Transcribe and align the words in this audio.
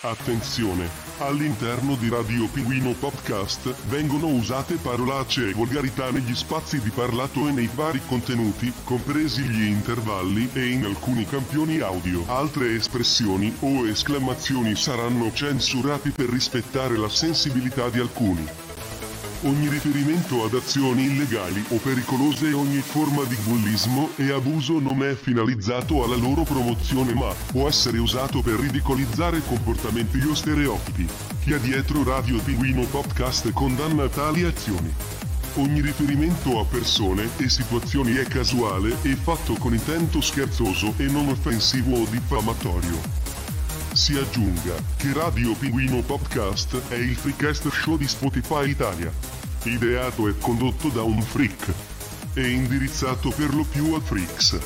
Attenzione! 0.00 0.88
All'interno 1.18 1.94
di 1.96 2.08
Radio 2.08 2.48
Pinguino 2.48 2.92
Podcast 2.92 3.74
vengono 3.88 4.28
usate 4.28 4.76
parolacce 4.76 5.48
e 5.48 5.52
volgarità 5.52 6.10
negli 6.10 6.34
spazi 6.34 6.80
di 6.80 6.90
parlato 6.90 7.46
e 7.48 7.52
nei 7.52 7.68
vari 7.74 8.00
contenuti, 8.06 8.72
compresi 8.84 9.42
gli 9.42 9.64
intervalli 9.64 10.50
e 10.52 10.70
in 10.70 10.84
alcuni 10.84 11.26
campioni 11.26 11.80
audio. 11.80 12.24
Altre 12.26 12.74
espressioni 12.74 13.54
o 13.60 13.86
esclamazioni 13.86 14.74
saranno 14.74 15.32
censurati 15.32 16.10
per 16.10 16.28
rispettare 16.28 16.96
la 16.96 17.08
sensibilità 17.08 17.88
di 17.90 17.98
alcuni. 17.98 18.63
Ogni 19.44 19.68
riferimento 19.68 20.42
ad 20.42 20.54
azioni 20.54 21.04
illegali 21.04 21.62
o 21.68 21.76
pericolose 21.76 22.48
e 22.48 22.54
ogni 22.54 22.80
forma 22.80 23.24
di 23.24 23.36
bullismo 23.44 24.08
e 24.16 24.32
abuso 24.32 24.78
non 24.78 25.02
è 25.02 25.14
finalizzato 25.14 26.02
alla 26.02 26.16
loro 26.16 26.44
promozione 26.44 27.12
ma 27.12 27.30
può 27.52 27.68
essere 27.68 27.98
usato 27.98 28.40
per 28.40 28.54
ridicolizzare 28.54 29.42
comportamenti 29.46 30.18
o 30.20 30.32
stereotipi. 30.32 31.06
Chi 31.42 31.52
ha 31.52 31.58
dietro 31.58 32.02
Radio 32.04 32.40
Pinguino 32.40 32.86
Podcast 32.86 33.52
condanna 33.52 34.08
tali 34.08 34.44
azioni. 34.44 34.90
Ogni 35.56 35.82
riferimento 35.82 36.58
a 36.58 36.64
persone 36.64 37.28
e 37.36 37.50
situazioni 37.50 38.14
è 38.14 38.24
casuale 38.24 38.96
e 39.02 39.14
fatto 39.14 39.52
con 39.58 39.74
intento 39.74 40.22
scherzoso 40.22 40.94
e 40.96 41.04
non 41.04 41.28
offensivo 41.28 41.96
o 41.96 42.06
diffamatorio. 42.08 42.98
Si 43.92 44.16
aggiunga 44.16 44.74
che 44.96 45.12
Radio 45.12 45.54
Pinguino 45.54 46.00
Podcast 46.00 46.88
è 46.88 46.96
il 46.96 47.14
freecast 47.14 47.68
show 47.68 47.98
di 47.98 48.08
Spotify 48.08 48.70
Italia. 48.70 49.33
Ideato 49.64 50.28
e 50.28 50.36
condotto 50.38 50.88
da 50.88 51.02
un 51.02 51.22
freak. 51.22 51.72
E 52.34 52.50
indirizzato 52.50 53.30
per 53.30 53.54
lo 53.54 53.64
più 53.64 53.94
a 53.94 54.00
freaks. 54.00 54.58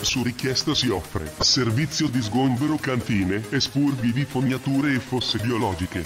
Su 0.00 0.22
richiesta 0.22 0.74
si 0.74 0.88
offre 0.88 1.30
servizio 1.40 2.08
di 2.08 2.22
sgombero 2.22 2.76
cantine 2.76 3.44
e 3.50 3.60
spurghi 3.60 4.12
di 4.12 4.24
fognature 4.24 4.94
e 4.94 4.98
fosse 4.98 5.38
biologiche. 5.38 6.02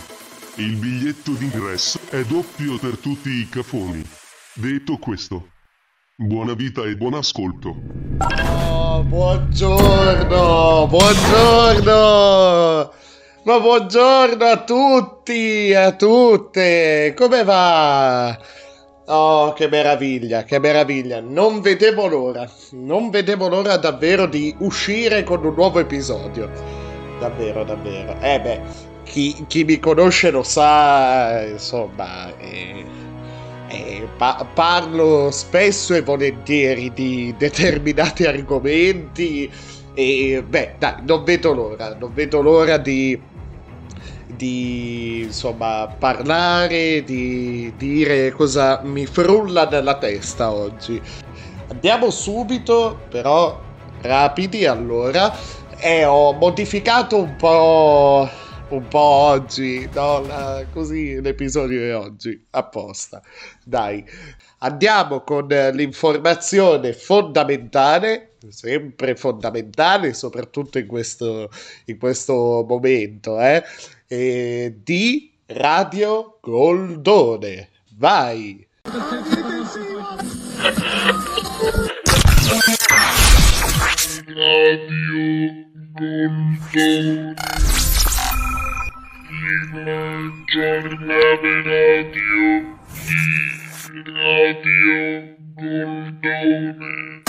Il 0.56 0.74
biglietto 0.76 1.30
d'ingresso 1.32 2.00
è 2.10 2.24
doppio 2.24 2.76
per 2.78 2.98
tutti 2.98 3.30
i 3.30 3.48
cafoni. 3.48 4.04
Detto 4.54 4.96
questo, 4.96 5.50
buona 6.16 6.54
vita 6.54 6.82
e 6.82 6.96
buon 6.96 7.14
ascolto. 7.14 7.76
Oh, 8.40 9.04
buongiorno, 9.04 10.88
buongiorno. 10.88 12.24
Ma 13.46 13.60
buongiorno 13.60 14.44
a 14.44 14.64
tutti, 14.64 15.72
a 15.72 15.92
tutte. 15.92 17.14
Come 17.16 17.44
va? 17.44 18.36
Oh, 19.04 19.52
che 19.52 19.68
meraviglia, 19.68 20.42
che 20.42 20.58
meraviglia. 20.58 21.20
Non 21.20 21.60
vedevo 21.60 22.08
l'ora, 22.08 22.50
non 22.72 23.08
vedevo 23.08 23.46
l'ora 23.46 23.76
davvero 23.76 24.26
di 24.26 24.52
uscire 24.58 25.22
con 25.22 25.44
un 25.44 25.54
nuovo 25.54 25.78
episodio. 25.78 26.50
Davvero, 27.20 27.62
davvero. 27.62 28.16
Eh 28.20 28.40
beh, 28.40 28.60
chi, 29.04 29.44
chi 29.46 29.62
mi 29.62 29.78
conosce 29.78 30.32
lo 30.32 30.42
sa, 30.42 31.44
insomma, 31.44 32.36
eh, 32.38 32.84
eh, 33.68 34.08
pa- 34.16 34.44
parlo 34.54 35.30
spesso 35.30 35.94
e 35.94 36.02
volentieri 36.02 36.92
di 36.92 37.32
determinati 37.38 38.24
argomenti 38.24 39.48
e 39.94 40.44
beh, 40.44 40.74
dai, 40.78 40.96
non 41.06 41.22
vedo 41.22 41.54
l'ora, 41.54 41.94
non 41.94 42.12
vedo 42.12 42.42
l'ora 42.42 42.76
di 42.76 43.34
di 44.26 45.22
insomma 45.24 45.86
parlare, 45.98 47.04
di 47.04 47.72
dire 47.76 48.30
cosa 48.32 48.80
mi 48.82 49.06
frulla 49.06 49.68
nella 49.68 49.98
testa 49.98 50.52
oggi. 50.52 51.00
Andiamo 51.68 52.10
subito, 52.10 53.00
però 53.08 53.60
rapidi 54.02 54.66
allora. 54.66 55.32
E 55.78 56.04
ho 56.04 56.32
modificato 56.32 57.20
un 57.20 57.36
po', 57.36 58.28
un 58.68 58.88
po' 58.88 58.98
oggi, 58.98 59.88
no? 59.92 60.20
La, 60.26 60.64
così 60.72 61.20
l'episodio 61.20 61.80
di 61.80 61.90
oggi, 61.90 62.46
apposta. 62.50 63.20
Dai, 63.62 64.02
andiamo 64.58 65.20
con 65.20 65.46
l'informazione 65.46 66.94
fondamentale, 66.94 68.36
sempre 68.48 69.16
fondamentale, 69.16 70.14
soprattutto 70.14 70.78
in 70.78 70.86
questo, 70.86 71.50
in 71.86 71.98
questo 71.98 72.64
momento, 72.66 73.38
eh? 73.38 73.62
Eh, 74.08 74.80
di 74.82 75.32
Radio 75.46 76.38
Goldone. 76.40 77.70
Vai! 77.96 78.66
Radio 84.26 85.64
Goldone. 85.94 87.34
Il 89.28 90.44
giornale 90.46 91.62
radio 91.62 92.78
di 93.06 94.02
Radio 94.04 95.36
Goldone. 95.54 97.25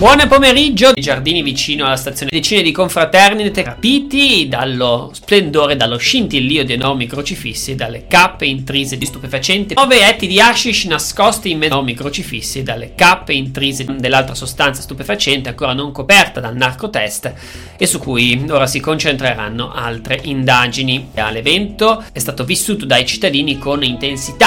Buon 0.00 0.26
pomeriggio, 0.28 0.92
i 0.94 1.02
giardini 1.02 1.42
vicino 1.42 1.84
alla 1.84 1.94
stazione 1.94 2.30
decine 2.32 2.62
di 2.62 2.72
confraternite 2.72 3.62
rapiti 3.62 4.48
dallo 4.48 5.10
splendore, 5.12 5.76
dallo 5.76 5.98
scintillio 5.98 6.64
di 6.64 6.72
enormi 6.72 7.06
crocifissi, 7.06 7.74
dalle 7.74 8.06
cappe 8.06 8.46
intrise 8.46 8.96
di 8.96 9.04
stupefacenti, 9.04 9.74
nove 9.74 10.08
etti 10.08 10.26
di 10.26 10.40
hashish 10.40 10.86
nascosti 10.86 11.50
in 11.50 11.62
enormi 11.62 11.92
crocifissi, 11.92 12.62
dalle 12.62 12.94
cappe 12.94 13.34
intrise 13.34 13.84
dell'altra 13.84 14.34
sostanza 14.34 14.80
stupefacente 14.80 15.50
ancora 15.50 15.74
non 15.74 15.92
coperta 15.92 16.40
dal 16.40 16.56
narcotest 16.56 17.34
e 17.76 17.86
su 17.86 17.98
cui 17.98 18.42
ora 18.48 18.66
si 18.66 18.80
concentreranno 18.80 19.70
altre 19.70 20.18
indagini. 20.22 21.10
L'evento 21.30 22.02
è 22.10 22.18
stato 22.18 22.44
vissuto 22.44 22.86
dai 22.86 23.04
cittadini 23.04 23.58
con 23.58 23.84
intensità. 23.84 24.46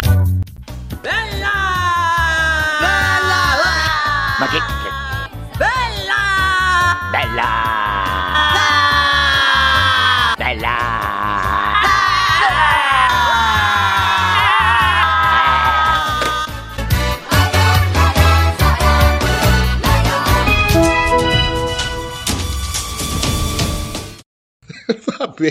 Bella! 1.00 1.52
Bella! 2.80 3.46
Ma 4.40 4.48
che... 4.48 4.83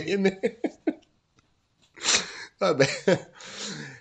bene. 0.00 0.38
Vabbè. 2.58 2.86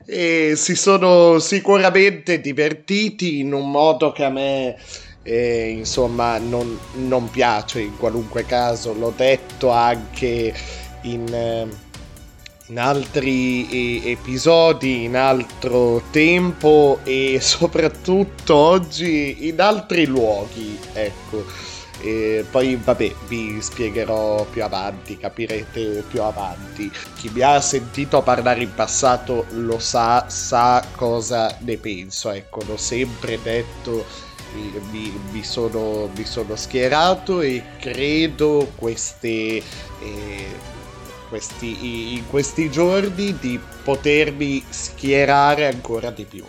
E 0.06 0.53
si 0.56 0.75
sono 0.75 1.40
sicuramente 1.40 2.40
divertiti 2.41 3.40
in 3.40 3.53
un 3.53 3.69
modo 3.69 4.12
che 4.12 4.24
a 4.24 4.30
me, 4.30 4.78
eh, 5.24 5.69
insomma, 5.69 6.38
non, 6.38 6.78
non 7.07 7.30
piace 7.30 7.81
in 7.81 7.97
qualunque 7.97 8.46
caso. 8.46 8.94
L'ho 8.94 9.13
detto 9.16 9.69
anche 9.69 10.53
in, 11.01 11.34
eh, 11.34 11.68
in 12.68 12.80
altri 12.80 14.01
eh, 14.03 14.12
episodi, 14.12 15.03
in 15.03 15.16
altro 15.16 16.03
tempo 16.12 17.00
e 17.03 17.40
soprattutto 17.41 18.56
oggi 18.56 19.47
in 19.47 19.59
altri 19.59 20.06
luoghi. 20.06 20.78
Ecco. 20.94 21.70
E 22.01 22.45
poi 22.50 22.75
vabbè 22.75 23.13
vi 23.28 23.62
spiegherò 23.62 24.45
più 24.45 24.63
avanti, 24.63 25.17
capirete 25.17 26.03
più 26.09 26.22
avanti. 26.23 26.91
Chi 27.16 27.29
mi 27.29 27.41
ha 27.41 27.62
sentito 27.62 28.22
parlare 28.22 28.63
in 28.63 28.73
passato 28.73 29.45
lo 29.51 29.79
sa, 29.79 30.28
sa 30.29 30.84
cosa 30.95 31.56
ne 31.59 31.78
penso, 31.78 32.31
ecco, 32.31 32.63
l'ho 32.65 32.77
sempre 32.77 33.39
detto, 33.42 34.06
mi, 34.89 35.13
mi 35.31 35.44
sono, 35.44 36.09
mi 36.15 36.25
sono 36.25 36.56
schierato 36.56 37.42
e 37.42 37.63
credo 37.80 38.71
queste... 38.75 39.62
eh, 40.00 40.80
questi, 41.31 42.15
in 42.18 42.27
questi 42.27 42.69
giorni 42.69 43.38
di 43.39 43.57
potermi 43.83 44.62
schierare 44.68 45.65
ancora 45.68 46.12
di 46.12 46.25
più. 46.25 46.44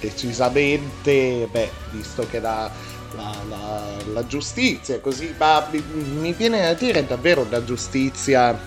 Decisamente, 0.00 1.46
beh, 1.48 1.70
visto 1.92 2.26
che 2.28 2.40
la, 2.40 2.68
la, 3.14 3.34
la, 3.48 3.82
la 4.12 4.26
giustizia, 4.26 5.00
così, 5.00 5.34
ma 5.36 5.66
mi, 5.70 5.82
mi 6.18 6.32
viene 6.32 6.62
da 6.62 6.74
dire 6.74 7.06
davvero 7.06 7.42
una 7.42 7.62
giustizia 7.64 8.58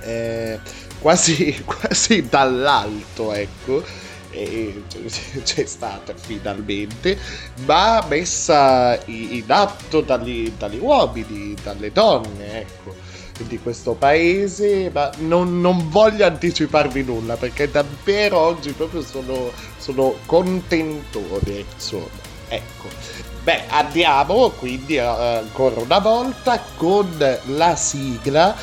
eh, 0.00 0.58
quasi, 0.98 1.62
quasi 1.64 2.28
dall'alto, 2.28 3.32
ecco. 3.32 3.82
E 4.30 4.84
c'è 5.42 5.66
stata 5.66 6.14
finalmente, 6.16 7.18
ma 7.66 8.02
messa 8.08 8.98
in 9.06 9.44
atto 9.48 10.00
dagli, 10.00 10.50
dagli 10.56 10.78
uomini, 10.78 11.54
dalle 11.62 11.92
donne, 11.92 12.60
ecco 12.60 13.10
di 13.46 13.58
questo 13.58 13.94
paese, 13.94 14.90
ma 14.92 15.10
non, 15.18 15.60
non, 15.60 15.88
voglio 15.88 16.24
anticiparvi 16.26 17.02
nulla 17.02 17.36
perché 17.36 17.70
davvero 17.70 18.38
oggi 18.38 18.72
proprio 18.72 19.02
sono, 19.02 19.50
sono 19.78 20.14
contentone, 20.26 21.64
insomma. 21.72 22.30
Ecco. 22.48 22.88
Beh, 23.44 23.64
andiamo 23.70 24.50
quindi 24.50 24.94
eh, 24.96 25.00
ancora 25.00 25.80
una 25.80 25.98
volta 25.98 26.62
con 26.76 27.08
la 27.46 27.74
sigla. 27.74 28.56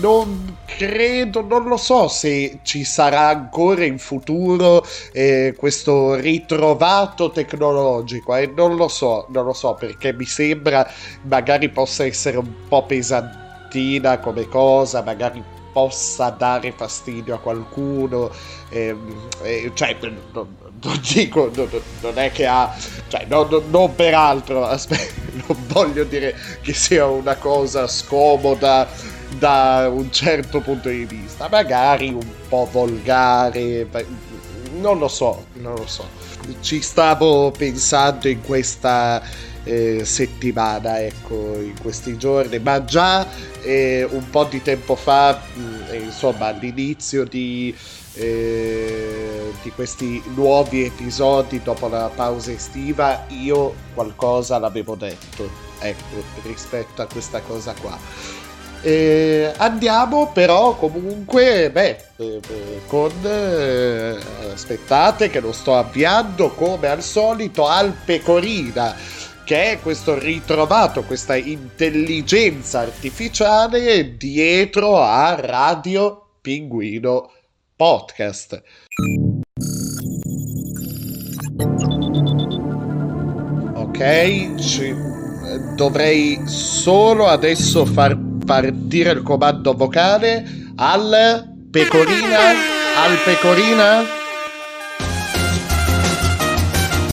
Non 0.00 0.58
credo, 0.66 1.40
non 1.42 1.64
lo 1.66 1.76
so 1.78 2.08
se 2.08 2.60
ci 2.62 2.84
sarà 2.84 3.28
ancora 3.28 3.84
in 3.84 3.98
futuro 3.98 4.84
eh, 5.12 5.54
questo 5.56 6.14
ritrovato 6.16 7.30
tecnologico. 7.30 8.34
E 8.36 8.52
non 8.54 8.76
lo 8.76 8.88
so, 8.88 9.26
non 9.30 9.46
lo 9.46 9.54
so 9.54 9.74
perché 9.74 10.12
mi 10.12 10.26
sembra 10.26 10.86
magari 11.22 11.70
possa 11.70 12.04
essere 12.04 12.36
un 12.36 12.66
po' 12.68 12.84
pesantina 12.84 14.18
come 14.18 14.46
cosa, 14.46 15.02
magari 15.02 15.42
possa 15.72 16.28
dare 16.30 16.72
fastidio 16.72 17.34
a 17.36 17.38
qualcuno. 17.40 18.30
ehm, 18.68 19.28
eh, 19.42 19.70
cioè, 19.74 19.96
non, 20.32 20.67
non 20.82 21.00
dico, 21.12 21.50
non, 21.54 21.68
non 22.00 22.18
è 22.18 22.30
che 22.32 22.46
ha, 22.46 22.74
cioè, 23.08 23.24
non, 23.28 23.48
non- 23.50 23.64
non 23.70 23.94
peraltro, 23.94 24.64
aspetta, 24.66 25.12
non 25.46 25.56
voglio 25.66 26.04
dire 26.04 26.34
che 26.62 26.72
sia 26.72 27.06
una 27.06 27.36
cosa 27.36 27.86
scomoda 27.86 28.88
da 29.38 29.88
un 29.92 30.10
certo 30.10 30.60
punto 30.60 30.88
di 30.88 31.04
vista, 31.04 31.48
magari 31.50 32.08
un 32.08 32.26
po' 32.48 32.68
volgare, 32.70 33.86
non 34.72 34.98
lo 34.98 35.08
so, 35.08 35.46
non 35.54 35.74
lo 35.74 35.86
so. 35.86 36.08
Ci 36.60 36.80
stavo 36.80 37.50
pensando 37.50 38.28
in 38.28 38.40
questa 38.40 39.22
eh, 39.68 40.04
settimana, 40.04 41.00
ecco, 41.00 41.60
in 41.60 41.74
questi 41.80 42.16
giorni, 42.16 42.58
ma 42.58 42.82
già 42.84 43.26
eh, 43.62 44.06
un 44.10 44.30
po' 44.30 44.44
di 44.44 44.62
tempo 44.62 44.96
fa, 44.96 45.38
mh, 45.54 45.94
insomma, 45.94 46.46
all'inizio 46.46 47.24
di, 47.24 47.74
eh, 48.14 49.52
di 49.62 49.70
questi 49.70 50.22
nuovi 50.34 50.84
episodi 50.84 51.60
dopo 51.62 51.88
la 51.88 52.10
pausa 52.14 52.50
estiva, 52.50 53.26
io 53.28 53.74
qualcosa 53.92 54.58
l'avevo 54.58 54.94
detto, 54.94 55.50
ecco, 55.80 56.22
rispetto 56.44 57.02
a 57.02 57.06
questa 57.06 57.40
cosa 57.40 57.74
qua. 57.78 57.98
Eh, 58.80 59.52
andiamo 59.56 60.30
però 60.32 60.76
comunque, 60.76 61.68
beh, 61.70 62.04
eh, 62.16 62.40
eh, 62.48 62.80
con... 62.86 63.10
eh, 63.24 64.16
aspettate 64.52 65.30
che 65.30 65.40
lo 65.40 65.52
sto 65.52 65.76
avviando 65.76 66.50
come 66.50 66.86
al 66.88 67.02
solito 67.02 67.66
al 67.66 67.92
pecorina 67.92 68.94
che 69.48 69.70
è 69.70 69.80
questo 69.80 70.18
ritrovato, 70.18 71.04
questa 71.04 71.34
intelligenza 71.34 72.80
artificiale 72.80 74.14
dietro 74.18 75.00
a 75.00 75.34
Radio 75.40 76.32
Pinguino 76.42 77.32
Podcast. 77.74 78.62
Ok, 83.72 84.54
ci- 84.56 84.94
dovrei 85.74 86.46
solo 86.46 87.26
adesso 87.26 87.86
far 87.86 88.18
partire 88.44 89.12
il 89.12 89.22
comando 89.22 89.72
vocale 89.72 90.44
al 90.76 91.56
pecorina, 91.70 92.50
al 92.50 93.16
pecorina. 93.24 94.02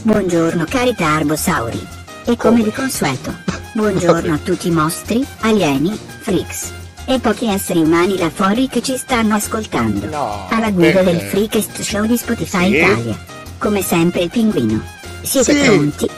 Buongiorno 0.01 0.65
cari 0.65 0.93
tarbosauri. 0.93 2.03
E 2.27 2.37
come 2.37 2.63
di 2.63 2.71
consueto, 2.71 3.33
buongiorno 3.73 4.33
a 4.33 4.37
tutti 4.37 4.67
i 4.67 4.71
mostri, 4.71 5.25
alieni, 5.41 5.91
freaks 6.21 6.71
e 7.05 7.19
pochi 7.19 7.47
esseri 7.47 7.79
umani 7.81 8.17
là 8.17 8.29
fuori 8.31 8.67
che 8.67 8.81
ci 8.81 8.97
stanno 8.97 9.35
ascoltando. 9.35 10.07
No, 10.07 10.47
Alla 10.49 10.71
guida 10.71 11.03
perché? 11.03 11.11
del 11.11 11.21
Freakest 11.21 11.81
Show 11.81 12.05
di 12.05 12.17
Spotify 12.17 12.69
Sì. 12.71 12.77
Italia. 12.77 13.17
Come 13.59 13.81
sempre 13.83 14.21
il 14.23 14.29
pinguino. 14.29 14.81
Siete 15.21 15.53
Sì. 15.53 15.63
pronti? 15.69 16.09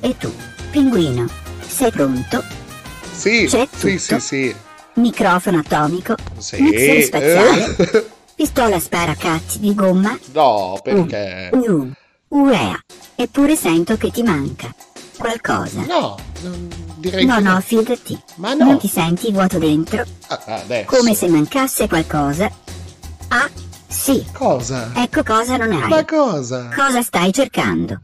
E 0.00 0.16
tu, 0.16 0.32
pinguino, 0.70 1.26
sei 1.66 1.90
pronto? 1.90 2.42
Sì, 3.12 3.46
C'è 3.48 3.66
sì, 3.76 3.98
sì, 3.98 4.06
tutto? 4.08 4.20
sì. 4.20 4.54
Microfono 4.94 5.58
atomico, 5.58 6.14
Sì. 6.38 6.60
mixer 6.62 7.02
spaziale, 7.02 7.76
eh. 7.76 8.06
pistola 8.36 8.78
sparacazzi 8.78 9.58
di 9.58 9.74
gomma, 9.74 10.16
No, 10.32 10.78
perché? 10.82 11.50
uh, 11.52 11.90
urea. 12.28 12.78
Eppure 13.16 13.56
sento 13.56 13.96
che 13.96 14.10
ti 14.10 14.22
manca 14.22 14.72
qualcosa. 15.16 15.80
No, 15.86 16.16
non 16.42 16.68
direi 16.96 17.24
No, 17.24 17.36
che 17.36 17.42
no, 17.42 17.60
fidati. 17.60 18.20
Ma 18.36 18.54
no. 18.54 18.64
Non 18.64 18.78
ti 18.78 18.88
senti 18.88 19.30
vuoto 19.30 19.58
dentro? 19.58 20.04
Ah, 20.28 20.40
adesso. 20.46 20.96
Come 20.96 21.14
se 21.14 21.28
mancasse 21.28 21.86
qualcosa? 21.88 22.50
Ah, 23.28 23.48
sì. 23.88 24.24
Cosa? 24.32 24.90
Ecco 24.94 25.22
cosa 25.22 25.56
non 25.56 25.72
hai. 25.72 25.88
Ma 25.88 26.04
cosa? 26.04 26.68
Cosa 26.74 27.02
stai 27.02 27.32
cercando? 27.32 28.00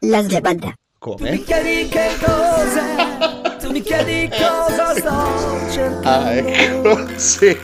La 0.00 0.22
sgabadda. 0.22 0.72
Come? 0.98 1.42
chiedi 1.42 1.88
che 1.88 2.16
cosa, 2.18 3.56
tu 3.58 3.70
mi 3.70 3.82
chiedi 3.82 4.28
cosa 4.32 4.94
sto 4.94 5.70
cercando. 5.70 6.08
Ah, 6.08 6.32
ecco, 6.32 7.18
sì. 7.18 7.56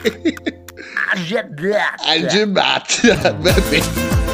Algebat. 1.13 2.01
Vabbè. 3.39 3.81
Sento 3.83 4.30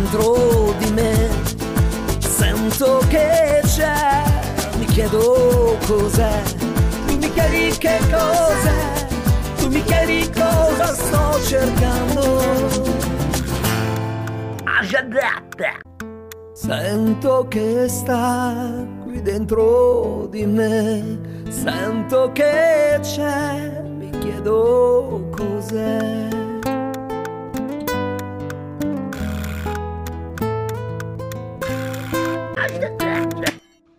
dentro 0.00 0.74
di 0.78 0.90
me, 0.92 1.28
sento 2.20 3.02
che 3.08 3.60
c'è, 3.64 4.22
mi 4.78 4.86
chiedo 4.86 5.76
cos'è, 5.86 6.42
tu 7.06 7.18
mi 7.18 7.30
chiedi 7.32 7.76
che 7.76 7.98
cos'è, 8.10 9.06
tu 9.58 9.68
mi 9.68 9.82
chiedi 9.84 10.30
cosa 10.30 10.94
sto 10.94 11.42
cercando. 11.44 12.38
Sento 16.52 17.46
che 17.48 17.88
sta 17.88 18.86
qui 19.02 19.20
dentro 19.22 20.26
di 20.30 20.46
me, 20.46 21.20
sento 21.48 22.30
che 22.32 22.98
c'è, 23.02 23.82
mi 23.82 24.10
chiedo 24.18 25.28
cos'è. 25.30 26.39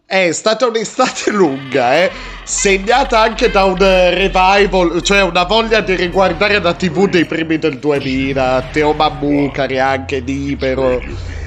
È 0.05 0.31
stata 0.33 0.65
un'estate 0.67 1.31
lunga, 1.31 1.95
eh. 2.03 2.11
Segnata 2.43 3.21
anche 3.21 3.49
da 3.49 3.63
un 3.63 3.81
eh, 3.81 4.09
revival, 4.09 5.01
cioè 5.03 5.21
una 5.21 5.43
voglia 5.43 5.79
di 5.79 5.95
riguardare 5.95 6.59
la 6.59 6.73
TV 6.73 7.07
dei 7.07 7.23
primi 7.25 7.57
del 7.57 7.79
2000. 7.79 8.69
Teo 8.73 8.91
Mammucari 8.91 9.79
anche 9.79 10.19
libero. 10.19 11.01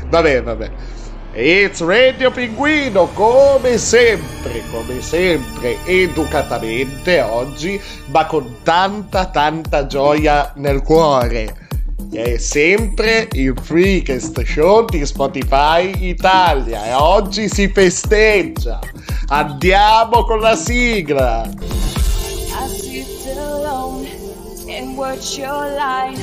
Vabbè, 0.09 0.43
vabbè. 0.43 0.71
It's 1.35 1.85
Radio 1.85 2.31
Pinguino, 2.31 3.09
come 3.09 3.77
sempre, 3.77 4.63
come 4.71 5.03
sempre, 5.03 5.77
educatamente 5.85 7.21
oggi, 7.21 7.79
ma 8.07 8.25
con 8.25 8.63
tanta, 8.63 9.27
tanta 9.27 9.87
gioia 9.87 10.53
nel 10.55 10.81
cuore. 10.83 11.55
È 12.13 12.37
sempre 12.39 13.29
il 13.33 13.55
Freakest 13.61 14.43
Show 14.45 14.85
di 14.85 15.05
Spotify 15.05 16.09
Italia 16.09 16.87
e 16.87 16.93
oggi 16.95 17.49
si 17.49 17.69
festeggia. 17.69 18.79
Andiamo 19.29 20.25
con 20.25 20.41
la 20.41 20.55
sigla. 20.55 21.49
And 24.67 24.97
watch 24.97 25.39
your 25.39 25.69
light. 25.77 26.19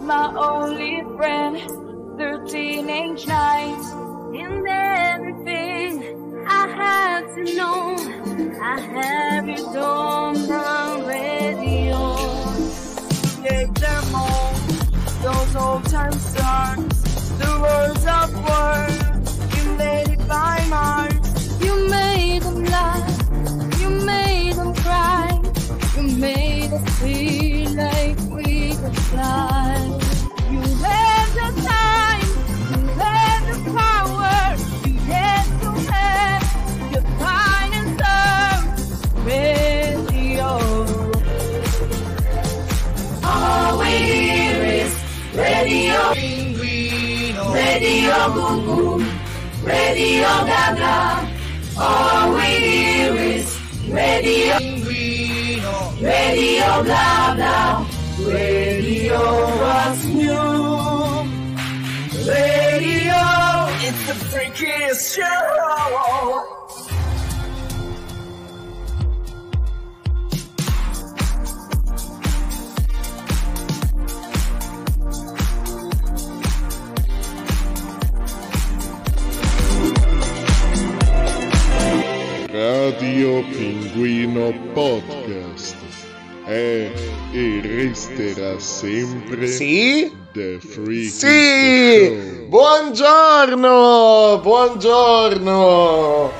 My 0.00 0.32
only 0.36 1.02
friend 1.16 1.58
through 2.16 2.46
teenage 2.46 3.26
nights. 3.26 3.92
And 4.34 4.66
everything 4.68 6.44
I 6.46 6.68
have 6.68 7.34
to 7.34 7.42
know, 7.56 7.96
I 8.62 8.80
have 8.80 9.48
it 9.48 9.76
on 9.76 10.34
the 10.34 11.04
those 15.22 15.56
old 15.56 15.84
time 15.84 16.12
songs, 16.12 17.38
the 17.38 17.52
words 17.60 18.04
of 18.06 18.28
words 18.48 19.38
invaded 19.64 20.26
by 20.28 20.64
Mars. 20.68 21.64
You 21.64 21.88
made 21.88 22.42
them 22.42 22.64
laugh. 22.64 23.80
You 23.80 23.90
made 23.90 24.54
them 24.54 24.74
cry. 24.74 25.40
You 25.96 26.02
made 26.18 26.72
us 26.72 26.98
feel 27.00 27.70
like 27.72 28.18
we 28.30 28.74
could 28.76 28.96
fly. 29.10 29.85
Radio 47.76 48.32
Boom 48.32 48.64
Boom, 48.64 49.00
Radio 49.62 50.32
Gaga. 50.48 51.28
All 51.78 52.32
we 52.32 52.40
hear 52.40 53.14
is 53.14 53.60
Radio 53.90 54.56
Radio 56.00 56.82
Blah 56.84 57.34
Blah, 57.36 57.86
Radio 58.24 59.20
What's 59.60 60.04
New, 60.06 60.32
Radio. 62.24 63.20
It's 63.84 64.06
the 64.08 64.16
freakiest 64.32 65.14
show. 65.14 66.55
Radio 82.58 83.42
Pinguino 83.50 84.50
Podcast 84.72 85.76
è 86.46 86.90
e 87.30 87.60
resterà 87.62 88.58
sempre 88.58 89.46
Sì? 89.46 90.10
The 90.32 90.58
Freaky 90.58 91.04
Sì! 91.10 92.06
Show. 92.06 92.48
Buongiorno! 92.48 94.40
Buongiorno! 94.42 96.30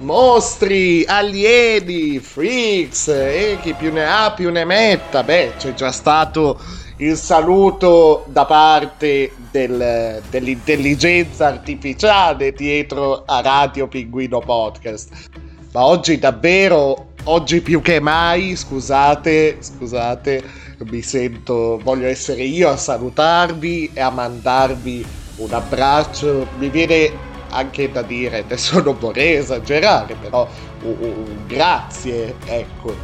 Mostri, 0.00 1.06
alieni, 1.06 2.18
freaks 2.18 3.08
e 3.08 3.56
chi 3.62 3.72
più 3.72 3.90
ne 3.94 4.04
ha 4.04 4.32
più 4.32 4.50
ne 4.50 4.66
metta. 4.66 5.22
Beh, 5.22 5.52
c'è 5.56 5.72
già 5.72 5.90
stato 5.90 6.60
il 6.98 7.16
saluto 7.16 8.26
da 8.28 8.44
parte 8.44 9.32
del- 9.50 10.20
dell'intelligenza 10.28 11.46
artificiale 11.46 12.52
dietro 12.52 13.22
a 13.24 13.40
Radio 13.40 13.86
Pinguino 13.88 14.40
Podcast. 14.40 15.30
Ma 15.76 15.84
oggi 15.84 16.18
davvero, 16.18 17.08
oggi 17.24 17.60
più 17.60 17.82
che 17.82 18.00
mai, 18.00 18.56
scusate, 18.56 19.58
scusate, 19.60 20.42
mi 20.90 21.02
sento, 21.02 21.78
voglio 21.82 22.06
essere 22.06 22.44
io 22.44 22.70
a 22.70 22.78
salutarvi 22.78 23.90
e 23.92 24.00
a 24.00 24.08
mandarvi 24.08 25.04
un 25.36 25.52
abbraccio. 25.52 26.46
Mi 26.56 26.70
viene 26.70 27.12
anche 27.50 27.92
da 27.92 28.00
dire, 28.00 28.38
adesso 28.38 28.80
non 28.80 28.96
vorrei 28.98 29.34
esagerare, 29.34 30.14
però 30.18 30.48
un, 30.84 30.96
un 30.98 31.46
grazie, 31.46 32.36
ecco. 32.46 32.96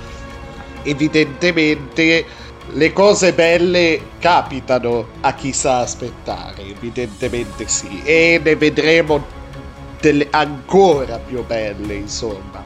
Evidentemente 0.83 2.25
le 2.71 2.93
cose 2.95 3.35
belle 3.35 4.01
capitano 4.19 5.09
a 5.21 5.35
chi 5.35 5.53
sa 5.53 5.81
aspettare, 5.81 6.63
evidentemente 6.63 7.69
sì, 7.69 8.01
e 8.03 8.41
ne 8.43 8.57
vedremo 8.57 9.41
delle 10.03 10.27
ancora 10.31 11.19
più 11.19 11.47
belle, 11.47 11.95
insomma. 11.95 12.65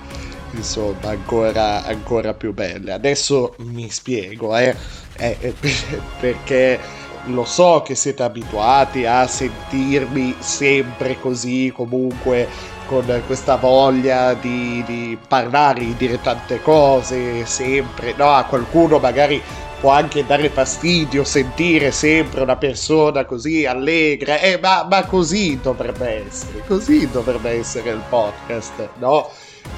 Insomma, 0.53 1.11
ancora, 1.11 1.85
ancora 1.85 2.33
più 2.33 2.55
belle. 2.55 2.93
Adesso 2.93 3.57
mi 3.59 3.91
spiego, 3.91 4.57
eh. 4.57 4.75
Eh, 5.19 5.37
eh, 5.41 5.55
perché 6.19 6.81
lo 7.27 7.45
so 7.45 7.83
che 7.85 7.95
siete 7.95 8.23
abituati 8.23 9.05
a 9.05 9.27
sentirmi 9.27 10.37
sempre 10.39 11.21
così, 11.21 11.71
comunque 11.75 12.49
con 12.87 13.23
questa 13.27 13.57
voglia 13.57 14.33
di, 14.35 14.83
di 14.87 15.19
parlare, 15.29 15.81
di 15.81 15.97
dire 15.97 16.21
tante 16.21 16.63
cose, 16.63 17.45
sempre, 17.45 18.15
no? 18.17 18.31
A 18.31 18.45
qualcuno 18.45 18.99
magari 18.99 19.43
può 19.81 19.91
anche 19.91 20.25
dare 20.25 20.49
fastidio 20.49 21.25
sentire 21.25 21.91
sempre 21.91 22.43
una 22.43 22.57
persona 22.57 23.25
così 23.25 23.67
allegra, 23.67 24.39
eh, 24.39 24.59
ma, 24.61 24.87
ma 24.89 25.05
così 25.05 25.59
dovrebbe 25.61 26.27
essere, 26.27 26.63
così 26.67 27.09
dovrebbe 27.11 27.51
essere 27.51 27.91
il 27.91 28.03
podcast, 28.09 28.89
no? 28.99 29.31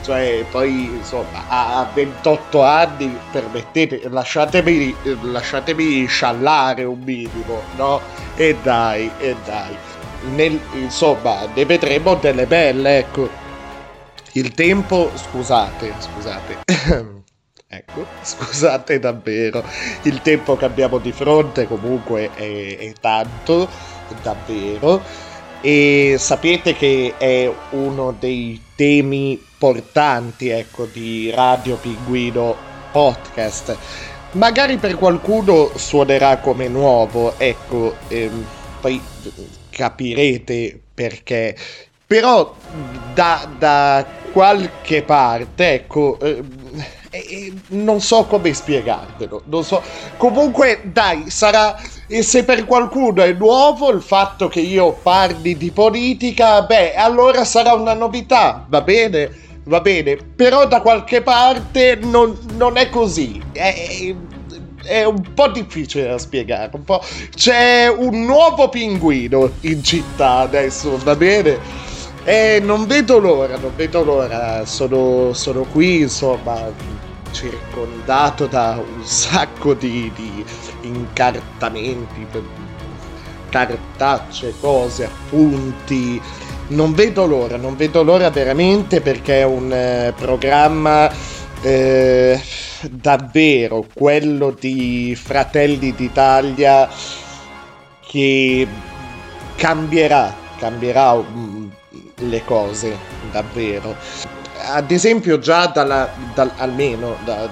Cioè, 0.03 0.45
poi 0.51 0.85
insomma, 0.85 1.49
a, 1.49 1.81
a 1.81 1.91
28 1.93 2.63
anni, 2.63 3.19
permettete, 3.31 4.09
lasciatemi, 4.09 4.95
lasciatemi 5.23 6.07
sciallare 6.07 6.85
un 6.85 7.01
minimo, 7.01 7.63
no? 7.77 8.01
E 8.37 8.57
dai, 8.63 9.11
e 9.19 9.35
dai. 9.45 9.77
Nel- 10.35 10.61
insomma, 10.75 11.47
ne 11.53 11.65
vedremo 11.65 12.15
delle 12.15 12.47
belle, 12.47 12.99
ecco. 12.99 13.29
Il 14.33 14.53
tempo, 14.55 15.11
scusate, 15.15 15.95
scusate. 15.99 17.17
Ecco, 17.71 18.07
scusate 18.23 18.99
davvero, 18.99 19.63
il 20.05 20.23
tempo 20.23 20.57
che 20.57 20.65
abbiamo 20.65 20.97
di 20.97 21.13
fronte 21.13 21.67
comunque 21.67 22.31
è, 22.33 22.79
è 22.79 22.93
tanto, 22.99 23.69
davvero, 24.23 25.03
e 25.61 26.17
sapete 26.19 26.75
che 26.75 27.13
è 27.19 27.53
uno 27.73 28.17
dei 28.19 28.59
temi 28.75 29.39
portanti, 29.59 30.49
ecco, 30.49 30.87
di 30.87 31.31
Radio 31.31 31.77
Pinguino 31.77 32.57
Podcast. 32.91 33.77
Magari 34.33 34.79
per 34.79 34.95
qualcuno 34.95 35.71
suonerà 35.77 36.39
come 36.39 36.69
nuovo, 36.69 37.39
ecco, 37.39 37.97
ehm, 38.09 38.47
poi 38.81 38.99
capirete 39.69 40.81
perché. 40.95 41.55
Però 42.07 42.55
da, 43.13 43.47
da 43.59 44.07
qualche 44.33 45.03
parte, 45.03 45.75
ecco, 45.75 46.19
ehm, 47.11 47.23
eh, 47.29 47.53
non 47.69 48.01
so 48.01 48.25
come 48.25 48.53
spiegarvelo, 48.53 49.43
non 49.47 49.65
so. 49.65 49.83
Comunque, 50.17 50.81
dai, 50.85 51.31
sarà. 51.31 51.81
E 52.07 52.23
se 52.23 52.45
per 52.45 52.65
qualcuno 52.65 53.23
è 53.23 53.33
nuovo 53.33 53.91
il 53.91 54.01
fatto 54.01 54.49
che 54.49 54.61
io 54.61 54.93
parli 55.03 55.57
di 55.57 55.71
politica, 55.71 56.63
beh, 56.63 56.95
allora 56.95 57.45
sarà 57.45 57.75
una 57.75 57.95
novità, 57.95 58.65
va 58.69 58.81
bene? 58.81 59.47
Va 59.65 59.81
bene, 59.81 60.17
però 60.17 60.67
da 60.67 60.81
qualche 60.81 61.21
parte 61.21 61.99
non, 62.01 62.39
non 62.57 62.79
è 62.79 62.89
così. 62.89 63.39
È, 63.53 64.15
è 64.83 65.05
un 65.05 65.35
po' 65.35 65.49
difficile 65.49 66.09
da 66.09 66.19
spiegare. 66.19 66.71
Un 66.73 66.85
po'... 66.85 67.03
C'è 67.35 67.87
un 67.89 68.25
nuovo 68.25 68.71
pinguino 68.71 69.51
in 69.61 69.85
città 69.85 70.39
adesso, 70.39 70.97
va 71.05 71.15
bene? 71.15 71.59
E 72.25 72.61
non 72.63 72.87
vedo 72.87 73.19
l'ora, 73.19 73.59
non 73.59 73.73
vedo 73.77 74.03
l'ora. 74.03 74.65
Sono, 74.65 75.33
sono 75.35 75.65
qui, 75.65 76.01
insomma, 76.01 76.73
circondato 77.31 78.47
da 78.47 78.81
un 78.83 79.05
sacco 79.05 79.75
di, 79.75 80.11
di 80.15 80.45
incartamenti, 80.83 82.27
cartacce, 83.49 84.55
cose, 84.61 85.05
appunti. 85.05 86.21
Non 86.69 86.93
vedo 86.93 87.27
l'ora, 87.27 87.57
non 87.57 87.77
vedo 87.77 88.03
l'ora 88.03 88.29
veramente 88.29 89.01
perché 89.01 89.41
è 89.41 89.45
un 89.45 89.73
eh, 89.73 90.13
programma 90.15 91.11
eh, 91.63 92.41
davvero 92.91 93.87
quello 93.93 94.51
di 94.51 95.17
Fratelli 95.21 95.95
d'Italia 95.95 96.89
che 98.07 98.67
cambierà, 99.57 100.35
cambierà 100.59 101.15
mm, 101.15 101.69
le 102.17 102.45
cose 102.45 102.97
davvero. 103.31 103.97
Ad 104.71 104.91
esempio 104.91 105.39
già 105.39 105.67
dalla, 105.67 106.11
dal- 106.35 106.53
almeno 106.57 107.17
da, 107.25 107.49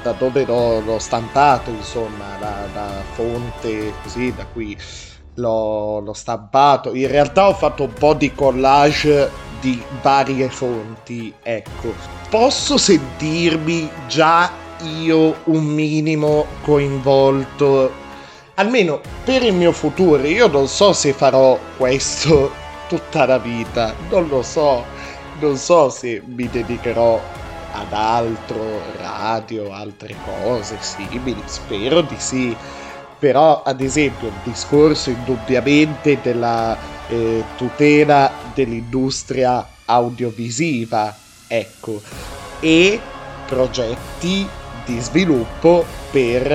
da 0.00 0.12
dove 0.12 0.44
l'ho, 0.44 0.78
l'ho 0.80 0.98
stampato, 1.00 1.70
insomma, 1.70 2.36
da, 2.38 2.68
da 2.72 3.02
fonte 3.14 3.92
così, 4.00 4.32
da 4.32 4.46
cui 4.46 4.78
l'ho, 5.34 5.98
l'ho 5.98 6.12
stampato. 6.12 6.94
In 6.94 7.08
realtà 7.08 7.48
ho 7.48 7.54
fatto 7.54 7.82
un 7.82 7.92
po' 7.92 8.14
di 8.14 8.32
collage 8.32 9.30
di 9.60 9.82
varie 10.02 10.48
fonti, 10.48 11.32
ecco. 11.42 11.92
Posso 12.30 12.78
sentirmi 12.78 13.90
già 14.06 14.50
io 15.00 15.34
un 15.44 15.64
minimo 15.64 16.46
coinvolto, 16.62 17.92
almeno 18.54 19.00
per 19.24 19.42
il 19.42 19.52
mio 19.52 19.72
futuro. 19.72 20.22
Io 20.24 20.46
non 20.46 20.68
so 20.68 20.92
se 20.92 21.12
farò 21.12 21.58
questo 21.76 22.52
tutta 22.88 23.26
la 23.26 23.38
vita, 23.38 23.94
non 24.10 24.28
lo 24.28 24.42
so. 24.42 24.84
Non 25.42 25.56
so 25.56 25.90
se 25.90 26.22
mi 26.24 26.48
dedicherò 26.48 27.20
ad 27.72 27.92
altro, 27.92 28.80
radio, 28.96 29.72
altre 29.72 30.14
cose 30.24 30.78
simili, 30.80 31.42
spero 31.46 32.00
di 32.00 32.14
sì. 32.16 32.56
Però, 33.18 33.64
ad 33.64 33.80
esempio, 33.80 34.28
il 34.28 34.40
discorso 34.44 35.10
indubbiamente 35.10 36.20
della 36.20 36.78
eh, 37.08 37.42
tutela 37.56 38.32
dell'industria 38.54 39.66
audiovisiva, 39.86 41.12
ecco, 41.48 42.00
e 42.60 43.00
progetti 43.44 44.48
di 44.84 45.00
sviluppo 45.00 45.84
per 46.12 46.52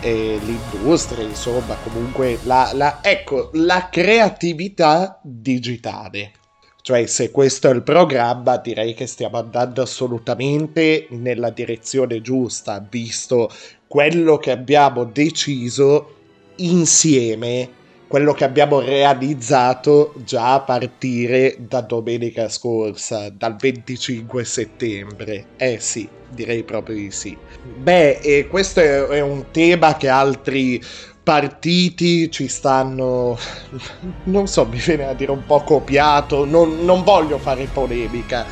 eh, 0.00 0.40
l'industria, 0.40 1.24
insomma, 1.24 1.74
comunque 1.82 2.38
la, 2.44 2.70
la- 2.74 3.00
ecco, 3.02 3.50
la 3.54 3.88
creatività 3.90 5.18
digitale. 5.20 6.30
Cioè, 6.84 7.06
se 7.06 7.30
questo 7.30 7.70
è 7.70 7.72
il 7.72 7.82
programma, 7.82 8.58
direi 8.58 8.92
che 8.92 9.06
stiamo 9.06 9.38
andando 9.38 9.80
assolutamente 9.80 11.06
nella 11.12 11.48
direzione 11.48 12.20
giusta, 12.20 12.86
visto 12.90 13.50
quello 13.86 14.36
che 14.36 14.50
abbiamo 14.50 15.04
deciso 15.04 16.14
insieme 16.56 17.70
quello 18.06 18.34
che 18.34 18.44
abbiamo 18.44 18.80
realizzato 18.80 20.12
già 20.24 20.52
a 20.52 20.60
partire 20.60 21.56
da 21.58 21.80
domenica 21.80 22.48
scorsa, 22.48 23.30
dal 23.30 23.56
25 23.56 24.44
settembre. 24.44 25.46
Eh 25.56 25.80
sì, 25.80 26.08
direi 26.28 26.62
proprio 26.64 26.96
di 26.96 27.10
sì. 27.10 27.36
Beh, 27.76 28.18
e 28.18 28.46
questo 28.46 28.80
è, 28.80 29.20
un 29.20 29.46
tema 29.50 29.96
che 29.96 30.08
altri 30.08 30.80
partiti 31.24 32.30
ci 32.30 32.46
stanno, 32.48 33.36
non 34.24 34.46
so, 34.46 34.66
mi 34.66 34.78
viene 34.78 35.06
a 35.06 35.14
dire 35.14 35.32
un 35.32 35.44
po' 35.44 35.62
copiato, 35.62 36.44
non, 36.44 36.84
non 36.84 37.02
voglio 37.02 37.38
fare 37.38 37.66
polemica 37.72 38.46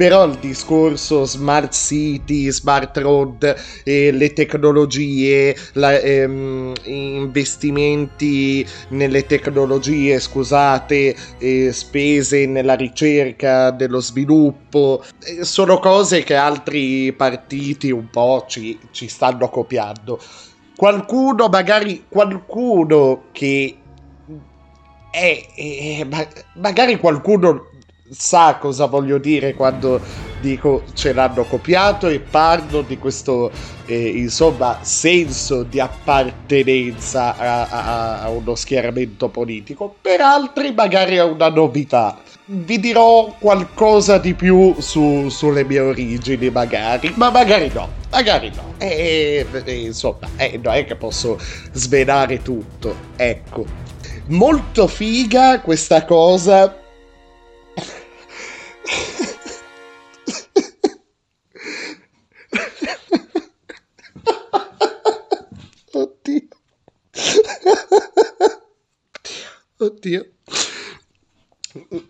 però 0.00 0.24
il 0.24 0.36
discorso 0.36 1.26
smart 1.26 1.74
city, 1.74 2.50
smart 2.50 2.96
road, 2.96 3.54
eh, 3.84 4.10
le 4.10 4.32
tecnologie, 4.32 5.54
la, 5.74 5.98
ehm, 5.98 6.72
investimenti 6.84 8.66
nelle 8.88 9.26
tecnologie, 9.26 10.18
scusate, 10.18 11.14
eh, 11.36 11.70
spese 11.74 12.46
nella 12.46 12.76
ricerca, 12.76 13.70
dello 13.72 14.00
sviluppo, 14.00 15.04
eh, 15.22 15.44
sono 15.44 15.78
cose 15.78 16.22
che 16.22 16.34
altri 16.34 17.12
partiti 17.12 17.90
un 17.90 18.08
po' 18.08 18.46
ci, 18.48 18.78
ci 18.92 19.06
stanno 19.06 19.50
copiando. 19.50 20.18
Qualcuno, 20.80 21.48
magari 21.48 22.06
qualcuno 22.08 23.24
che 23.32 23.76
è, 25.10 25.46
è 25.54 26.06
magari 26.54 26.98
qualcuno 26.98 27.66
sa 28.08 28.56
cosa 28.58 28.86
voglio 28.86 29.18
dire 29.18 29.52
quando 29.52 30.00
dico 30.40 30.84
ce 30.94 31.12
l'hanno 31.12 31.44
copiato 31.44 32.08
e 32.08 32.20
parlo 32.20 32.80
di 32.80 32.96
questo 32.96 33.50
eh, 33.84 34.08
insomma 34.08 34.78
senso 34.80 35.64
di 35.64 35.78
appartenenza 35.78 37.36
a, 37.36 37.66
a, 37.68 38.20
a, 38.22 38.28
uno 38.30 38.54
schieramento 38.54 39.28
politico. 39.28 39.96
Per 40.00 40.22
altri 40.22 40.72
magari 40.72 41.16
è 41.16 41.22
una 41.22 41.50
novità 41.50 42.18
vi 42.52 42.80
dirò 42.80 43.32
qualcosa 43.38 44.18
di 44.18 44.34
più 44.34 44.74
su, 44.80 45.28
sulle 45.28 45.64
mie 45.64 45.78
origini 45.78 46.50
magari 46.50 47.12
ma 47.14 47.30
magari 47.30 47.70
no 47.72 47.88
magari 48.10 48.50
no 48.52 48.74
e, 48.78 49.46
e 49.64 49.72
insomma 49.72 50.28
eh, 50.36 50.58
non 50.60 50.74
è 50.74 50.84
che 50.84 50.96
posso 50.96 51.38
svelare 51.72 52.42
tutto 52.42 52.96
ecco 53.14 53.64
molto 54.26 54.88
figa 54.88 55.60
questa 55.60 56.04
cosa 56.04 56.76
Oddio. 65.92 66.48
Oddio. 69.78 70.24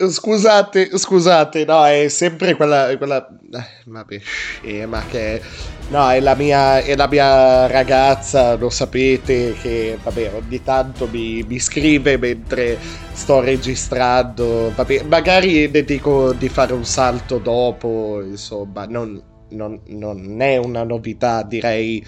Scusate, 0.09 0.97
scusate, 0.97 1.67
no, 1.67 1.85
è 1.85 2.09
sempre 2.09 2.55
quella. 2.55 2.97
quella 2.97 3.29
eh, 3.29 3.64
vabbè, 3.85 4.19
scema 4.19 5.05
che. 5.05 5.43
No, 5.90 6.09
è 6.09 6.21
la, 6.21 6.35
mia, 6.35 6.79
è 6.79 6.97
la 6.97 7.09
mia 7.09 7.67
ragazza, 7.67 8.55
lo 8.55 8.71
sapete, 8.71 9.55
che 9.61 9.99
vabbè, 10.02 10.33
ogni 10.35 10.62
tanto 10.62 11.09
mi, 11.09 11.43
mi 11.43 11.59
scrive 11.59 12.17
mentre 12.17 12.79
sto 13.12 13.40
registrando. 13.40 14.73
Vabbè, 14.75 15.02
magari 15.02 15.69
ne 15.69 15.85
dico 15.85 16.33
di 16.33 16.49
fare 16.49 16.73
un 16.73 16.87
salto 16.87 17.37
dopo, 17.38 18.23
insomma, 18.23 18.87
non, 18.87 19.23
non, 19.50 19.81
non 19.88 20.40
è 20.40 20.57
una 20.57 20.85
novità, 20.85 21.43
direi 21.43 22.02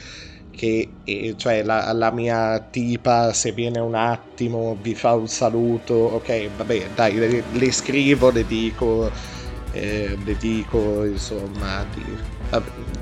che 0.54 0.88
eh, 1.04 1.34
cioè 1.36 1.62
la, 1.62 1.92
la, 1.92 2.10
mia 2.10 2.58
tipa 2.60 3.32
se 3.32 3.52
viene 3.52 3.80
un 3.80 3.94
attimo 3.94 4.76
vi 4.80 4.94
fa 4.94 5.14
un 5.14 5.26
saluto 5.26 5.94
ok 5.94 6.50
vabbè 6.56 6.88
dai 6.94 7.14
le, 7.16 7.42
le 7.50 7.72
scrivo 7.72 8.30
le 8.30 8.46
dico 8.46 9.10
eh, 9.72 10.16
le 10.22 10.36
dico 10.36 11.04
insomma 11.04 11.84
di, 11.94 12.04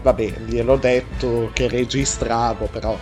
vabbè, 0.02 0.32
gliel'ho 0.46 0.76
detto 0.76 1.50
che 1.52 1.68
registravo 1.68 2.66
però 2.66 2.96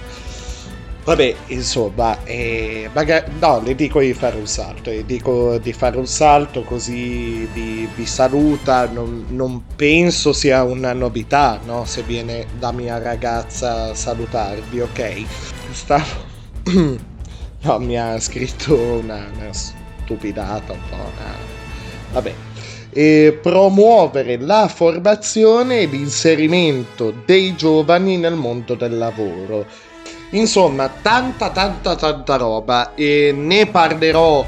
Vabbè, 1.08 1.34
insomma, 1.46 2.22
eh, 2.24 2.90
magari, 2.92 3.32
no, 3.40 3.62
le 3.64 3.74
dico 3.74 3.98
di 3.98 4.12
fare 4.12 4.36
un 4.36 4.46
salto, 4.46 4.90
le 4.90 5.06
dico 5.06 5.56
di 5.56 5.72
fare 5.72 5.96
un 5.96 6.06
salto 6.06 6.64
così 6.64 7.48
vi, 7.50 7.88
vi 7.94 8.04
saluta, 8.04 8.86
non, 8.90 9.24
non, 9.30 9.62
penso 9.74 10.34
sia 10.34 10.64
una 10.64 10.92
novità, 10.92 11.60
no? 11.64 11.86
Se 11.86 12.02
viene 12.02 12.44
da 12.58 12.72
mia 12.72 12.98
ragazza 12.98 13.84
a 13.84 13.94
salutarvi, 13.94 14.80
ok? 14.80 15.24
Stavo... 15.70 16.04
no, 17.62 17.78
mi 17.78 17.98
ha 17.98 18.20
scritto 18.20 18.74
una, 18.74 19.30
una 19.34 19.52
stupidata 19.54 20.74
un 20.74 20.80
po', 20.90 20.94
una... 20.96 21.34
vabbè. 22.12 22.34
E 22.90 23.38
promuovere 23.40 24.36
la 24.36 24.68
formazione 24.68 25.80
e 25.80 25.86
l'inserimento 25.86 27.14
dei 27.24 27.56
giovani 27.56 28.18
nel 28.18 28.34
mondo 28.34 28.74
del 28.74 28.98
lavoro 28.98 29.87
Insomma, 30.30 30.88
tanta 30.88 31.50
tanta 31.50 31.96
tanta 31.96 32.36
roba 32.36 32.94
e 32.94 33.32
ne 33.34 33.66
parlerò 33.66 34.46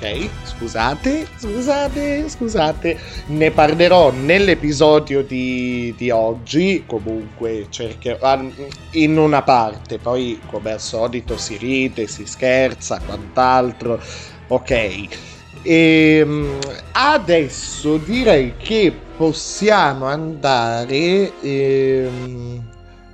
Ok, 0.00 0.28
scusate, 0.44 1.26
scusate, 1.36 2.28
scusate. 2.28 2.98
Ne 3.26 3.50
parlerò 3.50 4.12
nell'episodio 4.12 5.24
di, 5.24 5.92
di 5.96 6.10
oggi. 6.10 6.84
Comunque 6.86 7.66
cercherò 7.68 8.38
in 8.92 9.18
una 9.18 9.42
parte. 9.42 9.98
Poi, 9.98 10.40
come 10.46 10.70
al 10.70 10.80
solito, 10.80 11.36
si 11.36 11.56
ride, 11.56 12.06
si 12.06 12.26
scherza, 12.26 13.00
quant'altro. 13.04 14.00
Ok. 14.46 14.70
E 14.70 15.08
ehm, 15.62 16.58
adesso 16.92 17.96
direi 17.96 18.54
che 18.56 18.94
possiamo 19.16 20.04
andare. 20.06 21.32
Ehm, 21.40 22.62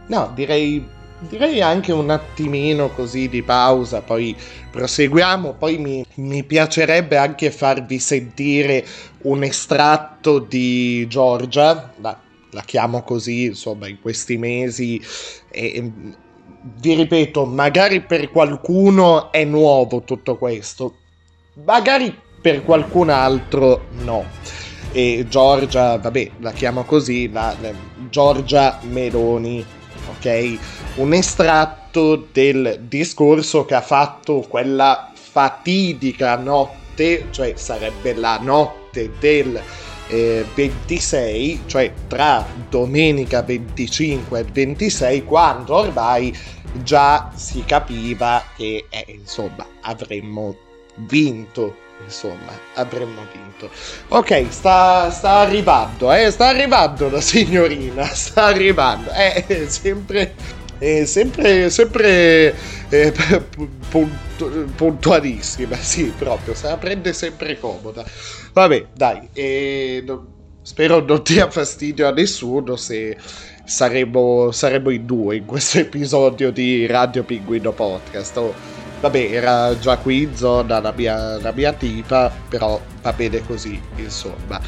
no, 0.08 0.32
direi 0.34 0.86
direi 1.28 1.60
anche 1.60 1.92
un 1.92 2.10
attimino 2.10 2.88
così 2.90 3.28
di 3.28 3.42
pausa, 3.42 4.00
poi 4.02 4.36
proseguiamo, 4.70 5.54
poi 5.54 5.78
mi, 5.78 6.04
mi 6.16 6.44
piacerebbe 6.44 7.16
anche 7.16 7.50
farvi 7.50 7.98
sentire 7.98 8.84
un 9.22 9.42
estratto 9.42 10.38
di 10.38 11.06
Giorgia, 11.08 11.92
la, 12.00 12.18
la 12.50 12.62
chiamo 12.62 13.02
così, 13.02 13.44
insomma, 13.44 13.88
in 13.88 14.00
questi 14.00 14.36
mesi. 14.36 15.00
E, 15.50 15.92
vi 16.76 16.94
ripeto, 16.94 17.44
magari 17.44 18.00
per 18.00 18.30
qualcuno 18.30 19.30
è 19.30 19.44
nuovo 19.44 20.02
tutto 20.02 20.36
questo, 20.36 20.94
magari 21.64 22.16
per 22.40 22.64
qualcun 22.64 23.10
altro 23.10 23.88
no. 24.02 24.24
E 24.92 25.26
Giorgia, 25.28 25.98
vabbè, 25.98 26.30
la 26.38 26.52
chiamo 26.52 26.84
così, 26.84 27.30
la, 27.30 27.54
la 27.60 27.72
Giorgia 28.08 28.78
Meloni 28.82 29.64
ok? 30.08 30.58
Un 30.96 31.12
estratto 31.14 32.28
del 32.32 32.80
discorso 32.86 33.64
che 33.64 33.74
ha 33.74 33.80
fatto 33.80 34.44
quella 34.48 35.10
fatidica 35.14 36.36
notte, 36.36 37.26
cioè 37.30 37.54
sarebbe 37.56 38.14
la 38.14 38.38
notte 38.40 39.12
del 39.18 39.60
eh, 40.08 40.44
26, 40.54 41.62
cioè 41.66 41.92
tra 42.06 42.46
domenica 42.68 43.42
25 43.42 44.38
e 44.38 44.44
26, 44.52 45.24
quando 45.24 45.74
ormai 45.74 46.36
già 46.82 47.30
si 47.34 47.64
capiva 47.64 48.42
che 48.56 48.86
eh, 48.88 49.04
insomma 49.08 49.66
avremmo 49.82 50.56
vinto 50.96 51.76
insomma, 52.04 52.52
avremmo 52.74 53.26
vinto. 53.32 53.70
Ok, 54.08 54.46
sta, 54.50 55.10
sta 55.10 55.38
arrivando, 55.38 56.12
eh, 56.12 56.30
sta 56.30 56.48
arrivando 56.48 57.10
la 57.10 57.20
signorina, 57.20 58.04
sta 58.14 58.44
arrivando, 58.44 59.10
è 59.10 59.44
eh, 59.46 59.68
sempre, 59.68 60.34
è 60.78 61.04
sempre, 61.04 61.70
sempre 61.70 62.54
eh, 62.88 63.12
puntu- 63.88 64.72
puntualissima, 64.74 65.76
sì, 65.76 66.12
proprio, 66.16 66.54
se 66.54 66.68
la 66.68 66.76
prende 66.76 67.12
sempre 67.12 67.58
comoda. 67.58 68.04
Vabbè, 68.52 68.88
dai, 68.94 69.28
eh, 69.32 70.02
no, 70.06 70.26
spero 70.62 71.00
non 71.00 71.22
dia 71.24 71.50
fastidio 71.50 72.06
a 72.06 72.12
nessuno 72.12 72.76
se 72.76 73.16
saremo, 73.64 74.50
saremo 74.52 74.90
in 74.90 75.06
due 75.06 75.36
in 75.36 75.44
questo 75.46 75.78
episodio 75.78 76.50
di 76.52 76.86
Radio 76.86 77.24
Pinguino 77.24 77.72
Podcast. 77.72 78.36
Oh 78.36 78.83
Vabbè, 79.04 79.32
era 79.32 79.78
già 79.78 79.98
qui 79.98 80.30
zona 80.32 80.80
la 80.80 80.90
mia, 80.96 81.38
la 81.38 81.52
mia 81.52 81.74
tipa, 81.74 82.32
però 82.48 82.80
va 83.02 83.12
bene 83.12 83.44
così, 83.44 83.78
insomma. 83.96 84.58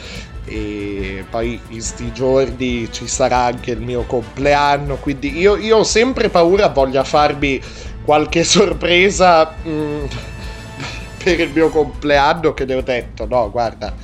E 0.45 1.25
poi 1.31 1.59
in 1.69 1.81
sti 1.81 2.13
giorni 2.13 2.87
ci 2.93 3.07
sarà 3.09 3.45
anche 3.45 3.71
il 3.71 3.81
mio 3.81 4.03
compleanno, 4.03 4.97
quindi 4.97 5.39
io, 5.39 5.57
io 5.57 5.79
ho 5.79 5.85
sempre 5.85 6.29
paura 6.29 6.69
voglia 6.69 7.03
farmi 7.03 7.59
qualche 8.05 8.45
sorpresa 8.45 9.55
mm, 9.67 10.05
per 11.25 11.41
il 11.41 11.51
mio 11.55 11.71
compleanno 11.71 12.53
che 12.53 12.67
le 12.67 12.75
ho 12.75 12.83
detto, 12.83 13.27
no, 13.27 13.51
guarda, 13.51 13.95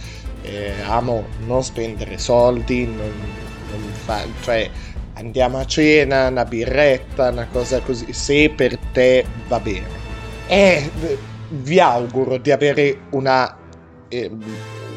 eh, 0.41 0.81
amo 0.87 1.27
non 1.45 1.63
spendere 1.63 2.17
soldi, 2.17 2.87
non, 2.87 3.13
non 3.71 3.83
fa, 4.03 4.25
cioè 4.41 4.71
andiamo 5.13 5.59
a 5.59 5.67
cena, 5.67 6.29
una 6.29 6.47
birretta, 6.47 7.29
una 7.29 7.49
cosa 7.53 7.81
così, 7.81 8.15
se 8.15 8.49
per 8.49 8.79
te 8.93 9.27
va 9.47 9.61
bene 9.61 10.02
Eh, 10.47 10.91
vi 11.49 11.81
auguro 11.81 12.39
di 12.39 12.51
avere 12.51 13.03
una, 13.11 13.57
eh, 14.09 14.31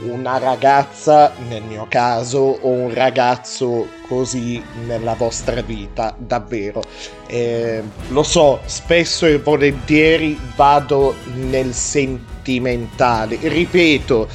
una 0.03 0.37
ragazza, 0.37 1.31
nel 1.47 1.63
mio 1.63 1.85
caso, 1.89 2.39
o 2.39 2.69
un 2.69 2.93
ragazzo 2.93 3.87
così 4.07 4.61
nella 4.85 5.13
vostra 5.13 5.61
vita, 5.61 6.15
davvero. 6.17 6.81
Eh, 7.27 7.81
lo 8.09 8.23
so, 8.23 8.59
spesso 8.65 9.25
e 9.25 9.39
volentieri 9.39 10.39
vado 10.55 11.15
nel 11.33 11.73
sentimentale. 11.73 13.37
Ripeto, 13.41 14.27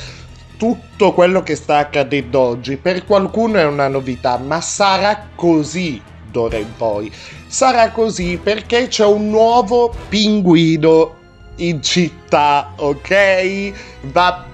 tutto 0.57 1.15
quello 1.15 1.43
che 1.43 1.55
sta 1.55 1.79
accadendo 1.79 2.41
oggi 2.41 2.77
per 2.77 3.05
qualcuno 3.07 3.59
è 3.59 3.65
una 3.65 3.89
novità, 3.89 4.37
ma 4.37 4.61
sarà 4.61 5.29
così 5.35 6.03
d'ora 6.31 6.59
in 6.59 6.77
poi. 6.77 7.11
Sarà 7.51 7.91
così 7.91 8.39
perché 8.41 8.87
c'è 8.87 9.05
un 9.05 9.29
nuovo 9.29 9.93
pinguino 10.09 11.15
in 11.57 11.83
città, 11.83 12.75
ok? 12.77 13.73
Va. 14.03 14.45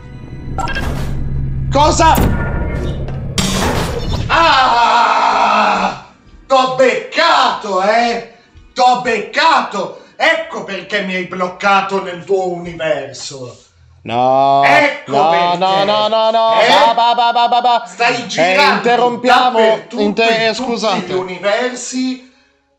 Cosa? 1.71 2.15
Ah! 4.29 6.07
T'ho 6.47 6.75
beccato, 6.77 7.83
eh? 7.83 8.33
T'ho 8.73 9.03
beccato! 9.03 10.01
Ecco 10.17 10.65
perché 10.65 11.03
mi 11.03 11.17
hai 11.17 11.27
bloccato 11.27 12.03
nel 12.03 12.25
tuo 12.25 12.49
universo. 12.49 13.59
No, 14.05 14.63
ecco 14.65 15.11
no, 15.17 15.31
perché. 15.31 15.57
no, 15.59 15.85
no, 15.85 16.09
no, 16.09 16.31
no, 16.31 16.61
Eh? 16.61 16.69
ba, 16.69 16.95
ba, 16.95 17.13
ba, 17.15 17.33
ba, 17.33 17.49
ba, 17.49 17.61
ba. 17.61 17.85
Stai 17.87 18.27
girando 18.27 18.63
Eh, 18.63 18.75
interrompiamo, 18.77 19.59
inter- 19.99 20.41
in 20.41 20.47
eh, 20.49 20.55
scusate. 20.55 21.01
tutti 21.01 21.13
gli 21.13 21.17
universi 21.17 22.26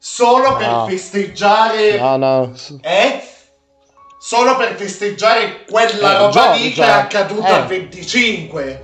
solo 0.09 0.55
per 0.55 0.67
No. 0.69 0.85
festeggiare 0.87 1.97
No, 1.99 2.15
no. 2.17 2.53
eh? 2.81 3.21
Solo 4.19 4.55
per 4.55 4.75
festeggiare 4.75 5.65
quella 5.69 6.13
Eh, 6.13 6.17
roba 6.17 6.51
lì 6.51 6.69
che 6.69 6.75
Giorgia, 6.75 6.85
è 6.85 6.99
accaduta 7.01 7.47
eh. 7.47 7.51
al 7.53 7.65
25. 7.67 8.81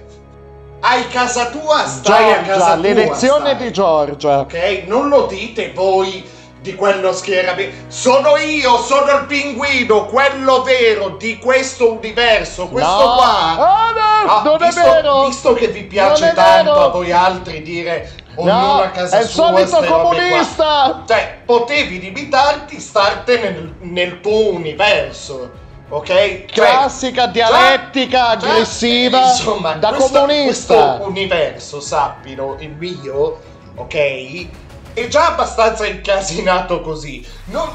Hai 0.82 1.08
casa 1.08 1.46
tua, 1.48 1.86
stai 1.88 2.32
a 2.34 2.36
casa 2.42 2.46
Giorgia, 2.46 2.66
tua. 2.66 2.76
l'elezione 2.76 3.50
stai. 3.54 3.58
di 3.58 3.72
Giorgia. 3.74 4.40
Ok? 4.40 4.84
Non 4.86 5.08
lo 5.08 5.26
dite 5.26 5.72
voi 5.74 6.24
di 6.62 6.76
quello 6.76 7.12
schieramento. 7.14 7.76
Sono 7.88 8.38
io, 8.38 8.78
sono 8.78 9.12
il 9.20 9.26
pinguino, 9.26 10.06
quello 10.06 10.62
vero 10.62 11.10
di 11.18 11.38
questo 11.40 11.94
universo. 11.94 12.68
Questo 12.68 12.92
No. 13.06 13.16
qua. 13.16 13.56
Oh, 13.58 13.92
no, 13.92 14.34
No, 14.34 14.42
non 14.44 14.62
è 14.64 14.66
visto, 14.68 14.82
vero. 14.82 15.26
Visto 15.28 15.54
che 15.54 15.68
vi 15.68 15.84
piace 15.84 16.30
è 16.32 16.34
tanto 16.34 16.72
vero. 16.74 16.86
a 16.86 16.88
voi 16.90 17.12
altri 17.12 17.62
dire 17.62 18.10
ognuno 18.36 18.58
No, 18.58 18.82
a 18.82 18.90
casa 18.90 19.18
è 19.18 19.22
il 19.22 19.28
sua, 19.28 19.66
solito 19.66 19.94
comunista. 19.94 21.04
Cioè, 21.08 21.40
potevi 21.46 22.00
limitarti, 22.00 22.80
startene 22.80 23.50
nel, 23.52 23.74
nel 23.80 24.20
tuo 24.22 24.54
universo. 24.54 25.62
Ok? 25.90 26.08
Cioè, 26.08 26.46
Classica 26.48 27.28
dialettica 27.28 28.36
già- 28.38 28.50
aggressiva 28.50 29.30
insomma, 29.30 29.74
da 29.74 29.90
questo, 29.90 30.20
comunista. 30.20 30.74
Questo 30.76 31.08
universo, 31.08 31.80
sappilo, 31.80 32.56
il 32.60 32.72
mio, 32.72 33.40
ok? 33.76 34.48
È 34.94 35.08
già 35.08 35.28
abbastanza 35.28 35.86
incasinato 35.86 36.82
così. 36.82 37.24
Non, 37.46 37.70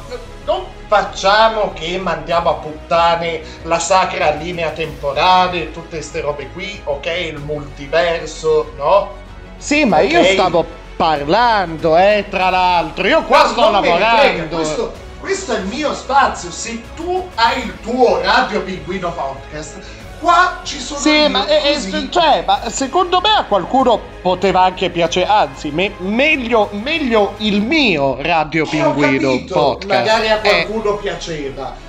non 0.44 0.64
facciamo 0.86 1.72
che 1.74 1.96
mandiamo 1.98 2.50
a 2.50 2.54
puttane 2.54 3.40
la 3.64 3.78
sacra 3.78 4.30
linea 4.30 4.70
temporale, 4.70 5.70
tutte 5.72 5.96
queste 5.96 6.20
robe 6.20 6.48
qui, 6.52 6.80
ok? 6.84 7.06
Il 7.06 7.38
multiverso, 7.38 8.72
no? 8.76 9.26
Sì, 9.58 9.84
ma 9.84 10.00
io 10.00 10.20
Ok. 10.20 10.32
stavo 10.32 10.64
parlando, 10.96 11.96
eh, 11.96 12.24
tra 12.30 12.50
l'altro. 12.50 13.06
Io 13.06 13.22
qua 13.24 13.42
No, 13.42 13.48
sto 13.48 13.70
lavorando. 13.70 14.56
Questo, 14.56 14.92
questo 15.20 15.54
è 15.54 15.58
il 15.58 15.66
mio 15.66 15.94
spazio. 15.94 16.50
Se 16.50 16.80
tu 16.94 17.28
hai 17.34 17.62
il 17.64 17.80
tuo 17.82 18.20
Radio 18.22 18.62
Pinguino 18.62 19.12
Podcast, 19.12 19.78
qua 20.20 20.60
ci 20.62 20.78
sono 20.80 21.00
Sì, 21.00 21.10
io 21.10 21.28
ma, 21.28 21.46
eh, 21.46 21.70
eh, 21.70 21.74
così. 21.74 22.10
cioè, 22.10 22.42
ma 22.46 22.68
secondo 22.70 23.20
me 23.20 23.30
a 23.36 23.44
qualcuno 23.44 24.00
poteva 24.22 24.62
anche 24.62 24.90
piacere, 24.90 25.26
anzi, 25.26 25.70
me- 25.70 25.92
meglio, 25.98 26.68
meglio 26.72 27.34
il 27.38 27.60
mio 27.62 28.16
Radio 28.20 28.64
Eh, 28.64 28.68
Pinguino 28.68 29.30
capito, 29.30 29.54
podcast. 29.54 30.00
Magari 30.06 30.28
a 30.28 30.40
Eh, 30.42 30.66
qualcuno 30.66 30.96
piaceva. 30.96 31.86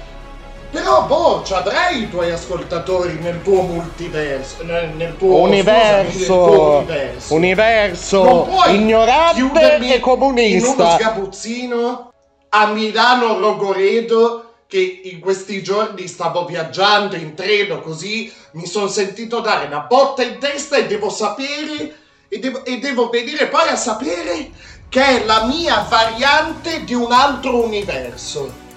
Però, 0.71 1.03
boh, 1.05 1.41
ci 1.43 1.53
avrai 1.53 2.03
i 2.03 2.09
tuoi 2.09 2.29
ascoltatori 2.29 3.17
nel 3.19 3.41
tuo 3.41 3.61
multiverso. 3.61 4.63
Nel, 4.63 4.89
nel 4.89 5.17
tuo 5.17 5.47
scusami, 5.47 5.49
nel 5.49 5.65
universo, 5.65 6.25
tuo 6.25 6.77
universo. 6.77 7.33
universo 7.33 8.47
ignorante 8.67 9.39
e 9.39 9.95
In 9.95 9.99
uno 9.99 9.99
comunista. 9.99 10.91
sgabuzzino 10.91 12.13
a 12.49 12.65
Milano 12.67 13.39
Rogoredo 13.39 14.43
che 14.67 15.01
in 15.05 15.19
questi 15.19 15.63
giorni 15.63 16.07
stavo 16.07 16.45
viaggiando 16.45 17.15
in 17.15 17.33
treno 17.33 17.81
così 17.81 18.31
mi 18.51 18.67
sono 18.67 18.87
sentito 18.87 19.39
dare 19.39 19.65
una 19.65 19.79
botta 19.79 20.21
in 20.21 20.37
testa 20.37 20.77
e 20.77 20.85
devo 20.85 21.09
sapere 21.09 21.95
e 22.27 22.37
devo, 22.37 22.63
e 22.63 22.77
devo 22.77 23.09
venire 23.09 23.47
poi 23.47 23.67
a 23.69 23.75
sapere 23.75 24.51
che 24.87 25.03
è 25.03 25.25
la 25.25 25.45
mia 25.45 25.85
variante 25.89 26.83
di 26.83 26.93
un 26.93 27.11
altro 27.11 27.63
universo 27.63 28.67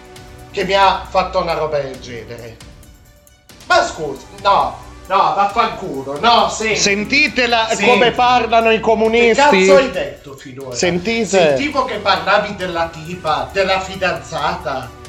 che 0.53 0.65
mi 0.65 0.75
ha 0.75 1.05
fatto 1.09 1.41
una 1.41 1.55
roba 1.55 1.79
del 1.81 1.99
genere. 1.99 2.57
Ma 3.67 3.85
scusa, 3.85 4.23
no, 4.43 4.77
no, 5.07 5.17
vaffanculo, 5.35 6.21
no, 6.21 6.49
senti. 6.49 6.77
Sentitela 6.79 7.67
Senti. 7.69 7.87
come 7.87 8.11
parlano 8.13 8.71
i 8.71 8.77
Che 8.77 8.81
comunisti. 8.81 9.35
cazzo 9.35 9.77
hai 9.77 9.91
detto 9.91 10.37
finora? 10.37 10.77
Sentite. 10.77 11.27
Sentivo 11.27 11.85
che 11.85 11.97
parlavi 11.97 12.55
della 12.57 12.89
tipa, 12.89 13.49
della 13.53 13.81
fidanzata. 13.81 15.01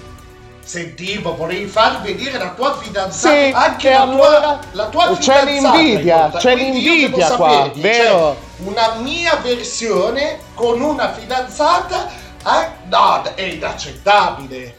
Sentivo, 0.66 1.36
volevi 1.36 1.66
far 1.68 2.02
vedere 2.02 2.38
la 2.38 2.52
tua 2.52 2.78
fidanzata. 2.78 3.36
Sì, 3.36 3.52
anche 3.54 3.90
che 3.90 3.94
la 3.94 4.02
allora 4.02 4.40
tua, 4.40 4.60
la 4.72 4.86
tua 4.86 5.18
c'è 5.18 5.44
l'invidia, 5.44 6.32
c'è 6.38 6.56
l'invidia 6.56 7.32
qua, 7.36 7.50
saperti, 7.50 7.82
vero? 7.82 8.38
c'è 8.58 8.64
Una 8.70 8.94
mia 9.02 9.36
versione 9.44 10.40
con 10.54 10.80
una 10.80 11.12
fidanzata. 11.12 12.08
eh, 12.08 12.68
no, 12.88 13.22
è 13.36 13.42
inaccettabile. 13.42 14.78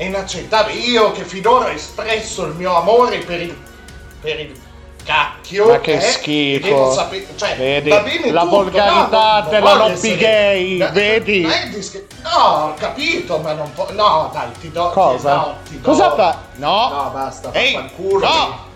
È 0.00 0.04
inaccettabile. 0.04 0.78
Io 0.78 1.12
che 1.12 1.24
finora 1.24 1.66
ho 1.66 1.72
espresso 1.72 2.46
il 2.46 2.54
mio 2.54 2.74
amore 2.74 3.18
per 3.18 3.42
il. 3.42 3.54
per 4.18 4.40
il 4.40 4.58
cacchio. 5.04 5.66
Ma 5.68 5.80
che 5.80 5.94
eh, 5.96 6.00
schifo. 6.00 6.66
devo 6.66 6.92
sapere- 6.92 7.26
cioè, 7.36 7.54
Vedi, 7.56 7.90
la 7.90 8.40
tutto, 8.42 8.56
volgarità 8.56 9.34
no, 9.34 9.40
non 9.40 9.48
della 9.50 9.74
voglio 9.74 9.88
lobby 9.92 10.16
gay, 10.16 10.76
No, 10.78 10.90
vedi? 10.92 11.48
dische- 11.70 12.06
No, 12.22 12.30
ho 12.30 12.74
capito, 12.78 13.38
ma 13.38 13.52
non 13.52 13.70
può. 13.74 13.88
No, 13.92 14.30
dai, 14.32 14.50
ti 14.58 14.70
do. 14.70 14.88
Cosa? 14.88 15.30
Ti, 15.30 15.36
no, 15.48 15.56
ti 15.68 15.80
do- 15.80 15.90
Cosa 15.90 16.14
fa? 16.14 16.38
No. 16.54 16.88
No, 16.88 17.10
basta, 17.12 17.52
Ehi, 17.52 17.74
vaffanculo. 17.74 18.26
no. 18.26 18.68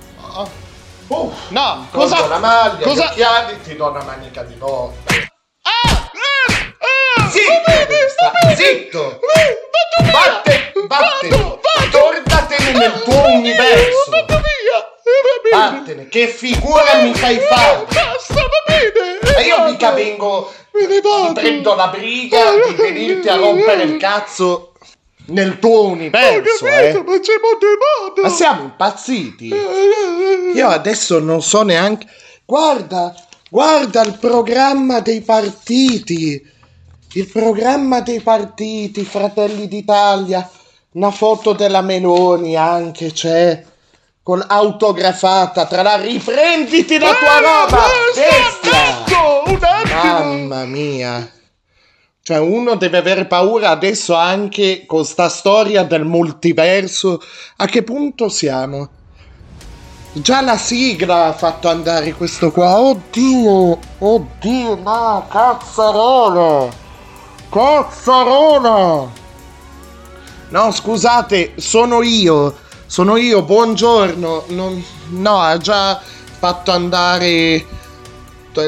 No, 1.49 1.87
cosa? 1.91 2.27
la 2.27 2.39
maglia, 2.39 2.85
cosa? 2.85 3.05
gli 3.05 3.09
occhiali, 3.11 3.61
ti 3.63 3.77
do 3.77 3.89
una 3.91 4.03
manica 4.03 4.43
di 4.43 4.55
volta. 4.59 5.13
Ah! 5.63 6.04
Zitto, 7.31 8.55
zitto. 8.55 9.21
Eh. 9.21 10.11
Vatte, 10.11 10.73
vado. 10.87 11.61
Tornatene 11.91 12.73
nel 12.79 13.03
tuo 13.03 13.25
universo. 13.27 14.13
Eh. 14.13 15.51
Vattene, 15.51 16.09
che 16.09 16.27
figura 16.29 17.03
mi 17.03 17.15
fai 17.15 17.39
fare? 17.39 17.85
Basta, 17.85 18.35
va 18.35 18.63
bene. 18.67 19.19
Ma 19.35 19.41
io 19.41 19.71
mica 19.71 19.91
vengo. 19.93 20.53
Ti 20.73 21.33
prendo 21.35 21.75
la 21.75 21.89
briga 21.89 22.41
di 22.67 22.75
venirti 22.75 23.29
a 23.29 23.37
rompere 23.37 23.85
il 23.85 23.97
cazzo 23.97 24.73
nel 25.27 25.59
tuo 25.59 25.85
universo, 25.85 26.65
capito, 26.65 26.99
eh. 26.99 27.03
ma 27.05 27.21
c'è 27.21 27.33
modo 27.41 27.67
e 27.67 27.79
modo. 28.09 28.23
Ma 28.23 28.29
siamo 28.29 28.65
impazziti. 28.65 29.49
Eh, 29.51 30.53
Io 30.55 30.69
adesso 30.69 31.19
non 31.21 31.41
so 31.43 31.63
neanche. 31.63 32.07
Guarda, 32.45 33.15
guarda 33.49 34.03
il 34.03 34.19
programma 34.19 35.01
dei 35.01 35.23
partiti. 35.23 36.53
Il 37.17 37.29
programma 37.29 38.01
dei 38.01 38.21
partiti, 38.21 39.05
Fratelli 39.05 39.69
d'Italia. 39.69 40.51
Una 40.95 41.13
foto 41.13 41.53
della 41.53 41.81
Meloni 41.81 42.57
anche 42.57 43.13
c'è. 43.13 43.65
Con 44.21 44.45
autografata. 44.45 45.67
Tra 45.67 45.83
la 45.83 45.95
riprenditi 45.95 46.99
la 46.99 47.15
tua 47.15 47.39
roba. 47.39 47.85
Eh, 48.17 49.07
andando, 49.07 49.51
un 49.51 49.59
attimo. 49.63 50.03
Mamma 50.03 50.65
mia. 50.65 51.31
Cioè, 52.21 52.39
uno 52.39 52.75
deve 52.75 52.99
avere 52.99 53.27
paura 53.27 53.69
adesso 53.71 54.17
anche 54.17 54.85
con 54.85 55.05
sta 55.05 55.29
storia 55.29 55.85
del 55.85 56.05
multiverso. 56.05 57.23
A 57.59 57.67
che 57.67 57.85
punto 57.85 58.29
siamo? 58.29 58.89
Già 60.15 60.41
la 60.41 60.57
sigla 60.57 61.27
ha 61.27 61.33
fatto 61.33 61.69
andare 61.69 62.13
questo 62.15 62.51
qua. 62.51 62.77
Oddio, 62.81 63.79
oddio, 63.99 64.75
no, 64.83 65.27
cazzarola. 65.29 66.83
Cazzarola. 67.55 69.13
No, 70.49 70.73
scusate, 70.73 71.53
sono 71.55 72.03
io. 72.03 72.53
Sono 72.87 73.17
io, 73.17 73.43
buongiorno. 73.43 74.47
Non- 74.49 74.85
no, 75.11 75.39
ha 75.39 75.57
già 75.59 76.03
fatto 76.39 76.73
andare 76.73 77.65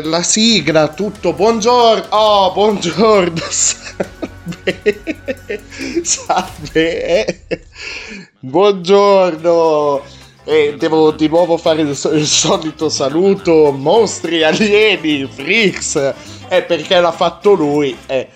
la 0.05 0.23
sigla, 0.23 0.87
tutto. 0.87 1.33
Buongiorno. 1.33 2.05
Oh, 2.11 2.53
buongiorno. 2.53 3.43
Salve. 3.51 4.93
Salve. 6.05 7.45
Buongiorno. 8.39 10.01
E 10.45 10.77
devo 10.79 11.11
di 11.11 11.27
nuovo 11.27 11.57
fare 11.57 11.83
il, 11.83 11.97
so- 11.97 12.13
il 12.13 12.25
solito 12.25 12.89
saluto, 12.89 13.73
mostri, 13.73 14.45
alieni, 14.45 15.29
freaks. 15.29 16.15
È 16.47 16.63
perché 16.63 17.01
l'ha 17.01 17.11
fatto 17.11 17.55
lui. 17.55 17.99
Eh, 18.07 18.29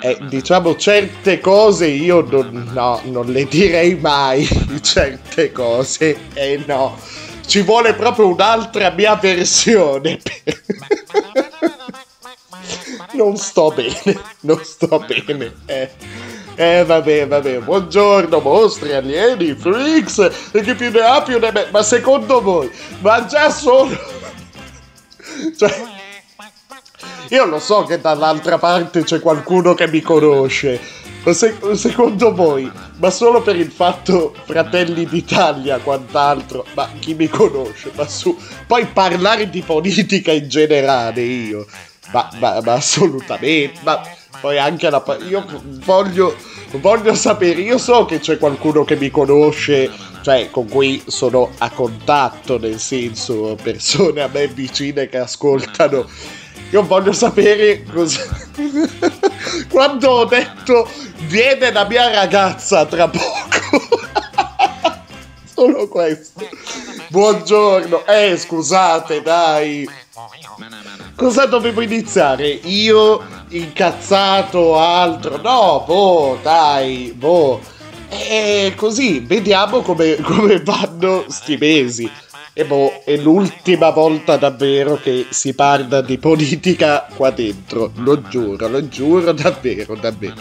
eh, 0.00 0.18
diciamo 0.28 0.74
certe 0.76 1.38
cose 1.38 1.86
io 1.86 2.22
non, 2.22 2.70
no, 2.72 3.00
non 3.04 3.26
le 3.26 3.44
direi 3.44 3.96
mai. 3.96 4.46
Certe 4.80 5.52
cose. 5.52 6.16
Eh 6.32 6.62
no. 6.66 6.98
Ci 7.46 7.60
vuole 7.62 7.92
proprio 7.94 8.28
un'altra 8.28 8.90
mia 8.90 9.16
versione. 9.16 10.20
non 13.12 13.36
sto 13.36 13.70
bene, 13.70 14.20
non 14.40 14.64
sto 14.64 15.04
bene. 15.06 15.52
Eh. 15.66 15.90
Eh 16.54 16.84
vabbè, 16.84 17.26
vabbè, 17.26 17.60
buongiorno 17.60 18.40
mostri, 18.40 18.92
alieni, 18.92 19.54
freaks, 19.54 20.50
e 20.52 20.60
chi 20.60 20.74
più 20.74 20.90
ne 20.90 21.00
ha 21.00 21.22
più 21.22 21.38
ne 21.38 21.50
mette. 21.50 21.70
Ma 21.70 21.82
secondo 21.82 22.42
voi, 22.42 22.70
ma 23.00 23.24
già 23.24 23.50
solo... 23.50 23.88
cioè, 25.56 26.01
io 27.32 27.46
lo 27.46 27.58
so 27.58 27.84
che 27.84 27.98
dall'altra 27.98 28.58
parte 28.58 29.04
c'è 29.04 29.18
qualcuno 29.18 29.72
che 29.72 29.88
mi 29.88 30.02
conosce, 30.02 30.78
se- 31.30 31.56
secondo 31.72 32.34
voi, 32.34 32.70
ma 32.98 33.08
solo 33.08 33.40
per 33.40 33.56
il 33.56 33.70
fatto 33.70 34.34
Fratelli 34.44 35.06
d'Italia, 35.06 35.78
quant'altro, 35.78 36.66
ma 36.74 36.90
chi 36.98 37.14
mi 37.14 37.28
conosce? 37.28 37.90
Ma 37.94 38.06
su, 38.06 38.36
poi 38.66 38.84
parlare 38.84 39.48
di 39.48 39.62
politica 39.62 40.30
in 40.30 40.46
generale 40.46 41.22
io, 41.22 41.66
ma, 42.12 42.28
ma- 42.38 42.60
ma 42.62 42.72
assolutamente, 42.74 43.80
ma 43.82 44.02
poi 44.38 44.58
anche 44.58 44.90
la... 44.90 45.00
pa- 45.00 45.16
Io 45.26 45.42
voglio, 45.86 46.36
voglio 46.72 47.14
sapere, 47.14 47.62
io 47.62 47.78
so 47.78 48.04
che 48.04 48.18
c'è 48.20 48.36
qualcuno 48.36 48.84
che 48.84 48.96
mi 48.96 49.10
conosce, 49.10 49.90
cioè 50.20 50.50
con 50.50 50.68
cui 50.68 51.02
sono 51.06 51.50
a 51.58 51.70
contatto, 51.70 52.58
nel 52.58 52.78
senso 52.78 53.56
persone 53.62 54.20
a 54.20 54.28
me 54.30 54.48
vicine 54.48 55.08
che 55.08 55.16
ascoltano. 55.16 56.06
Io 56.72 56.82
voglio 56.86 57.12
sapere 57.12 57.82
cosa... 57.82 58.24
Quando 59.68 60.08
ho 60.08 60.24
detto 60.24 60.88
viene 61.26 61.70
la 61.70 61.84
mia 61.84 62.10
ragazza 62.10 62.86
tra 62.86 63.08
poco. 63.08 63.90
Solo 65.44 65.86
questo. 65.88 66.48
Buongiorno. 67.08 68.06
Eh, 68.06 68.38
scusate, 68.38 69.20
dai. 69.20 69.86
Cosa 71.14 71.44
dovevo 71.44 71.82
iniziare? 71.82 72.48
Io 72.48 73.22
incazzato 73.48 74.78
altro? 74.78 75.36
No, 75.42 75.84
boh, 75.86 76.38
dai, 76.42 77.12
boh. 77.14 77.60
E 78.08 78.72
così, 78.76 79.20
vediamo 79.20 79.82
come, 79.82 80.16
come 80.22 80.62
vanno 80.62 81.26
sti 81.28 81.56
mesi. 81.58 82.10
E 82.54 82.66
boh, 82.66 83.02
è 83.06 83.16
l'ultima 83.16 83.88
volta 83.88 84.36
davvero 84.36 84.96
che 84.96 85.26
si 85.30 85.54
parla 85.54 86.02
di 86.02 86.18
politica 86.18 87.06
qua 87.14 87.30
dentro. 87.30 87.92
Lo 87.96 88.20
giuro, 88.28 88.68
lo 88.68 88.86
giuro 88.88 89.32
davvero, 89.32 89.94
davvero. 89.94 90.34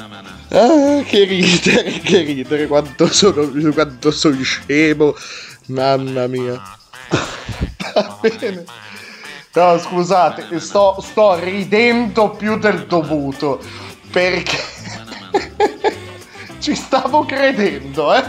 Ah, 0.49 1.01
che 1.05 1.23
ridere, 1.23 1.99
che 1.99 2.21
ridere, 2.23 2.67
quanto 2.67 3.07
sono, 3.07 3.49
quanto 3.71 4.11
sono 4.11 4.43
scemo. 4.43 5.15
Mamma 5.67 6.27
mia. 6.27 6.61
Va 7.93 8.19
bene. 8.19 8.65
No, 9.53 9.77
scusate, 9.79 10.59
sto, 10.59 10.97
sto 11.01 11.39
ridendo 11.39 12.31
più 12.31 12.57
del 12.57 12.87
dovuto. 12.87 13.61
Perché 14.11 14.59
ci 16.59 16.75
stavo 16.75 17.23
credendo, 17.23 18.13
eh? 18.13 18.23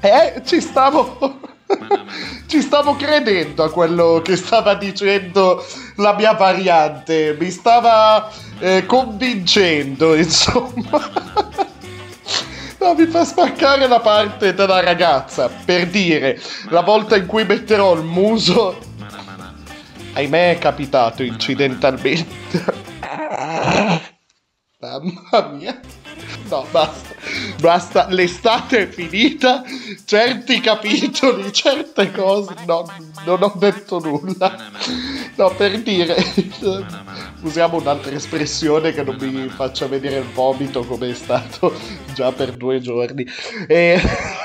Eh, 0.00 0.42
ci 0.44 0.60
stavo. 0.60 1.45
Ci 2.46 2.60
stavo 2.60 2.94
credendo 2.94 3.64
a 3.64 3.70
quello 3.70 4.20
che 4.22 4.36
stava 4.36 4.74
dicendo 4.74 5.64
la 5.96 6.14
mia 6.14 6.32
variante. 6.32 7.36
Mi 7.38 7.50
stava 7.50 8.30
eh, 8.60 8.86
convincendo, 8.86 10.14
insomma. 10.16 11.10
No, 12.78 12.94
mi 12.94 13.06
fa 13.06 13.24
spaccare 13.24 13.88
la 13.88 14.00
parte 14.00 14.54
della 14.54 14.80
ragazza. 14.80 15.48
Per 15.48 15.88
dire, 15.88 16.40
la 16.68 16.82
volta 16.82 17.16
in 17.16 17.26
cui 17.26 17.44
metterò 17.44 17.94
il 17.94 18.02
muso. 18.02 18.78
Ahimè, 20.12 20.52
è 20.52 20.58
capitato 20.58 21.24
incidentalmente. 21.24 22.64
Mamma 24.78 25.48
mia. 25.52 25.80
No, 26.48 26.66
basta. 26.70 27.14
Basta. 27.60 28.06
L'estate 28.10 28.82
è 28.82 28.88
finita. 28.88 29.62
Certi 30.04 30.60
capitoli, 30.60 31.52
certe 31.52 32.12
cose. 32.12 32.54
No, 32.66 32.86
non 33.24 33.42
ho 33.42 33.52
detto 33.56 33.98
nulla. 33.98 34.70
No, 35.34 35.54
per 35.54 35.82
dire. 35.82 36.16
Usiamo 37.42 37.78
un'altra 37.78 38.12
espressione 38.12 38.92
che 38.92 39.02
non 39.02 39.16
mi 39.20 39.48
faccia 39.48 39.86
vedere 39.86 40.18
il 40.18 40.26
vomito 40.32 40.84
come 40.84 41.10
è 41.10 41.14
stato 41.14 41.74
già 42.14 42.32
per 42.32 42.52
due 42.52 42.80
giorni. 42.80 43.26
E... 43.66 44.00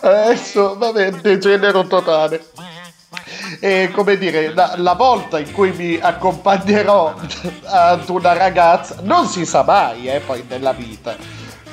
Adesso, 0.00 0.76
vabbè, 0.78 1.10
degenero 1.12 1.86
totale. 1.86 2.42
E 3.60 3.90
come 3.92 4.16
dire, 4.16 4.54
la, 4.54 4.74
la 4.76 4.94
volta 4.94 5.38
in 5.38 5.50
cui 5.52 5.72
mi 5.72 5.98
accompagnerò 6.00 7.14
ad 7.64 8.08
una 8.08 8.32
ragazza, 8.32 8.96
non 9.02 9.26
si 9.26 9.44
sa 9.44 9.64
mai, 9.64 10.06
eh, 10.06 10.20
poi 10.20 10.44
nella 10.48 10.72
vita. 10.72 11.16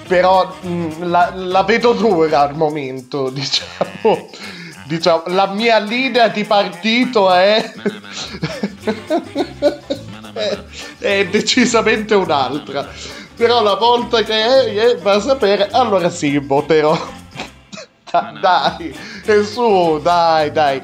Però 0.07 0.55
mh, 0.61 1.07
la, 1.07 1.31
la 1.35 1.63
vedo 1.63 1.93
dura 1.93 2.41
al 2.41 2.55
momento, 2.55 3.29
diciamo. 3.29 4.29
Diciamo, 4.87 5.23
la 5.27 5.47
mia 5.47 5.79
linea 5.79 6.27
di 6.27 6.43
partito 6.43 7.31
è. 7.33 7.71
è, 10.99 11.25
decisamente 11.27 12.13
un'altra. 12.13 12.87
Però 13.35 13.63
la 13.63 13.75
volta 13.75 14.21
che 14.21 14.33
è, 14.33 14.75
è, 14.75 14.97
va 14.97 15.13
a 15.13 15.19
sapere, 15.19 15.69
allora 15.71 16.09
sì, 16.09 16.37
voterò. 16.37 16.95
Da- 18.11 18.33
dai, 18.39 18.95
e 19.25 19.43
su, 19.43 19.99
dai, 20.01 20.51
dai. 20.51 20.81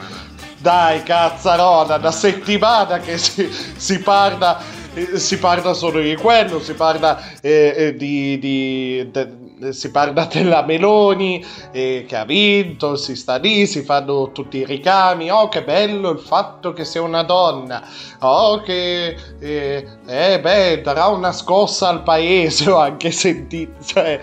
Dai, 0.61 1.01
cazzarola, 1.03 1.97
da 1.97 2.11
settimana 2.11 2.99
che 2.99 3.17
si, 3.17 3.49
si 3.75 3.99
parla. 3.99 4.59
eh, 4.93 5.17
Si 5.17 5.39
parla 5.39 5.73
solo 5.73 5.99
di 6.01 6.15
quello, 6.15 6.59
si 6.61 6.73
parla 6.73 7.19
eh, 7.41 7.73
eh, 7.75 7.95
di, 7.95 8.37
di- 8.37 9.09
de- 9.11 9.39
si 9.73 9.91
parla 9.91 10.25
della 10.25 10.63
Meloni 10.63 11.43
eh, 11.71 12.05
che 12.07 12.15
ha 12.15 12.25
vinto, 12.25 12.95
si 12.95 13.15
sta 13.15 13.35
lì, 13.37 13.65
si 13.67 13.81
fanno 13.83 14.31
tutti 14.31 14.57
i 14.57 14.65
ricami. 14.65 15.29
Oh, 15.31 15.47
che 15.49 15.63
bello 15.63 16.09
il 16.11 16.19
fatto 16.19 16.73
che 16.73 16.83
sia 16.85 17.01
una 17.01 17.23
donna. 17.23 17.83
Oh, 18.19 18.61
che 18.61 19.15
eh, 19.39 19.87
eh, 20.07 20.39
beh, 20.39 20.81
darà 20.81 21.07
una 21.07 21.31
scossa 21.31 21.87
al 21.89 22.03
paese. 22.03 22.69
Ho 22.69 22.77
anche 22.79 23.11
sentito, 23.11 23.83
cioè. 23.83 24.19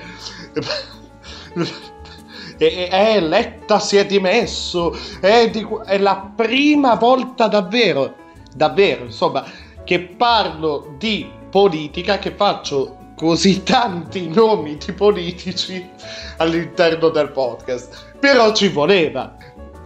E, 2.59 2.67
e- 2.67 2.89
eh, 2.91 3.21
Letta 3.21 3.79
si 3.79 3.97
è 3.97 4.05
dimesso. 4.05 4.97
È, 5.21 5.49
di- 5.51 5.67
è 5.87 5.99
la 5.99 6.31
prima 6.35 6.97
volta 6.97 7.47
davvero, 7.47 8.15
davvero, 8.55 9.05
insomma, 9.05 9.45
che 9.85 10.01
parlo 10.01 10.95
di 10.99 11.31
politica, 11.51 12.19
che 12.19 12.33
faccio 12.33 12.97
così 13.15 13.63
tanti 13.65 14.29
nomi 14.29 14.77
di 14.77 14.93
politici 14.93 15.89
all'interno 16.39 17.09
del 17.09 17.31
podcast. 17.31 18.17
Però 18.19 18.53
ci 18.53 18.69
voleva. 18.69 19.37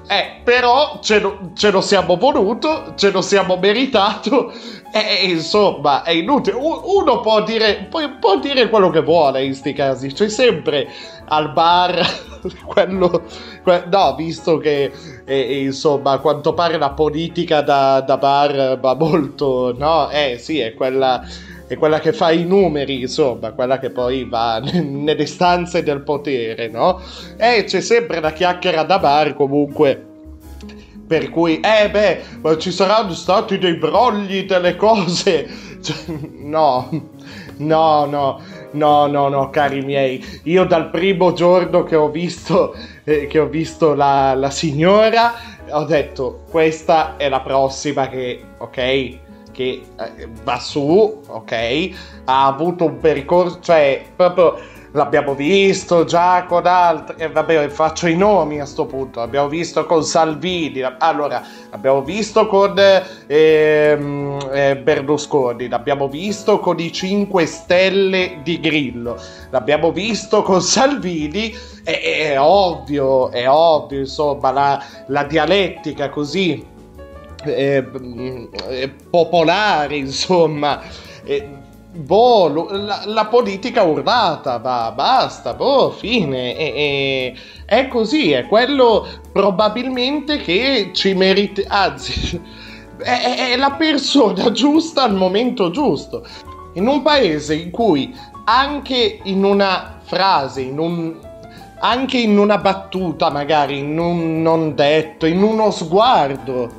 Eh, 0.09 0.41
però 0.43 0.99
ce 1.01 1.21
lo, 1.21 1.53
ce 1.55 1.71
lo 1.71 1.81
siamo 1.81 2.17
voluto, 2.17 2.95
ce 2.97 3.11
lo 3.11 3.23
siamo 3.23 3.57
meritato. 3.57 4.53
E 4.93 5.27
insomma, 5.27 6.03
è 6.03 6.11
inutile. 6.11 6.57
Uno 6.57 7.21
può 7.21 7.43
dire, 7.43 7.87
può, 7.89 8.01
può 8.19 8.39
dire 8.39 8.69
quello 8.69 8.91
che 8.91 9.01
vuole 9.01 9.45
in 9.45 9.55
sti 9.55 9.73
casi. 9.73 10.13
C'è 10.13 10.29
sempre 10.29 10.89
al 11.33 11.53
bar 11.53 12.07
quello. 12.67 13.23
que- 13.63 13.85
no, 13.91 14.15
visto 14.17 14.59
che 14.59 14.93
eh, 15.25 15.63
insomma, 15.63 16.13
a 16.13 16.19
quanto 16.19 16.53
pare 16.55 16.79
la 16.79 16.91
politica 16.91 17.63
da, 17.63 18.01
da 18.01 18.17
bar 18.19 18.79
va 18.79 18.95
molto. 18.95 19.75
No, 19.77 20.11
eh 20.11 20.37
sì, 20.39 20.59
è 20.61 20.75
quella. 20.75 21.23
È 21.65 21.77
quella 21.79 22.01
che 22.01 22.13
fa 22.13 22.33
i 22.33 22.45
numeri, 22.45 23.01
insomma, 23.01 23.53
quella 23.53 23.79
che 23.79 23.89
poi 23.89 24.29
va 24.29 24.59
nelle 24.61 25.25
stanze 25.25 25.83
del 25.83 26.03
potere, 26.03 26.69
no? 26.69 27.01
E 27.39 27.65
c'è 27.65 27.81
sempre 27.81 28.21
la 28.21 28.33
chiacchiera 28.33 28.83
da 28.83 28.99
bar 28.99 29.35
comunque. 29.35 30.09
Per 31.07 31.31
cui, 31.31 31.61
eh 31.61 31.91
beh, 31.91 32.21
ma 32.43 32.57
ci 32.59 32.71
saranno 32.71 33.13
stati 33.15 33.59
dei 33.59 33.77
brogli, 33.77 34.45
delle 34.45 34.77
cose. 34.77 35.71
Cioè, 35.83 35.97
no, 36.43 36.89
no, 37.57 38.05
no, 38.05 38.41
no, 38.73 39.07
no, 39.07 39.29
no, 39.29 39.51
cari 39.51 39.83
miei. 39.83 40.25
Io 40.45 40.65
dal 40.65 40.91
primo 40.91 41.33
giorno 41.33 41.85
che 41.85 41.97
ho 41.97 42.11
visto, 42.11 42.75
eh, 43.05 43.27
che 43.27 43.39
ho 43.39 43.47
visto 43.47 43.95
la, 43.95 44.35
la 44.35 44.51
signora, 44.51 45.35
ho 45.71 45.85
detto, 45.85 46.45
questa 46.51 47.17
è 47.17 47.29
la 47.29 47.41
prossima 47.41 48.09
che, 48.09 48.43
ok? 48.59 48.75
Che 48.75 49.19
eh, 49.53 50.29
va 50.43 50.59
su, 50.59 51.21
ok? 51.27 51.91
Ha 52.25 52.47
avuto 52.47 52.85
un 52.87 52.99
percorso, 52.99 53.59
cioè, 53.61 54.03
proprio 54.15 54.59
l'abbiamo 54.93 55.35
visto 55.35 56.05
già 56.05 56.45
con 56.47 56.67
altri, 56.67 57.17
e 57.19 57.29
vabbè 57.29 57.69
faccio 57.69 58.07
i 58.07 58.17
nomi 58.17 58.61
a 58.61 58.67
sto 58.67 58.87
punto, 58.87 59.21
l'abbiamo 59.21 59.49
visto 59.49 59.85
con 59.87 60.05
Salvini, 60.05 60.83
allora 60.99 61.43
l'abbiamo 61.71 62.03
visto 62.03 62.47
con 62.47 62.75
ehm, 63.27 64.39
eh, 64.53 64.77
Berlusconi, 64.77 65.69
l'abbiamo 65.69 66.09
visto 66.09 66.59
con 66.59 66.79
i 66.79 66.93
5 66.93 67.47
Stelle 67.47 68.39
di 68.43 68.61
Grillo, 68.61 69.19
l'abbiamo 69.51 69.93
visto 69.93 70.43
con 70.43 70.61
Salvini, 70.61 71.55
è, 71.85 72.33
è 72.33 72.41
ovvio, 72.41 73.31
è 73.31 73.49
ovvio, 73.49 74.01
insomma, 74.01 74.51
la, 74.51 74.85
la 75.07 75.25
dialettica 75.25 76.11
così 76.11 76.65
eh, 77.45 77.85
eh, 78.69 78.91
popolare, 79.11 79.97
insomma. 79.97 80.81
Eh, 81.25 81.62
boh, 81.93 82.69
la, 82.71 83.03
la 83.07 83.27
politica 83.27 83.83
urlata, 83.83 84.59
va, 84.59 84.93
basta, 84.95 85.55
boh, 85.55 85.91
fine. 85.91 86.57
E- 86.57 86.73
e- 86.75 87.35
è 87.67 87.89
così, 87.89 88.33
è 88.33 88.47
quello 88.47 89.07
probabilmente 89.33 90.39
che 90.39 90.91
ci 90.93 91.15
merita, 91.15 91.63
anzi, 91.69 92.41
è, 92.99 93.51
è 93.53 93.57
la 93.57 93.73
persona 93.73 94.51
giusta 94.53 95.03
al 95.03 95.15
momento 95.15 95.71
giusto. 95.71 96.27
In 96.75 96.87
un 96.87 97.03
paese 97.03 97.55
in 97.55 97.71
cui 97.71 98.15
anche 98.45 99.21
in 99.25 99.45
una 99.45 100.01
frase, 100.03 100.63
in 100.63 100.79
un, 100.79 101.15
anche 101.81 102.19
in 102.19 102.39
una 102.39 102.59
battuta, 102.59 103.31
magari 103.31 103.79
in 103.79 103.99
un 103.99 104.41
non 104.41 104.75
detto, 104.75 105.27
in 105.27 105.43
uno 105.43 105.71
sguardo, 105.71 106.71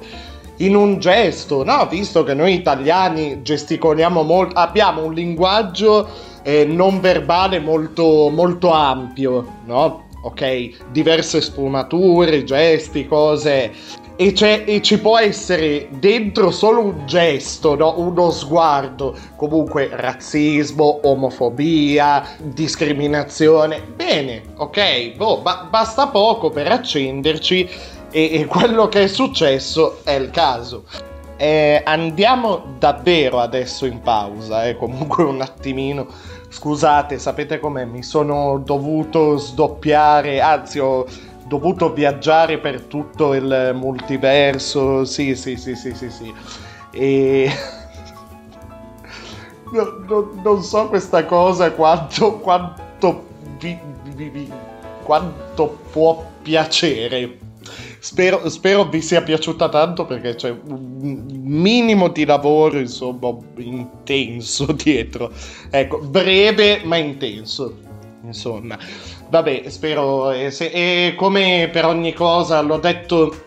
in 0.66 0.76
un 0.76 1.00
gesto, 1.00 1.64
no? 1.64 1.88
Visto 1.88 2.24
che 2.24 2.34
noi 2.34 2.54
italiani 2.54 3.42
gesticoliamo 3.42 4.24
molto, 4.24 4.56
abbiamo 4.56 5.04
un 5.04 5.14
linguaggio 5.14 6.08
eh, 6.44 6.66
non 6.66 7.00
verbale 7.00 7.60
molto, 7.60 8.30
molto 8.30 8.72
ampio, 8.72 9.60
no? 9.66 10.08
Ok, 10.24 10.92
diverse 10.92 11.42
sfumature, 11.42 12.46
gesti, 12.46 13.06
cose. 13.08 13.72
E, 14.16 14.34
e 14.66 14.82
ci 14.82 15.00
può 15.00 15.18
essere 15.18 15.88
dentro 16.00 16.52
solo 16.52 16.82
un 16.82 17.06
gesto, 17.06 17.76
no? 17.76 17.96
uno 17.98 18.30
sguardo, 18.30 19.18
comunque 19.36 19.90
razzismo, 19.92 21.00
omofobia, 21.04 22.24
discriminazione. 22.38 23.82
Bene, 23.96 24.44
ok, 24.56 25.16
boh, 25.16 25.42
ba- 25.42 25.68
basta 25.70 26.08
poco 26.08 26.52
per 26.52 26.72
accenderci 26.72 27.68
e, 28.14 28.30
e 28.40 28.46
quello 28.46 28.88
che 28.88 29.04
è 29.04 29.08
successo 29.08 30.02
è 30.04 30.12
il 30.12 30.30
caso. 30.30 30.86
Eh, 31.36 31.82
andiamo 31.84 32.76
davvero 32.78 33.40
adesso 33.40 33.86
in 33.88 34.02
pausa, 34.02 34.68
eh, 34.68 34.78
comunque 34.78 35.24
un 35.24 35.42
attimino. 35.42 36.08
Scusate, 36.48 37.18
sapete 37.18 37.60
com'è? 37.60 37.86
Mi 37.86 38.04
sono 38.04 38.62
dovuto 38.64 39.38
sdoppiare, 39.38 40.40
anzi 40.40 40.78
ho 40.78 41.06
dovuto 41.48 41.92
viaggiare 41.92 42.60
per 42.60 42.82
tutto 42.82 43.34
il 43.34 43.72
multiverso. 43.74 45.04
Sì, 45.06 45.36
sì, 45.36 45.58
sì, 45.58 45.76
sì, 45.76 45.94
sì, 45.96 46.10
sì. 46.10 46.34
E... 46.92 47.52
No, 49.74 50.04
no, 50.08 50.30
non 50.44 50.62
so 50.62 50.88
questa 50.88 51.26
cosa 51.26 51.72
quanto, 51.72 52.38
quanto, 52.38 53.26
vi, 53.58 53.76
vi, 54.14 54.30
vi, 54.30 54.52
quanto 55.02 55.80
può 55.92 56.24
piacere. 56.44 57.40
Spero, 58.04 58.50
spero, 58.50 58.84
vi 58.84 59.02
sia 59.02 59.22
piaciuta 59.22 59.70
tanto 59.70 60.04
perché 60.06 60.36
c'è 60.36 60.50
un 60.50 61.24
minimo 61.26 62.10
di 62.10 62.26
lavoro, 62.26 62.78
insomma, 62.78 63.34
intenso 63.56 64.66
dietro. 64.76 65.32
Ecco, 65.70 66.00
breve 66.00 66.82
ma 66.84 66.98
intenso. 66.98 67.78
Insomma, 68.26 68.78
vabbè, 69.30 69.70
spero. 69.70 70.32
E, 70.32 70.52
se, 70.52 70.66
e 70.66 71.16
come 71.16 71.70
per 71.72 71.86
ogni 71.86 72.12
cosa, 72.12 72.60
l'ho 72.60 72.78
detto 72.78 73.42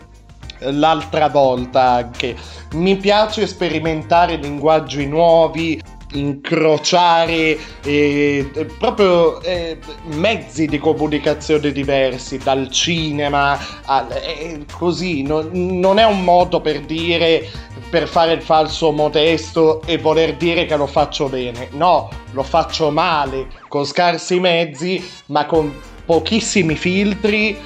l'altra 0.61 1.29
volta 1.29 1.91
anche, 1.91 2.35
mi 2.73 2.97
piace 2.97 3.45
sperimentare 3.45 4.37
linguaggi 4.37 5.05
nuovi 5.05 5.79
incrociare 6.13 7.57
eh, 7.83 8.49
proprio 8.77 9.41
eh, 9.41 9.77
mezzi 10.05 10.65
di 10.65 10.77
comunicazione 10.77 11.71
diversi 11.71 12.37
dal 12.37 12.69
cinema 12.69 13.59
al, 13.85 14.11
eh, 14.11 14.65
così. 14.71 15.23
No, 15.23 15.47
non 15.51 15.99
è 15.99 16.05
un 16.05 16.23
modo 16.23 16.61
per 16.61 16.81
dire 16.81 17.49
per 17.89 18.07
fare 18.07 18.33
il 18.33 18.41
falso 18.41 18.91
modesto 18.91 19.81
e 19.85 19.97
voler 19.97 20.35
dire 20.35 20.65
che 20.65 20.75
lo 20.75 20.87
faccio 20.87 21.27
bene. 21.27 21.69
No 21.71 22.09
lo 22.31 22.43
faccio 22.43 22.91
male 22.91 23.47
con 23.67 23.85
scarsi 23.85 24.39
mezzi 24.39 25.03
ma 25.27 25.45
con 25.45 25.73
pochissimi 26.05 26.75
filtri 26.75 27.57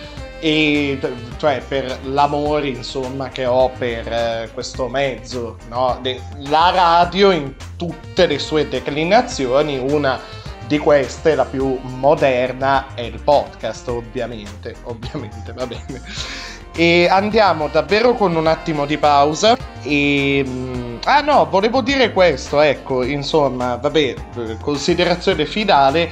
e 0.44 1.00
cioè 1.38 1.62
per 1.66 2.00
l'amore 2.06 2.70
insomma 2.70 3.30
che 3.30 3.46
ho 3.46 3.70
per 3.70 4.12
eh, 4.12 4.50
questo 4.54 4.88
mezzo 4.88 5.58
no? 5.70 6.00
De- 6.02 6.20
la 6.48 6.72
radio 6.72 7.30
in 7.30 7.54
tutte 7.78 8.26
le 8.26 8.40
sue 8.40 8.68
declinazioni 8.68 9.78
una 9.78 10.20
di 10.66 10.80
queste 10.80 11.36
la 11.36 11.46
più 11.46 11.78
moderna 11.84 12.88
è 12.96 13.02
il 13.02 13.22
podcast 13.22 13.88
ovviamente 13.90 14.76
ovviamente 14.84 15.54
va 15.54 15.68
bene. 15.68 16.02
E 16.74 17.08
andiamo 17.10 17.68
davvero 17.68 18.14
con 18.14 18.34
un 18.34 18.48
attimo 18.48 18.86
di 18.86 18.98
pausa. 18.98 19.58
E 19.84 21.00
ah 21.04 21.22
no 21.22 21.46
volevo 21.50 21.82
dire 21.82 22.14
questo 22.14 22.62
ecco 22.62 23.04
insomma 23.04 23.76
vabbè 23.76 24.16
considerazione 24.62 25.46
finale 25.46 26.10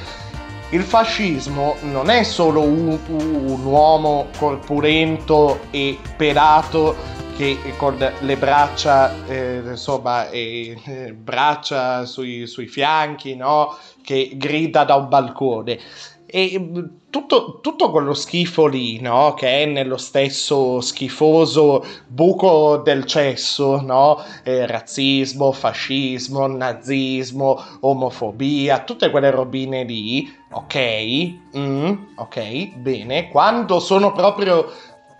il 0.71 0.83
fascismo 0.83 1.77
non 1.81 2.09
è 2.09 2.23
solo 2.23 2.61
un, 2.61 2.97
un, 3.07 3.65
uomo 3.65 4.27
corpulento 4.37 5.61
e 5.71 5.97
pelato 6.15 6.95
che 7.35 7.57
con 7.77 7.97
le 7.97 8.37
braccia, 8.37 9.25
eh, 9.25 9.61
insomma, 9.65 10.29
eh, 10.29 11.15
braccia 11.17 12.05
sui, 12.05 12.45
sui 12.45 12.67
fianchi, 12.67 13.35
no? 13.35 13.75
che 14.03 14.31
grida 14.35 14.83
da 14.83 14.95
un 14.95 15.07
balcone. 15.07 15.79
E 16.25 16.89
tutto, 17.09 17.59
tutto, 17.61 17.89
quello 17.89 18.13
schifo 18.13 18.67
lì, 18.67 18.99
no? 18.99 19.33
Che 19.33 19.63
è 19.63 19.65
nello 19.65 19.97
stesso 19.97 20.79
schifoso 20.81 21.83
buco 22.07 22.77
del 22.77 23.05
cesso, 23.05 23.81
no? 23.81 24.23
Eh, 24.43 24.65
razzismo, 24.65 25.51
fascismo, 25.51 26.47
nazismo, 26.47 27.61
omofobia, 27.81 28.83
tutte 28.83 29.09
quelle 29.09 29.31
robine 29.31 29.83
lì, 29.83 30.31
ok? 30.51 31.57
Mm, 31.57 31.93
ok, 32.15 32.75
bene. 32.75 33.29
Quando 33.29 33.79
sono 33.79 34.11
proprio 34.11 34.71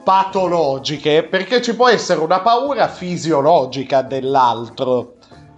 patologiche, 0.04 1.24
perché 1.24 1.62
ci 1.62 1.76
può 1.76 1.88
essere 1.88 2.20
una 2.22 2.40
paura 2.42 2.88
fisiologica 2.88 4.02
dell'altro, 4.02 5.16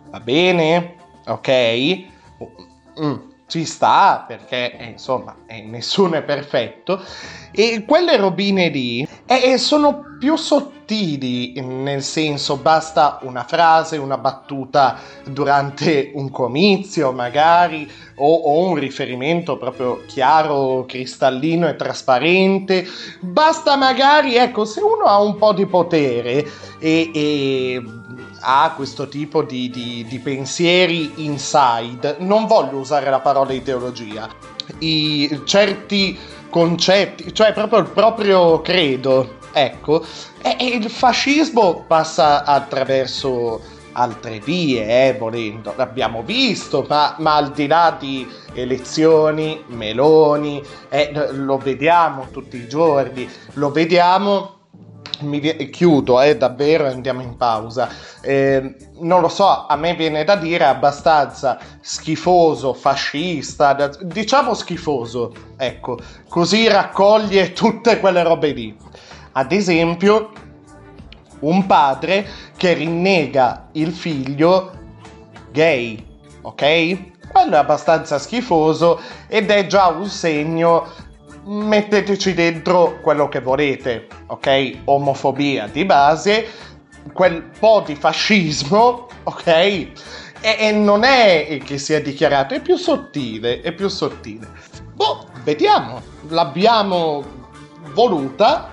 va 0.10 0.20
bene? 0.20 0.96
Ok? 1.26 2.10
Mm 3.00 3.31
ci 3.52 3.66
sta 3.66 4.24
perché 4.26 4.78
eh, 4.78 4.86
insomma 4.86 5.36
eh, 5.46 5.62
nessuno 5.62 6.16
è 6.16 6.22
perfetto. 6.24 7.04
E 7.52 7.84
quelle 7.86 8.16
robine 8.16 8.70
lì 8.70 9.06
eh, 9.26 9.58
sono 9.58 10.06
più 10.18 10.38
sottili 10.38 11.60
nel 11.60 12.02
senso 12.02 12.56
basta 12.56 13.20
una 13.24 13.44
frase 13.44 13.98
una 13.98 14.18
battuta 14.18 14.98
durante 15.26 16.12
un 16.16 16.30
comizio 16.32 17.12
magari 17.12 17.90
o, 18.16 18.34
o 18.34 18.68
un 18.68 18.76
riferimento 18.76 19.58
proprio 19.58 20.06
chiaro 20.08 20.86
cristallino 20.88 21.68
e 21.68 21.76
trasparente. 21.76 22.86
Basta 23.20 23.76
magari 23.76 24.38
ecco 24.38 24.64
se 24.64 24.80
uno 24.80 25.04
ha 25.04 25.22
un 25.22 25.36
po' 25.36 25.52
di 25.52 25.66
potere 25.66 26.48
e, 26.80 27.12
e 27.14 27.84
ha 28.42 28.74
questo 28.76 29.08
tipo 29.08 29.44
di, 29.44 29.70
di, 29.70 30.06
di, 30.08 30.20
pensieri 30.20 31.26
inside, 31.26 32.18
non 32.20 32.48
voglio 32.48 32.78
usare 32.78 33.10
la 33.10 33.20
parola 33.20 33.54
ideologia, 33.54 34.28
i 34.80 35.42
certi 35.46 36.18
concetti, 36.50 37.34
cioè 37.34 37.54
proprio 37.54 37.80
il 37.80 37.90
proprio 37.90 38.62
credo, 38.62 39.38
ecco, 39.54 40.06
e, 40.42 40.56
e 40.60 40.66
il 40.68 40.90
fascismo 40.90 41.86
passa 41.88 42.44
attraverso 42.44 43.62
altre 43.94 44.40
vie, 44.40 45.10
eh, 45.10 45.18
volendo, 45.18 45.74
l'abbiamo 45.76 46.24
visto, 46.24 46.86
ma, 46.88 47.16
ma, 47.20 47.36
al 47.36 47.52
di 47.52 47.68
là 47.68 47.96
di 48.00 48.28
elezioni, 48.54 49.64
meloni, 49.68 50.64
eh, 50.90 51.12
lo 51.32 51.58
vediamo 51.58 52.28
tutti 52.32 52.58
i 52.58 52.68
giorni, 52.68 53.30
lo 53.54 53.72
vediamo 53.72 54.60
mi 55.22 55.70
chiudo 55.70 56.22
eh, 56.22 56.38
davvero 56.38 56.88
andiamo 56.88 57.22
in 57.22 57.38
pausa. 57.38 57.90
Eh, 58.22 58.76
non 59.00 59.22
lo 59.22 59.28
so, 59.28 59.66
a 59.66 59.76
me 59.76 59.96
viene 59.96 60.24
da 60.24 60.36
dire 60.36 60.66
abbastanza 60.66 61.58
schifoso, 61.80 62.74
fascista, 62.74 63.90
diciamo 64.02 64.54
schifoso, 64.54 65.34
ecco, 65.58 65.98
così 66.28 66.68
raccoglie 66.68 67.54
tutte 67.54 68.00
quelle 68.00 68.24
robe 68.24 68.52
lì. 68.52 68.78
Ad 69.34 69.52
esempio, 69.52 70.32
un 71.40 71.66
padre 71.66 72.28
che 72.58 72.74
rinnega 72.74 73.70
il 73.74 73.92
figlio 73.92 74.72
gay, 75.52 76.06
ok? 76.42 77.10
quello 77.32 77.56
è 77.56 77.60
abbastanza 77.60 78.20
schifoso 78.20 79.00
ed 79.28 79.50
è 79.50 79.66
già 79.66 79.88
un 79.88 80.08
segno 80.08 80.88
metteteci 81.44 82.34
dentro 82.34 83.00
quello 83.02 83.28
che 83.28 83.40
volete, 83.40 84.08
ok? 84.28 84.80
Omofobia 84.86 85.68
di 85.68 85.86
base, 85.86 86.48
quel 87.14 87.42
po' 87.42 87.84
di 87.86 87.96
fascismo, 87.96 89.08
ok? 89.24 89.48
E, 89.48 89.92
e 90.42 90.72
non 90.72 91.04
è 91.04 91.60
che 91.64 91.78
sia 91.78 92.02
dichiarato, 92.02 92.54
è 92.54 92.62
più 92.62 92.76
sottile, 92.76 93.62
è 93.62 93.72
più 93.72 93.88
sottile. 93.88 94.48
Boh, 94.94 95.28
vediamo, 95.44 96.02
l'abbiamo 96.30 97.24
voluta, 97.94 98.72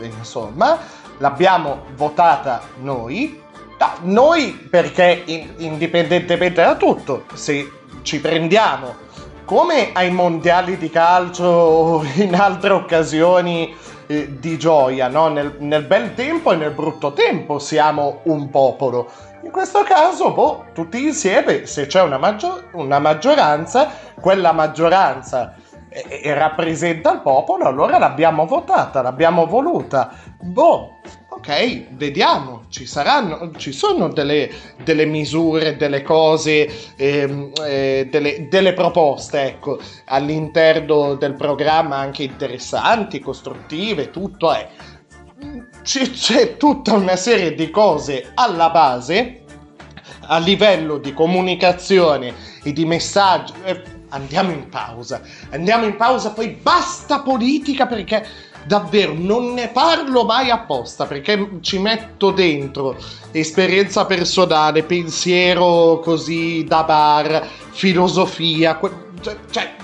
insomma, 0.00 0.78
l'abbiamo 1.18 1.84
votata 1.96 2.62
noi. 2.80 3.38
Da 3.76 3.96
noi 4.02 4.52
perché 4.52 5.22
in- 5.24 5.54
indipendentemente 5.58 6.60
da 6.62 6.76
tutto, 6.76 7.24
se 7.32 7.70
ci 8.02 8.20
prendiamo 8.20 8.94
come 9.50 9.90
ai 9.94 10.12
mondiali 10.12 10.78
di 10.78 10.88
calcio 10.90 11.44
o 11.44 12.04
in 12.22 12.36
altre 12.36 12.72
occasioni 12.72 13.74
eh, 14.06 14.38
di 14.38 14.56
gioia, 14.56 15.08
no? 15.08 15.26
nel, 15.26 15.56
nel 15.58 15.82
bel 15.82 16.14
tempo 16.14 16.52
e 16.52 16.56
nel 16.56 16.70
brutto 16.70 17.12
tempo 17.12 17.58
siamo 17.58 18.20
un 18.26 18.48
popolo. 18.48 19.10
In 19.42 19.50
questo 19.50 19.82
caso, 19.82 20.30
boh, 20.30 20.66
tutti 20.72 21.04
insieme, 21.04 21.66
se 21.66 21.86
c'è 21.86 22.00
una, 22.00 22.16
maggior- 22.16 22.68
una 22.74 23.00
maggioranza, 23.00 23.90
quella 24.20 24.52
maggioranza 24.52 25.56
eh, 25.88 26.20
eh, 26.22 26.32
rappresenta 26.32 27.10
il 27.10 27.20
popolo, 27.20 27.64
allora 27.64 27.98
l'abbiamo 27.98 28.46
votata, 28.46 29.02
l'abbiamo 29.02 29.46
voluta. 29.46 30.12
Boh, 30.38 30.99
ok, 31.40 31.86
vediamo, 31.92 32.64
ci 32.68 32.84
saranno, 32.84 33.52
ci 33.56 33.72
sono 33.72 34.08
delle, 34.08 34.50
delle 34.84 35.06
misure, 35.06 35.76
delle 35.76 36.02
cose, 36.02 36.70
ehm, 36.96 37.52
eh, 37.64 38.08
delle, 38.10 38.46
delle 38.48 38.74
proposte, 38.74 39.42
ecco, 39.42 39.78
all'interno 40.06 41.14
del 41.14 41.34
programma 41.34 41.96
anche 41.96 42.24
interessanti, 42.24 43.20
costruttive, 43.20 44.10
tutto 44.10 44.52
è. 44.52 44.68
C- 45.82 46.10
c'è 46.10 46.58
tutta 46.58 46.92
una 46.92 47.16
serie 47.16 47.54
di 47.54 47.70
cose 47.70 48.32
alla 48.34 48.68
base, 48.68 49.44
a 50.26 50.38
livello 50.38 50.98
di 50.98 51.14
comunicazione 51.14 52.34
e 52.62 52.72
di 52.74 52.84
messaggio. 52.84 53.54
eh, 53.64 53.82
andiamo 54.10 54.50
in 54.50 54.68
pausa, 54.68 55.22
andiamo 55.50 55.86
in 55.86 55.96
pausa, 55.96 56.32
poi 56.32 56.50
basta 56.50 57.20
politica 57.20 57.86
perché 57.86 58.26
davvero 58.64 59.14
non 59.16 59.52
ne 59.52 59.68
parlo 59.68 60.24
mai 60.24 60.50
apposta 60.50 61.06
perché 61.06 61.58
ci 61.60 61.78
metto 61.78 62.30
dentro 62.30 62.96
esperienza 63.32 64.06
personale, 64.06 64.82
pensiero 64.82 66.00
così 66.02 66.64
da 66.64 66.82
bar, 66.82 67.46
filosofia, 67.70 68.76
que- 68.76 68.90
cioè, 69.20 69.36
cioè 69.50 69.74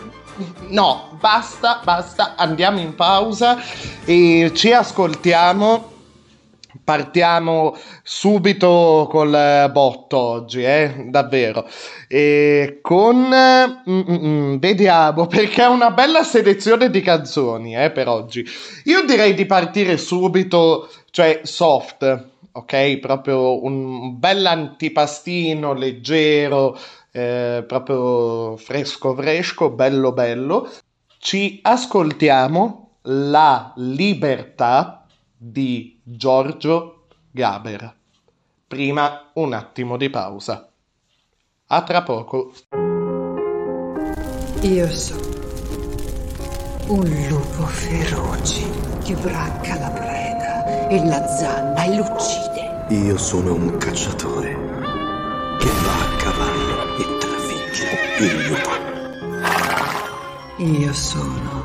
no, 0.68 1.16
basta, 1.18 1.80
basta, 1.82 2.34
andiamo 2.36 2.78
in 2.80 2.94
pausa 2.94 3.58
e 4.04 4.50
ci 4.54 4.72
ascoltiamo. 4.72 5.94
Partiamo 6.82 7.76
subito 8.02 9.06
col 9.10 9.34
eh, 9.34 9.70
botto 9.70 10.18
oggi, 10.18 10.62
eh? 10.62 11.06
davvero. 11.08 11.68
E 12.08 12.78
con... 12.82 13.16
mm, 13.16 14.00
mm, 14.00 14.26
mm, 14.26 14.56
vediamo, 14.56 15.26
perché 15.28 15.62
è 15.62 15.68
una 15.68 15.90
bella 15.90 16.22
selezione 16.22 16.90
di 16.90 17.00
canzoni 17.00 17.76
eh, 17.76 17.90
per 17.90 18.08
oggi. 18.08 18.44
Io 18.84 19.04
direi 19.04 19.34
di 19.34 19.46
partire 19.46 19.96
subito, 19.96 20.88
cioè 21.10 21.40
soft, 21.42 22.28
ok? 22.52 22.98
Proprio 22.98 23.64
un 23.64 24.18
bel 24.18 24.46
antipastino 24.46 25.72
leggero, 25.74 26.78
eh, 27.12 27.64
proprio 27.66 28.56
fresco 28.56 29.14
fresco, 29.14 29.70
bello 29.70 30.12
bello. 30.12 30.70
Ci 31.18 31.60
ascoltiamo 31.62 32.82
La 33.08 33.72
libertà 33.76 35.06
di 35.36 35.95
Giorgio 36.08 37.08
Gaber. 37.32 37.96
Prima 38.68 39.32
un 39.34 39.52
attimo 39.52 39.96
di 39.96 40.08
pausa. 40.08 40.70
A 41.66 41.82
tra 41.82 42.04
poco. 42.04 42.52
Io 44.60 44.88
sono 44.88 45.20
un 46.86 47.26
lupo 47.28 47.66
feroce 47.66 48.70
che 49.02 49.14
bracca 49.14 49.80
la 49.80 49.90
preda 49.90 50.86
e 50.86 51.04
la 51.04 51.26
zanna 51.26 51.82
e 51.82 51.96
l'uccide. 51.96 52.86
Io 52.90 53.18
sono 53.18 53.54
un 53.54 53.76
cacciatore 53.76 54.54
che 55.58 55.70
va 55.82 56.04
a 56.04 56.16
cavallo 56.18 56.98
e 56.98 57.18
trafigge 57.18 57.88
il 58.20 58.46
lupo. 58.46 58.70
Io 60.58 60.92
sono 60.92 61.64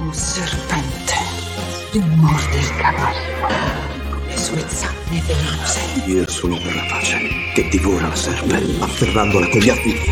un 0.00 0.12
serpente 0.12 1.35
cavallo 2.78 3.46
con 4.08 4.22
le 4.26 4.36
sue 4.36 4.64
zanne 4.68 5.22
velenose. 5.26 5.80
Io 6.06 6.28
sono 6.28 6.54
un 6.54 6.74
rapace 6.74 7.18
che 7.54 7.68
divora 7.68 8.08
la 8.08 8.14
serpe 8.14 8.56
afferrandola 8.80 9.48
con 9.48 9.60
gli 9.60 9.68
artigli. 9.68 10.10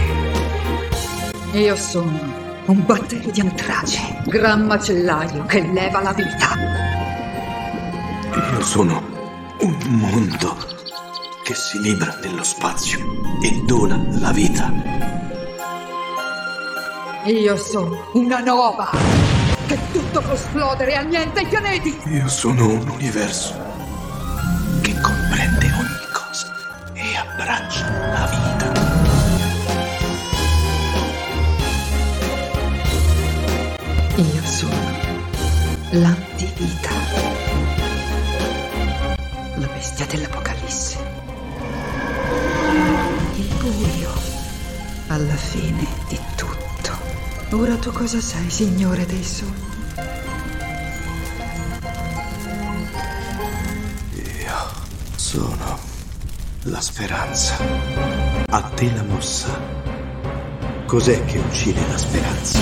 Io 1.53 1.77
sono 1.77 2.43
un 2.67 2.85
batterio 2.87 3.31
di 3.31 3.41
antrace, 3.41 4.23
gran 4.27 4.67
macellaio 4.67 5.45
che 5.47 5.61
leva 5.61 6.01
la 6.01 6.13
vita. 6.13 6.57
Io 8.53 8.63
sono 8.63 9.03
un 9.61 9.77
mondo 9.89 10.57
che 11.45 11.55
si 11.55 11.81
libra 11.81 12.19
nello 12.23 12.43
spazio 12.43 12.99
e 13.43 13.63
dona 13.67 14.03
la 14.19 14.33
vita. 14.33 14.73
Io 17.27 17.57
sono 17.57 18.11
una 18.13 18.41
nova 18.41 19.34
che 19.67 19.79
tutto 19.93 20.21
può 20.21 20.33
esplodere 20.35 20.95
a 20.95 21.03
niente 21.03 21.41
i 21.41 21.47
pianeti. 21.47 21.99
Io 22.07 22.29
sono 22.29 22.69
un 22.69 22.89
universo 22.89 23.55
che 24.83 24.95
comprende 25.01 25.67
ogni 25.67 26.07
cosa 26.13 26.53
e 26.93 27.17
abbraccia 27.17 27.89
la 28.13 28.27
vita. 28.27 28.93
Io 34.17 34.43
sono 34.45 34.93
l'antivita, 35.91 36.91
la 39.57 39.67
bestia 39.75 40.07
dell'Apocalisse. 40.07 40.99
Il 43.37 43.55
buio 43.59 44.13
alla 45.09 45.35
fine 45.35 45.87
di 46.09 46.17
tutto. 46.17 46.34
Ora 47.57 47.77
tu 47.77 47.93
cosa 47.93 48.21
sei, 48.21 48.51
Signore 48.51 49.07
dei 49.07 49.23
sogni? 49.23 49.53
Io 54.43 54.71
sono 55.15 55.79
la 56.65 56.81
speranza. 56.81 57.57
A 58.49 58.61
te 58.61 58.93
la 58.93 59.05
mossa. 59.05 59.57
Cos'è 60.85 61.25
che 61.27 61.39
uccide 61.39 61.81
la 61.87 61.97
speranza? 61.97 62.59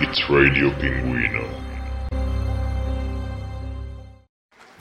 It's 0.00 0.28
Radio 0.28 0.74
Pinguino. 0.74 1.63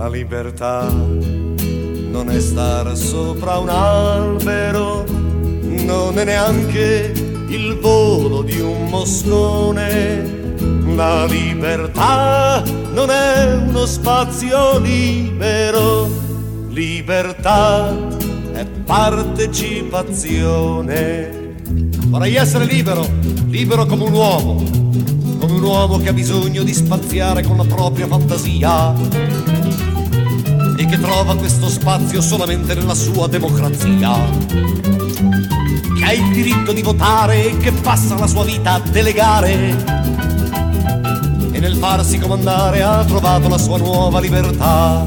La 0.00 0.08
libertà 0.08 0.88
non 0.88 2.30
è 2.30 2.40
star 2.40 2.96
sopra 2.96 3.58
un 3.58 3.68
albero, 3.68 5.04
non 5.06 6.18
è 6.18 6.24
neanche 6.24 7.12
il 7.48 7.78
volo 7.78 8.40
di 8.40 8.58
un 8.60 8.88
moscone. 8.88 10.56
La 10.96 11.26
libertà 11.26 12.62
non 12.94 13.10
è 13.10 13.56
uno 13.56 13.84
spazio 13.84 14.78
libero, 14.78 16.08
libertà 16.70 17.94
è 18.54 18.64
partecipazione. 18.64 21.56
Vorrei 22.06 22.36
essere 22.36 22.64
libero, 22.64 23.06
libero 23.48 23.84
come 23.84 24.04
un 24.04 24.14
uomo, 24.14 24.64
come 25.40 25.52
un 25.52 25.62
uomo 25.62 25.98
che 25.98 26.08
ha 26.08 26.14
bisogno 26.14 26.62
di 26.62 26.72
spaziare 26.72 27.42
con 27.42 27.58
la 27.58 27.66
propria 27.66 28.06
fantasia 28.06 29.68
e 30.80 30.86
che 30.86 30.98
trova 30.98 31.36
questo 31.36 31.68
spazio 31.68 32.22
solamente 32.22 32.74
nella 32.74 32.94
sua 32.94 33.26
democrazia. 33.26 34.14
Che 34.48 36.04
ha 36.04 36.12
il 36.12 36.30
diritto 36.32 36.72
di 36.72 36.80
votare 36.80 37.50
e 37.50 37.58
che 37.58 37.70
passa 37.70 38.18
la 38.18 38.26
sua 38.26 38.44
vita 38.44 38.72
a 38.72 38.80
delegare 38.80 39.76
e 41.52 41.60
nel 41.60 41.76
farsi 41.76 42.18
comandare 42.18 42.80
ha 42.80 43.04
trovato 43.04 43.46
la 43.48 43.58
sua 43.58 43.76
nuova 43.76 44.20
libertà. 44.20 45.06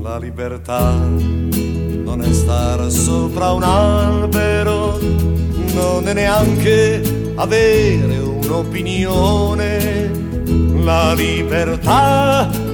La 0.00 0.18
libertà 0.18 0.90
non 0.90 2.20
è 2.20 2.32
star 2.32 2.90
sopra 2.90 3.52
un 3.52 3.62
albero, 3.62 4.98
non 5.72 6.08
è 6.08 6.14
neanche 6.14 7.32
avere 7.36 8.18
un'opinione. 8.18 10.10
La 10.82 11.14
libertà 11.14 12.73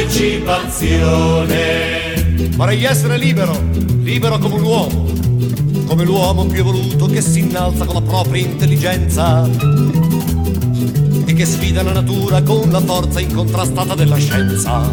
partecipazione. 0.00 2.48
Vorrei 2.56 2.84
essere 2.84 3.18
libero, 3.18 3.52
libero 4.02 4.38
come 4.38 4.54
un 4.54 4.62
uomo, 4.62 5.04
come 5.86 6.04
l'uomo 6.04 6.46
più 6.46 6.60
evoluto 6.60 7.04
che 7.06 7.20
si 7.20 7.40
innalza 7.40 7.84
con 7.84 7.94
la 7.94 8.02
propria 8.02 8.42
intelligenza 8.42 9.48
e 11.26 11.34
che 11.34 11.44
sfida 11.44 11.82
la 11.82 11.92
natura 11.92 12.42
con 12.42 12.70
la 12.70 12.80
forza 12.80 13.20
incontrastata 13.20 13.94
della 13.94 14.16
scienza. 14.16 14.88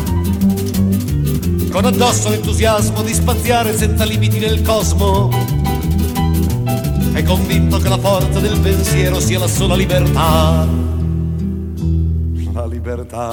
Con 1.70 1.86
addosso 1.86 2.30
l'entusiasmo 2.30 3.02
di 3.04 3.14
spaziare 3.14 3.78
senza 3.78 4.04
limiti 4.04 4.40
nel 4.40 4.62
cosmo. 4.62 5.30
È 7.14 7.24
convinto 7.24 7.78
che 7.80 7.90
la 7.90 7.98
forza 7.98 8.40
del 8.40 8.60
pensiero 8.60 9.20
sia 9.20 9.40
la 9.40 9.48
sola 9.48 9.76
libertà. 9.76 10.68
La 12.54 12.66
libertà 12.66 13.32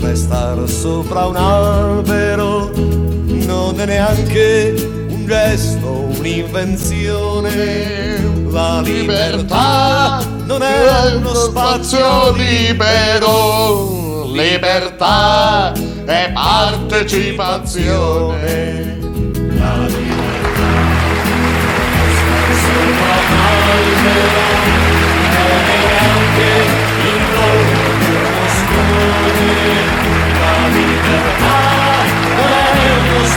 non 0.00 0.10
è 0.10 0.14
star 0.14 0.68
sopra 0.68 1.26
un 1.26 1.36
albero, 1.36 2.70
non 2.74 3.78
è 3.78 3.84
neanche 3.84 4.74
un 5.10 5.26
gesto, 5.26 6.08
un'invenzione. 6.16 8.48
La 8.50 8.80
libertà 8.80 10.24
non 10.46 10.62
è 10.62 11.16
uno 11.16 11.34
spazio 11.34 12.32
libero, 12.32 14.32
libertà 14.32 15.74
è 16.06 16.30
partecipazione. 16.32 18.89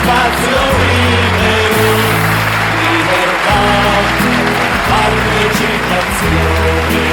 Spazio 0.04 0.60
libero, 0.80 1.91
libertà 2.82 3.62
partecipazione. 4.89 7.12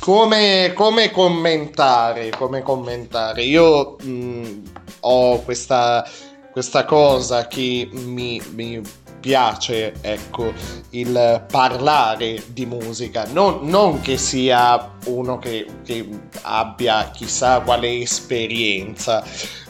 Come, 0.00 0.72
come 0.74 1.10
commentare, 1.12 2.30
come 2.30 2.62
commentare? 2.62 3.42
Io 3.44 3.96
mh, 4.02 4.62
ho 5.00 5.40
questa, 5.42 6.04
questa 6.50 6.84
cosa 6.84 7.46
che 7.46 7.88
mi, 7.92 8.40
mi 8.54 8.82
piace, 9.20 9.94
ecco, 10.00 10.52
il 10.90 11.44
parlare 11.50 12.42
di 12.48 12.66
musica. 12.66 13.26
Non, 13.30 13.60
non 13.68 14.00
che 14.00 14.16
sia 14.16 14.96
uno 15.06 15.38
che, 15.38 15.66
che 15.84 16.08
abbia 16.42 17.10
chissà 17.10 17.60
quale 17.60 18.00
esperienza. 18.00 19.22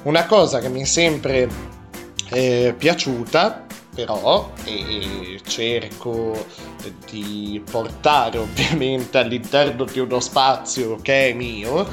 Una 0.03 0.25
cosa 0.27 0.61
che 0.61 0.69
mi 0.69 0.83
è 0.83 0.87
sempre 0.87 1.49
eh, 2.31 2.75
piaciuta 2.77 3.67
però 3.93 4.53
e 4.65 5.41
cerco 5.45 6.47
di 7.11 7.61
portare 7.69 8.39
ovviamente 8.39 9.19
all'interno 9.19 9.85
di 9.85 9.99
uno 9.99 10.21
spazio 10.21 10.97
che 11.03 11.31
è 11.31 11.33
mio 11.35 11.87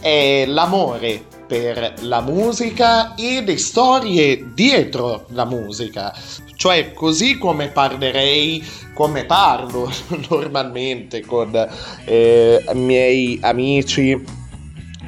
è 0.00 0.44
l'amore 0.46 1.24
per 1.46 1.94
la 2.00 2.20
musica 2.20 3.14
e 3.14 3.42
le 3.44 3.56
storie 3.56 4.52
dietro 4.54 5.26
la 5.28 5.44
musica 5.44 6.14
cioè 6.56 6.92
così 6.92 7.38
come 7.38 7.68
parlerei 7.68 8.64
come 8.94 9.24
parlo 9.24 9.90
normalmente 10.30 11.20
con 11.20 11.50
eh, 12.04 12.64
miei 12.74 13.38
amici 13.42 14.42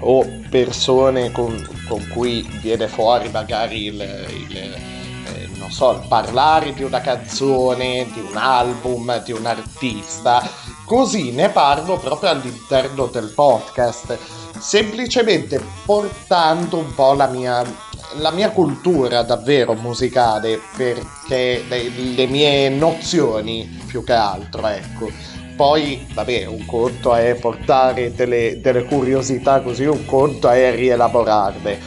o 0.00 0.26
persone 0.50 1.32
con, 1.32 1.66
con, 1.88 2.06
cui 2.12 2.46
viene 2.60 2.86
fuori 2.86 3.30
magari 3.30 3.84
il, 3.84 4.26
il 4.50 4.94
non 5.66 5.74
so, 5.74 6.04
parlare 6.06 6.72
di 6.74 6.84
una 6.84 7.00
canzone, 7.00 8.06
di 8.12 8.20
un 8.20 8.36
album, 8.36 9.22
di 9.24 9.32
un 9.32 9.46
artista. 9.46 10.48
Così 10.84 11.32
ne 11.32 11.48
parlo 11.48 11.98
proprio 11.98 12.30
all'interno 12.30 13.06
del 13.06 13.32
podcast, 13.34 14.16
semplicemente 14.60 15.60
portando 15.84 16.78
un 16.78 16.94
po' 16.94 17.12
la 17.14 17.26
mia, 17.26 17.62
la 18.18 18.30
mia 18.30 18.50
cultura 18.50 19.22
davvero 19.22 19.74
musicale, 19.74 20.60
perché 20.76 21.64
le, 21.68 21.88
le 21.88 22.26
mie 22.26 22.68
nozioni 22.68 23.82
più 23.86 24.04
che 24.04 24.12
altro, 24.12 24.66
ecco. 24.66 25.10
Poi, 25.56 26.06
vabbè, 26.12 26.44
un 26.44 26.66
conto 26.66 27.14
è 27.14 27.34
portare 27.34 28.14
delle, 28.14 28.60
delle 28.60 28.84
curiosità 28.84 29.62
così, 29.62 29.84
un 29.84 30.04
conto 30.04 30.50
è 30.50 30.74
rielaborarle. 30.74 31.80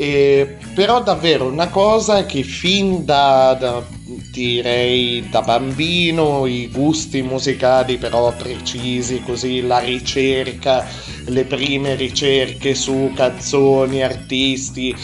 E, 0.00 0.58
però 0.76 1.02
davvero 1.02 1.46
una 1.46 1.68
cosa 1.68 2.24
che 2.24 2.44
fin 2.44 3.04
da, 3.04 3.56
da, 3.58 3.84
direi 4.30 5.28
da 5.28 5.42
bambino 5.42 6.46
i 6.46 6.70
gusti 6.72 7.20
musicali 7.22 7.98
però 7.98 8.32
precisi 8.36 9.20
così 9.24 9.66
la 9.66 9.78
ricerca 9.80 10.86
le 11.26 11.44
prime 11.44 11.96
ricerche 11.96 12.76
su 12.76 13.10
canzoni 13.12 14.04
artisti 14.04 14.94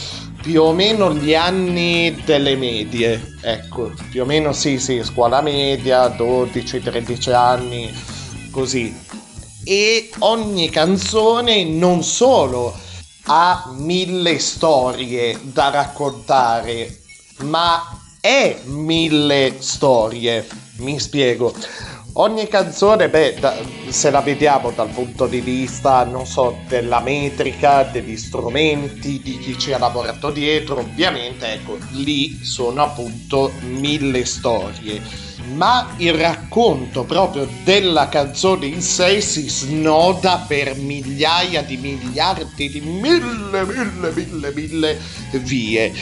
più 0.40 0.62
o 0.62 0.72
meno 0.72 1.12
gli 1.12 1.34
anni 1.34 2.16
delle 2.24 2.54
medie 2.54 3.20
ecco 3.42 3.92
più 4.10 4.22
o 4.22 4.24
meno 4.24 4.52
sì 4.52 4.78
sì 4.78 5.02
scuola 5.02 5.40
media 5.40 6.06
12 6.06 6.80
13 6.80 7.30
anni 7.32 7.92
così. 8.54 8.96
E 9.64 10.10
ogni 10.20 10.70
canzone 10.70 11.64
non 11.64 12.04
solo 12.04 12.72
ha 13.24 13.72
mille 13.76 14.38
storie 14.38 15.38
da 15.42 15.70
raccontare, 15.70 17.00
ma 17.40 17.82
è 18.20 18.60
mille 18.64 19.56
storie. 19.58 20.46
Mi 20.76 20.98
spiego. 20.98 21.54
Ogni 22.16 22.46
canzone, 22.46 23.08
beh, 23.08 23.36
da, 23.40 23.56
se 23.88 24.10
la 24.10 24.20
vediamo 24.20 24.70
dal 24.70 24.88
punto 24.88 25.26
di 25.26 25.40
vista, 25.40 26.04
non 26.04 26.26
so, 26.26 26.58
della 26.68 27.00
metrica, 27.00 27.82
degli 27.82 28.16
strumenti, 28.16 29.20
di 29.20 29.38
chi 29.38 29.58
ci 29.58 29.72
ha 29.72 29.78
lavorato 29.78 30.30
dietro, 30.30 30.78
ovviamente, 30.78 31.54
ecco, 31.54 31.76
lì 31.90 32.44
sono 32.44 32.84
appunto 32.84 33.50
mille 33.62 34.24
storie 34.24 35.02
ma 35.54 35.94
il 35.98 36.12
racconto 36.12 37.04
proprio 37.04 37.48
della 37.64 38.08
canzone 38.08 38.66
in 38.66 38.82
sé 38.82 39.20
si 39.20 39.48
snoda 39.48 40.44
per 40.46 40.76
migliaia 40.76 41.62
di 41.62 41.76
miliardi 41.76 42.68
di 42.70 42.80
mille, 42.80 43.64
mille, 43.64 44.12
mille, 44.14 44.52
mille 44.52 45.00
vie. 45.32 45.92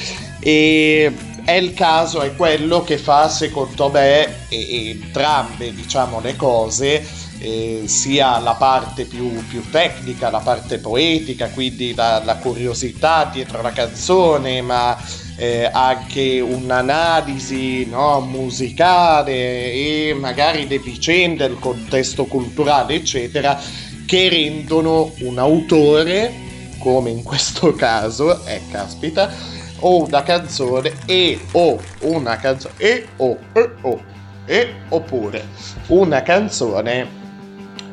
E 0.41 1.13
è 1.45 1.53
il 1.53 1.75
caso, 1.75 2.23
è 2.23 2.35
quello 2.37 2.83
che 2.83 2.99
fa 2.99 3.29
secondo 3.29 3.89
me 3.91 4.49
e, 4.49 4.91
entrambe 4.91 5.75
diciamo 5.75 6.21
le 6.21 6.37
cose 6.37 7.05
eh, 7.39 7.83
sia 7.87 8.39
la 8.39 8.55
parte 8.55 9.05
più, 9.05 9.45
più, 9.49 9.69
tecnica, 9.69 10.31
la 10.31 10.39
parte 10.39 10.79
poetica, 10.79 11.49
quindi 11.49 11.95
la, 11.95 12.23
la 12.25 12.37
curiosità 12.37 13.29
dietro 13.33 13.61
la 13.61 13.73
canzone, 13.73 14.63
ma 14.63 14.97
eh, 15.43 15.69
anche 15.73 16.39
un'analisi 16.39 17.87
no, 17.87 18.21
musicale 18.21 19.73
e 19.73 20.17
magari 20.17 20.69
le 20.69 20.79
vicende, 20.79 21.47
il 21.47 21.59
contesto 21.59 22.27
culturale, 22.27 22.95
eccetera, 22.95 23.61
che 24.07 24.29
rendono 24.29 25.13
un 25.23 25.39
autore, 25.39 26.33
come 26.79 27.11
in 27.11 27.25
questo 27.25 27.75
caso, 27.75 28.47
eh 28.47 28.61
caspita, 28.71 29.33
o 29.81 30.05
una 30.05 30.23
canzone 30.23 30.93
e 31.07 31.41
o 31.51 31.77
una 32.03 32.37
canzone 32.37 32.75
e 32.77 33.09
o 33.17 33.37
e 33.53 33.71
o 33.81 34.01
e 34.45 34.75
oppure 34.91 35.49
una 35.89 36.23
canzone 36.23 37.22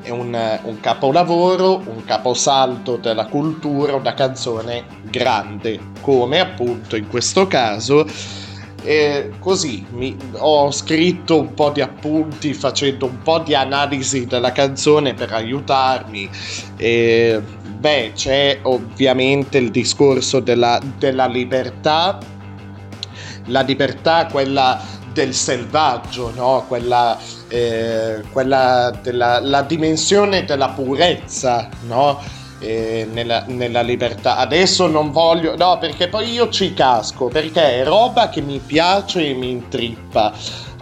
è 0.09 0.11
un, 0.11 0.59
un, 0.63 0.79
capolavoro, 0.79 1.81
un 1.85 2.03
caposalto 2.03 2.97
della 2.97 3.27
cultura, 3.27 3.95
una 3.95 4.13
canzone 4.13 4.85
grande, 5.03 5.79
come 6.01 6.39
appunto 6.39 6.95
in 6.95 7.07
questo 7.07 7.47
caso. 7.47 8.05
E 8.81 9.31
così 9.39 9.85
mi, 9.91 10.15
ho 10.37 10.71
scritto 10.71 11.39
un 11.39 11.53
po' 11.53 11.69
di 11.69 11.81
appunti 11.81 12.53
facendo 12.53 13.05
un 13.05 13.21
po' 13.21 13.39
di 13.39 13.53
analisi 13.53 14.25
della 14.25 14.51
canzone 14.51 15.13
per 15.13 15.31
aiutarmi. 15.33 16.29
E, 16.77 17.41
beh, 17.77 18.11
c'è 18.15 18.59
ovviamente 18.63 19.57
il 19.57 19.69
discorso 19.69 20.39
della, 20.39 20.79
della 20.97 21.27
libertà, 21.27 22.17
la 23.45 23.61
libertà, 23.61 24.27
quella 24.27 24.81
del 25.19 25.33
selvaggio, 25.33 26.31
no? 26.33 26.63
quella, 26.65 27.17
eh, 27.49 28.23
quella 28.31 28.97
della 29.01 29.41
la 29.41 29.63
dimensione 29.63 30.45
della 30.45 30.69
purezza, 30.69 31.67
no? 31.87 32.21
eh, 32.59 33.05
nella, 33.11 33.43
nella, 33.47 33.81
libertà. 33.81 34.37
Adesso 34.37 34.87
non 34.87 35.11
voglio, 35.11 35.57
no, 35.57 35.77
perché 35.77 36.07
poi 36.07 36.31
io 36.31 36.47
ci 36.47 36.73
casco, 36.73 37.25
perché 37.27 37.81
è 37.81 37.83
roba 37.83 38.29
che 38.29 38.39
mi 38.39 38.59
piace 38.65 39.27
e 39.27 39.33
mi 39.33 39.49
intrippa. 39.49 40.31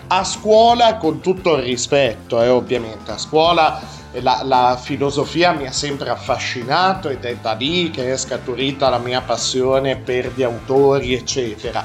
A 0.09 0.23
scuola, 0.23 0.97
con 0.97 1.19
tutto 1.19 1.55
il 1.55 1.63
rispetto, 1.63 2.39
eh, 2.39 2.47
ovviamente, 2.49 3.09
a 3.09 3.17
scuola 3.17 3.81
la, 4.21 4.41
la, 4.43 4.79
filosofia 4.79 5.51
mi 5.51 5.65
ha 5.65 5.71
sempre 5.71 6.09
affascinato 6.09 7.09
ed 7.09 7.25
è 7.25 7.35
da 7.41 7.53
lì 7.53 7.89
che 7.89 8.13
è 8.13 8.17
scaturita 8.17 8.89
la 8.89 8.99
mia 8.99 9.21
passione 9.21 9.97
per 9.97 10.31
gli 10.35 10.43
autori, 10.43 11.15
eccetera. 11.15 11.83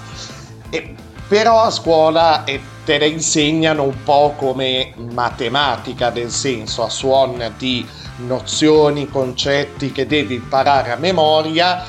E 0.68 0.94
però 1.28 1.62
a 1.62 1.70
scuola 1.70 2.44
eh, 2.44 2.60
te 2.84 2.98
le 2.98 3.08
insegnano 3.08 3.84
un 3.84 4.02
po' 4.04 4.34
come 4.36 4.92
matematica, 4.96 6.10
nel 6.10 6.30
senso 6.30 6.84
a 6.84 6.88
suon 6.88 7.54
di 7.56 7.86
nozioni, 8.16 9.08
concetti 9.08 9.92
che 9.92 10.06
devi 10.06 10.34
imparare 10.34 10.92
a 10.92 10.96
memoria 10.96 11.84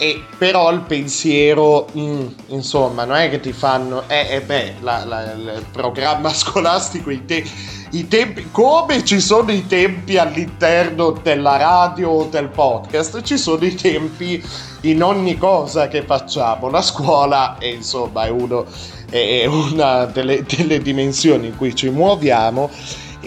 e 0.00 0.24
però 0.38 0.70
il 0.70 0.80
pensiero, 0.82 1.88
mm, 1.96 2.26
insomma, 2.48 3.04
non 3.04 3.16
è 3.16 3.28
che 3.28 3.40
ti 3.40 3.52
fanno, 3.52 4.04
eh, 4.06 4.28
eh 4.30 4.40
beh, 4.40 4.76
la, 4.80 5.04
la, 5.04 5.32
il 5.32 5.66
programma 5.72 6.30
scolastico, 6.32 7.10
i, 7.10 7.24
te- 7.24 7.44
i, 7.90 8.08
tempi, 8.08 8.48
come 8.50 9.04
ci 9.04 9.20
sono 9.20 9.50
i 9.50 9.66
tempi 9.66 10.18
all'interno 10.18 11.10
della 11.22 11.56
radio 11.56 12.10
o 12.10 12.24
del 12.24 12.48
podcast, 12.48 13.22
ci 13.22 13.38
sono 13.38 13.64
i 13.64 13.74
tempi 13.74 14.42
in 14.82 15.02
ogni 15.02 15.36
cosa 15.38 15.88
che 15.88 16.02
facciamo. 16.02 16.68
La 16.68 16.82
scuola 16.82 17.56
è 17.58 17.66
insomma 17.66 18.24
è, 18.24 18.28
uno, 18.28 18.66
è 19.08 19.46
una 19.46 20.04
delle, 20.04 20.44
delle 20.44 20.80
dimensioni 20.80 21.48
in 21.48 21.56
cui 21.56 21.74
ci 21.74 21.88
muoviamo 21.88 22.70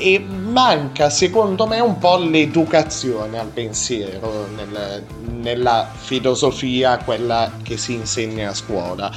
e 0.01 0.19
manca 0.19 1.11
secondo 1.11 1.67
me 1.67 1.79
un 1.79 1.99
po' 1.99 2.17
l'educazione 2.17 3.37
al 3.37 3.49
pensiero 3.49 4.47
nel, 4.55 5.05
nella 5.39 5.87
filosofia, 5.93 6.97
quella 6.97 7.51
che 7.61 7.77
si 7.77 7.93
insegna 7.93 8.49
a 8.49 8.53
scuola. 8.55 9.11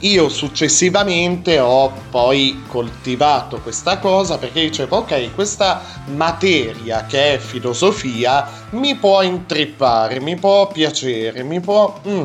Io 0.00 0.30
successivamente 0.30 1.58
ho 1.58 1.92
poi 2.10 2.62
coltivato 2.68 3.60
questa 3.60 3.98
cosa 3.98 4.38
perché 4.38 4.62
dicevo 4.62 4.98
ok, 4.98 5.34
questa 5.34 5.82
materia 6.06 7.04
che 7.04 7.34
è 7.34 7.38
filosofia 7.38 8.48
mi 8.70 8.94
può 8.96 9.20
intrippare, 9.20 10.20
mi 10.20 10.36
può 10.36 10.68
piacere, 10.68 11.42
mi 11.42 11.60
può... 11.60 12.00
Mm, 12.08 12.24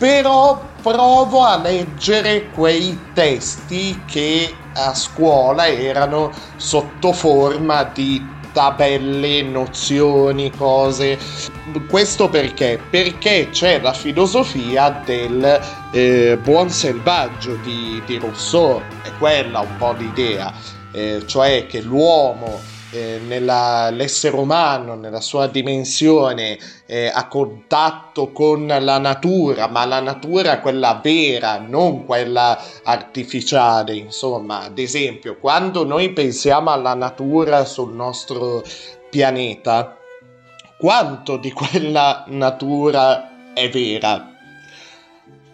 però 0.00 0.58
provo 0.80 1.42
a 1.42 1.58
leggere 1.58 2.48
quei 2.52 2.98
testi 3.12 4.02
che 4.06 4.50
a 4.72 4.94
scuola 4.94 5.66
erano 5.66 6.32
sotto 6.56 7.12
forma 7.12 7.84
di 7.84 8.26
tabelle, 8.50 9.42
nozioni, 9.42 10.50
cose. 10.52 11.18
Questo 11.86 12.30
perché? 12.30 12.80
Perché 12.88 13.50
c'è 13.50 13.78
la 13.82 13.92
filosofia 13.92 15.02
del 15.04 15.60
eh, 15.92 16.38
buon 16.42 16.70
selvaggio 16.70 17.56
di, 17.56 18.02
di 18.06 18.16
Rousseau, 18.16 18.80
è 19.02 19.10
quella 19.18 19.60
un 19.60 19.76
po' 19.76 19.92
l'idea, 19.92 20.50
eh, 20.92 21.24
cioè 21.26 21.66
che 21.66 21.82
l'uomo 21.82 22.58
eh, 22.92 23.20
nell'essere 23.24 24.36
umano, 24.36 24.94
nella 24.94 25.20
sua 25.20 25.46
dimensione 25.46 26.58
eh, 26.86 27.10
a 27.12 27.28
contatto 27.28 28.32
con 28.32 28.66
la 28.66 28.98
natura, 28.98 29.68
ma 29.68 29.84
la 29.84 30.00
natura 30.00 30.60
quella 30.60 31.00
vera, 31.02 31.58
non 31.58 32.04
quella 32.04 32.60
artificiale. 32.84 33.94
Insomma, 33.94 34.64
ad 34.64 34.78
esempio, 34.78 35.38
quando 35.38 35.84
noi 35.84 36.12
pensiamo 36.12 36.70
alla 36.70 36.94
natura 36.94 37.64
sul 37.64 37.92
nostro 37.92 38.62
pianeta, 39.08 39.96
quanto 40.78 41.36
di 41.36 41.52
quella 41.52 42.24
natura 42.28 43.52
è 43.54 43.68
vera? 43.68 44.28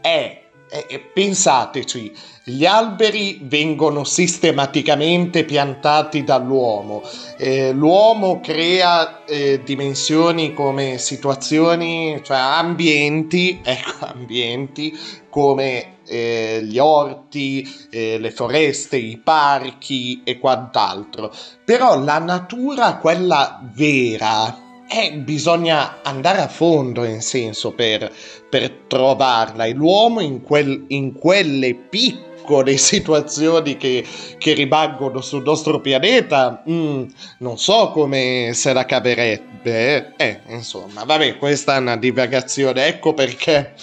È 0.01 0.46
eh, 0.85 0.99
pensateci, 0.99 2.13
gli 2.45 2.65
alberi 2.65 3.41
vengono 3.43 4.05
sistematicamente 4.05 5.45
piantati 5.45 6.23
dall'uomo, 6.23 7.03
eh, 7.39 7.73
l'uomo 7.73 8.41
crea 8.41 9.25
eh, 9.25 9.63
dimensioni 9.65 10.53
come 10.55 10.99
situazioni, 10.99 12.21
cioè 12.23 12.37
ambienti, 12.37 13.61
ecco, 13.65 14.07
ambienti 14.07 14.97
come 15.29 15.97
eh, 16.07 16.61
gli 16.63 16.79
orti, 16.79 17.69
eh, 17.91 18.19
le 18.19 18.31
foreste, 18.31 18.97
i 18.97 19.19
parchi 19.19 20.23
e 20.25 20.39
quant'altro. 20.39 21.33
Però 21.65 21.99
la 21.99 22.19
natura, 22.19 22.97
quella 22.97 23.61
vera, 23.75 24.66
eh, 24.89 25.13
bisogna 25.15 26.03
andare 26.03 26.41
a 26.41 26.49
fondo 26.49 27.05
in 27.05 27.21
senso 27.21 27.73
per, 27.73 28.13
per 28.49 28.71
trovarla. 28.87 29.65
E 29.65 29.73
l'uomo 29.73 30.21
in, 30.21 30.43
quel, 30.43 30.85
in 30.89 31.15
quelle 31.15 31.75
piccole 31.75 32.77
situazioni 32.79 33.77
che, 33.77 34.05
che, 34.39 34.53
rimangono 34.53 35.21
sul 35.21 35.43
nostro 35.43 35.81
pianeta 35.81 36.63
mm, 36.69 37.05
non 37.39 37.59
so 37.59 37.91
come 37.91 38.51
se 38.53 38.73
la 38.73 38.85
caverebbe 38.85 40.15
eh, 40.17 40.41
eh 40.47 40.55
insomma 40.55 41.03
vabbè 41.03 41.39
questa 41.39 41.75
è 41.75 41.79
una 41.79 41.97
divagazione. 41.97 42.87
Ecco 42.87 43.15
perché 43.15 43.75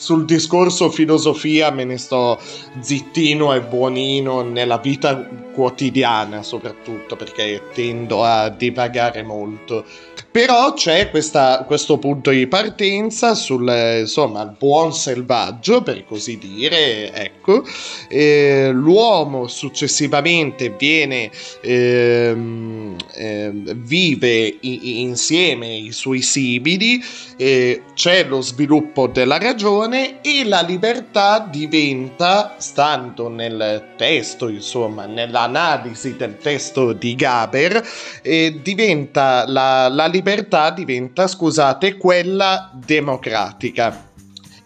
sul 0.00 0.24
discorso 0.24 0.88
filosofia 0.88 1.70
me 1.70 1.84
ne 1.84 1.98
sto 1.98 2.40
zittino 2.80 3.52
e 3.52 3.60
buonino 3.60 4.40
nella 4.40 4.78
vita 4.78 5.28
quotidiana 5.52 6.42
soprattutto 6.42 7.16
perché 7.16 7.64
tendo 7.74 8.24
a 8.24 8.48
divagare 8.48 9.22
molto. 9.22 9.84
Però 10.32 10.74
c'è 10.74 11.10
questa, 11.10 11.64
questo 11.66 11.98
punto 11.98 12.30
di 12.30 12.46
partenza 12.46 13.34
sul 13.34 13.98
insomma, 13.98 14.44
buon 14.46 14.94
selvaggio, 14.94 15.82
per 15.82 16.04
così 16.04 16.38
dire, 16.38 17.12
ecco. 17.12 17.64
Eh, 18.08 18.70
l'uomo 18.72 19.48
successivamente 19.48 20.70
viene, 20.78 21.32
ehm, 21.62 22.94
eh, 23.12 23.50
vive 23.74 24.56
i, 24.60 25.00
insieme 25.00 25.74
i 25.74 25.90
suoi 25.90 26.22
simili, 26.22 27.02
eh, 27.36 27.82
c'è 27.94 28.24
lo 28.24 28.40
sviluppo 28.40 29.08
della 29.08 29.36
ragione 29.36 30.20
e 30.20 30.44
la 30.44 30.60
libertà 30.60 31.44
diventa, 31.50 32.54
stando 32.58 33.28
nel 33.28 33.94
testo, 33.96 34.46
insomma, 34.46 35.06
nell'analisi 35.06 36.14
del 36.14 36.38
testo 36.38 36.92
di 36.92 37.16
Gaber, 37.16 37.84
eh, 38.22 38.60
diventa 38.62 39.44
la, 39.48 39.88
la 39.88 40.06
libertà 40.06 40.18
libertà 40.20 40.70
diventa, 40.70 41.26
scusate, 41.26 41.96
quella 41.96 42.70
democratica. 42.74 44.08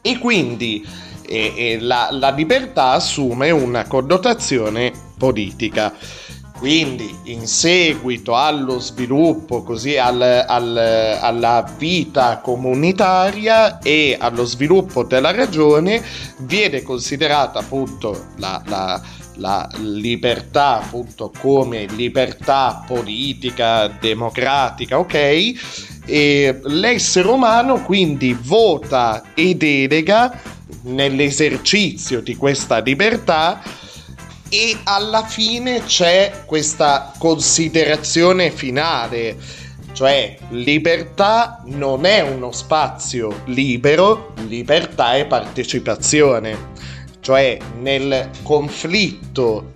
E 0.03 0.19
quindi 0.19 0.85
eh, 1.27 1.53
eh, 1.57 1.79
la, 1.81 2.09
la 2.11 2.31
libertà 2.31 2.91
assume 2.91 3.51
una 3.53 3.87
connotazione 3.87 4.93
politica. 5.17 5.95
Quindi 6.59 7.15
in 7.25 7.47
seguito 7.47 8.35
allo 8.35 8.79
sviluppo, 8.81 9.63
così 9.63 9.97
al, 9.97 10.21
al, 10.21 10.77
alla 11.21 11.65
vita 11.77 12.39
comunitaria 12.39 13.79
e 13.79 14.17
allo 14.19 14.45
sviluppo 14.45 15.05
della 15.05 15.31
ragione, 15.31 16.03
viene 16.39 16.83
considerata 16.83 17.61
appunto 17.61 18.29
la, 18.37 18.63
la, 18.67 19.01
la 19.37 19.69
libertà 19.79 20.81
appunto 20.81 21.33
come 21.39 21.87
libertà 21.87 22.85
politica, 22.87 23.89
democratica, 23.89 24.99
ok? 24.99 25.53
E 26.07 26.61
l'essere 26.65 27.29
umano 27.29 27.83
quindi 27.83 28.37
vota 28.39 29.33
e 29.35 29.55
delega 29.55 30.41
nell'esercizio 30.83 32.21
di 32.21 32.37
questa 32.37 32.79
libertà 32.79 33.63
e 34.49 34.77
alla 34.85 35.25
fine 35.25 35.83
c'è 35.85 36.45
questa 36.45 37.13
considerazione 37.19 38.51
finale, 38.51 39.37
cioè 39.93 40.37
libertà 40.51 41.63
non 41.67 42.05
è 42.05 42.21
uno 42.21 42.53
spazio 42.53 43.43
libero, 43.47 44.33
libertà 44.47 45.17
è 45.17 45.27
partecipazione, 45.27 46.73
cioè 47.25 47.57
nel 47.81 48.29
conflitto 48.43 49.71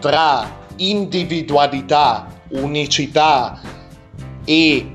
tra 0.00 0.66
individualità, 0.76 2.30
unicità 2.50 3.58
e 4.44 4.94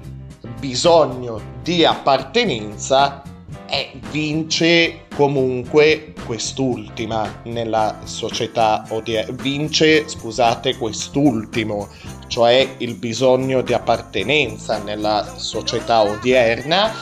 bisogno 0.59 1.41
di 1.63 1.83
appartenenza 1.83 3.23
eh, 3.65 3.99
vince 4.11 5.05
comunque 5.15 6.13
quest'ultima 6.27 7.41
nella 7.45 8.01
società 8.03 8.85
odierna. 8.89 9.35
Vince, 9.41 10.07
scusate, 10.07 10.77
quest'ultimo, 10.77 11.87
cioè 12.27 12.75
il 12.77 12.93
bisogno 12.97 13.61
di 13.61 13.73
appartenenza 13.73 14.77
nella 14.77 15.25
società 15.37 16.03
odierna. 16.03 16.93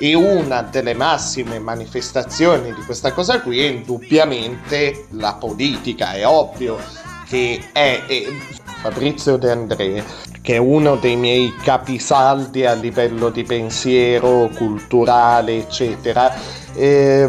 E 0.00 0.14
una 0.14 0.62
delle 0.62 0.94
massime 0.94 1.58
manifestazioni 1.58 2.72
di 2.72 2.82
questa 2.82 3.12
cosa 3.12 3.40
qui 3.40 3.60
è 3.60 3.68
indubbiamente 3.68 5.06
la 5.10 5.34
politica. 5.34 6.12
È 6.12 6.24
ovvio 6.26 6.78
che 7.28 7.60
è, 7.72 8.04
è 8.06 8.22
Fabrizio 8.80 9.36
De 9.36 9.50
André, 9.50 10.04
che 10.40 10.54
è 10.54 10.58
uno 10.58 10.96
dei 10.96 11.16
miei 11.16 11.52
capisaldi 11.62 12.64
a 12.64 12.74
livello 12.74 13.28
di 13.28 13.42
pensiero 13.42 14.48
culturale, 14.54 15.58
eccetera, 15.58 16.32
eh, 16.74 17.28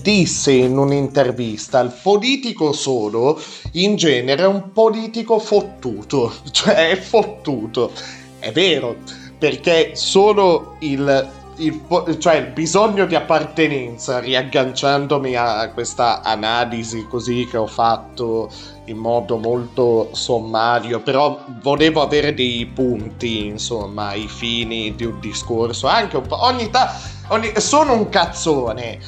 disse 0.00 0.52
in 0.52 0.76
un'intervista: 0.76 1.80
il 1.80 1.96
politico 2.02 2.72
solo 2.72 3.40
in 3.72 3.96
genere 3.96 4.42
è 4.42 4.46
un 4.46 4.70
politico 4.72 5.38
fottuto, 5.38 6.32
cioè 6.52 6.90
è 6.90 6.96
fottuto. 6.96 7.90
È 8.38 8.52
vero, 8.52 8.96
perché 9.38 9.92
solo 9.94 10.76
il 10.80 11.40
il, 11.56 12.16
cioè 12.18 12.36
il 12.36 12.46
bisogno 12.48 13.06
di 13.06 13.14
appartenenza, 13.14 14.18
riagganciandomi 14.18 15.34
a 15.34 15.70
questa 15.70 16.22
analisi 16.22 17.06
così 17.08 17.46
che 17.50 17.56
ho 17.56 17.66
fatto 17.66 18.50
in 18.86 18.96
modo 18.96 19.36
molto 19.36 20.08
sommario, 20.12 21.00
però 21.00 21.44
volevo 21.60 22.02
avere 22.02 22.34
dei 22.34 22.66
punti, 22.66 23.46
insomma, 23.46 24.08
ai 24.08 24.26
fini 24.28 24.94
di 24.94 25.04
un 25.04 25.20
discorso, 25.20 25.86
anche 25.86 26.16
un 26.16 26.26
po'. 26.26 26.42
Ogni 26.42 26.70
tanto. 26.70 27.60
sono 27.60 27.92
un 27.92 28.08
cazzone. 28.08 28.98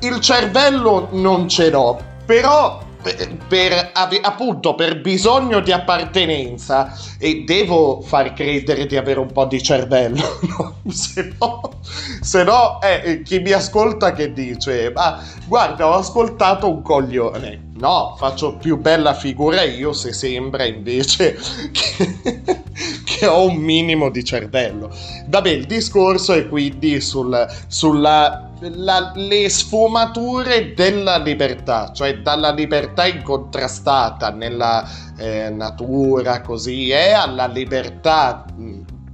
Il 0.00 0.20
cervello 0.20 1.08
non 1.12 1.48
ce 1.48 1.70
l'ho, 1.70 2.00
però 2.24 2.88
per, 3.00 3.92
appunto 4.22 4.74
per 4.74 5.00
bisogno 5.00 5.60
di 5.60 5.72
appartenenza 5.72 6.94
e 7.18 7.44
devo 7.46 8.02
far 8.02 8.34
credere 8.34 8.86
di 8.86 8.96
avere 8.96 9.20
un 9.20 9.32
po' 9.32 9.46
di 9.46 9.62
cervello 9.62 10.38
no? 10.58 10.80
se 10.88 11.34
no, 11.38 11.80
se 12.20 12.44
no 12.44 12.80
eh, 12.82 13.22
chi 13.22 13.38
mi 13.38 13.52
ascolta 13.52 14.12
che 14.12 14.32
dice 14.32 14.92
ma 14.94 15.22
guarda 15.46 15.88
ho 15.88 15.94
ascoltato 15.94 16.68
un 16.68 16.82
coglione 16.82 17.68
no 17.74 18.14
faccio 18.18 18.56
più 18.56 18.76
bella 18.76 19.14
figura 19.14 19.62
io 19.62 19.92
se 19.92 20.12
sembra 20.12 20.64
invece 20.64 21.38
che, 21.72 23.09
che 23.20 23.26
ho 23.28 23.46
un 23.46 23.56
minimo 23.56 24.08
di 24.08 24.24
cervello. 24.24 24.90
Vabbè 25.26 25.50
il 25.50 25.66
discorso 25.66 26.32
è 26.32 26.48
quindi 26.48 27.00
sul, 27.00 27.46
sulla 27.66 28.48
la, 28.60 29.12
le 29.14 29.48
sfumature 29.48 30.74
della 30.74 31.18
libertà, 31.18 31.92
cioè 31.92 32.18
dalla 32.18 32.52
libertà 32.52 33.06
incontrastata 33.06 34.30
nella 34.30 34.86
eh, 35.16 35.48
natura, 35.50 36.40
così 36.42 36.90
è, 36.90 37.12
alla 37.12 37.46
libertà 37.46 38.44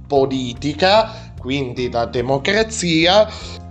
politica, 0.05 1.31
quindi 1.39 1.89
la 1.89 2.05
democrazia, 2.05 3.25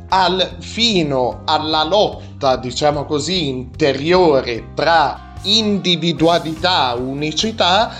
al, 0.08 0.56
fino 0.60 1.42
alla 1.44 1.84
lotta, 1.84 2.56
diciamo 2.56 3.04
così, 3.04 3.48
interiore 3.48 4.72
tra 4.74 5.34
individualità, 5.42 6.94
unicità 6.94 7.92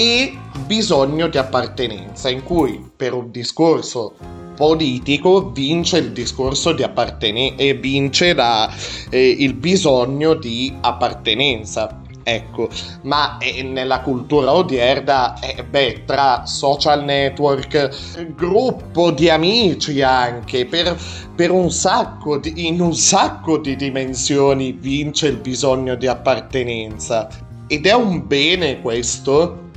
e 0.00 0.32
bisogno 0.64 1.28
di 1.28 1.36
appartenenza, 1.36 2.30
in 2.30 2.42
cui 2.42 2.82
per 2.96 3.12
un 3.12 3.30
discorso 3.30 4.14
politico 4.56 5.50
vince 5.50 5.98
il 5.98 6.12
discorso 6.12 6.72
di 6.72 6.82
appartenenza 6.82 7.62
e 7.62 7.74
vince 7.74 8.32
la, 8.32 8.72
eh, 9.10 9.28
il 9.28 9.52
bisogno 9.52 10.32
di 10.32 10.74
appartenenza. 10.80 12.00
Ecco, 12.22 12.70
ma 13.02 13.36
eh, 13.36 13.62
nella 13.62 14.00
cultura 14.00 14.54
odierna, 14.54 15.38
eh, 15.38 15.64
beh, 15.64 16.04
tra 16.06 16.46
social 16.46 17.04
network, 17.04 18.34
gruppo 18.34 19.10
di 19.10 19.28
amici 19.28 20.00
anche, 20.00 20.64
per, 20.64 20.98
per 21.34 21.50
un 21.50 21.70
sacco 21.70 22.38
di, 22.38 22.68
in 22.68 22.80
un 22.80 22.94
sacco 22.94 23.58
di 23.58 23.76
dimensioni 23.76 24.72
vince 24.72 25.26
il 25.26 25.36
bisogno 25.36 25.94
di 25.94 26.06
appartenenza. 26.06 27.28
Ed 27.66 27.84
è 27.84 27.92
un 27.92 28.26
bene 28.26 28.80
questo? 28.80 29.68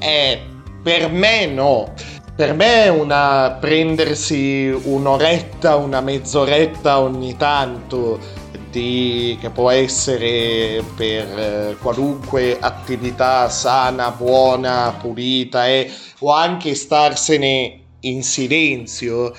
Eh, 0.00 0.40
per 0.82 1.10
me 1.10 1.46
no. 1.46 1.92
Per 2.34 2.54
me 2.54 2.88
una 2.88 3.58
prendersi 3.60 4.74
un'oretta, 4.84 5.76
una 5.76 6.00
mezz'oretta 6.00 7.00
ogni 7.00 7.36
tanto 7.36 8.18
di, 8.70 9.36
che 9.40 9.50
può 9.50 9.68
essere 9.70 10.82
per 10.96 11.38
eh, 11.38 11.76
qualunque 11.80 12.56
attività 12.58 13.48
sana, 13.50 14.10
buona, 14.10 14.96
pulita 14.98 15.66
eh, 15.66 15.90
o 16.20 16.32
anche 16.32 16.74
starsene 16.74 17.80
in 18.00 18.22
silenzio 18.22 19.34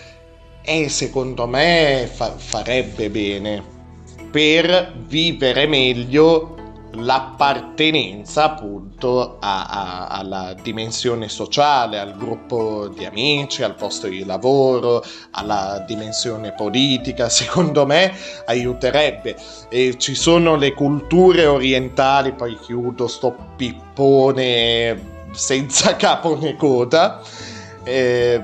e 0.62 0.90
secondo 0.90 1.48
me 1.48 2.08
fa- 2.14 2.36
farebbe 2.38 3.10
bene 3.10 3.64
per 4.30 4.94
vivere 5.08 5.66
meglio 5.66 6.56
l'appartenenza 6.94 8.46
appunto 8.46 9.38
a, 9.40 9.66
a, 9.66 10.08
alla 10.08 10.54
dimensione 10.62 11.30
sociale, 11.30 12.00
al 12.00 12.16
gruppo 12.16 12.88
di 12.88 13.06
amici, 13.06 13.64
al 13.64 13.76
posto 13.76 14.08
di 14.08 14.26
lavoro, 14.26 15.04
alla 15.32 15.84
dimensione 15.86 16.54
politica, 16.54 17.30
secondo 17.30 17.86
me 17.86 18.14
aiuterebbe. 18.46 19.36
E 19.70 19.98
ci 19.98 20.16
sono 20.16 20.56
le 20.56 20.74
culture 20.74 21.46
orientali, 21.46 22.34
poi 22.34 22.58
chiudo 22.60 23.08
sto 23.08 23.36
pippone 23.56 25.20
senza 25.32 25.96
capo 25.98 26.38
né 26.38 26.56
coda. 26.56 27.22
Eh, 27.84 28.40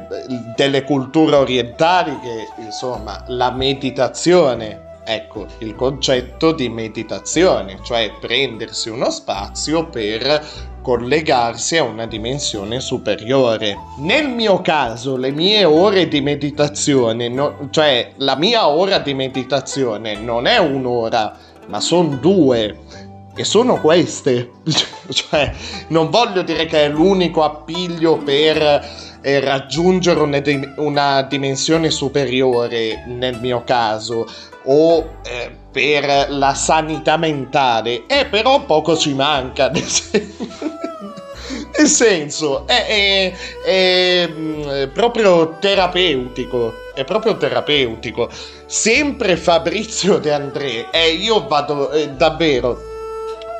delle 0.56 0.84
culture 0.84 1.36
orientali 1.36 2.18
che 2.22 2.62
insomma 2.64 3.24
la 3.28 3.52
meditazione 3.52 4.86
ecco 5.10 5.45
il 5.60 5.74
concetto 5.74 6.51
di 6.51 6.68
meditazione, 6.68 7.80
cioè 7.82 8.12
prendersi 8.20 8.89
uno 8.89 9.10
spazio 9.10 9.88
per 9.88 10.45
collegarsi 10.82 11.78
a 11.78 11.84
una 11.84 12.05
dimensione 12.05 12.82
superiore. 12.82 13.78
Nel 13.99 14.28
mio 14.28 14.62
caso, 14.62 15.16
le 15.16 15.32
mie 15.32 15.64
ore 15.64 16.10
di 16.10 16.20
meditazione, 16.20 17.30
no, 17.30 17.70
cioè 17.72 18.12
la 18.18 18.36
mia 18.36 18.68
ora 18.68 18.99
di 18.99 19.14
meditazione 19.14 20.16
non 20.16 20.45
è 20.45 20.58
un'ora, 20.58 21.38
ma 21.68 21.80
sono 21.80 22.16
due. 22.16 22.78
E 23.34 23.43
sono 23.43 23.80
queste. 23.80 24.49
cioè, 25.12 25.53
non 25.89 26.10
voglio 26.10 26.41
dire 26.41 26.66
che 26.66 26.86
è 26.86 26.89
l'unico 26.89 27.43
appiglio 27.43 28.18
per 28.18 29.07
eh, 29.22 29.39
raggiungere 29.39 30.20
una, 30.20 30.41
una, 30.78 31.22
dimensione 31.24 31.89
superiore 31.89 33.03
nel 33.07 33.39
mio 33.39 33.63
caso 33.63 34.26
o 34.63 35.20
eh, 35.24 35.51
per 35.72 36.28
la 36.30 36.53
sanità 36.53 37.18
mentale. 37.18 38.05
E 38.07 38.26
però 38.26 38.65
poco 38.65 38.97
ci 38.97 39.13
manca 39.13 39.70
nel 41.78 41.88
senso 41.88 42.65
è, 42.68 42.86
è, 42.86 43.34
è, 43.63 44.28
mm, 44.28 44.89
proprio 44.93 45.57
terapeutico 45.59 46.86
è 46.97 47.03
proprio 47.03 47.38
terapeutico. 47.38 48.28
Sempre 48.65 49.38
Fabrizio 49.38 50.18
De 50.18 50.34
André 50.34 50.89
e 50.89 51.11
io 51.11 51.45
vado 51.47 51.91
eh, 51.91 52.09
davvero 52.09 52.82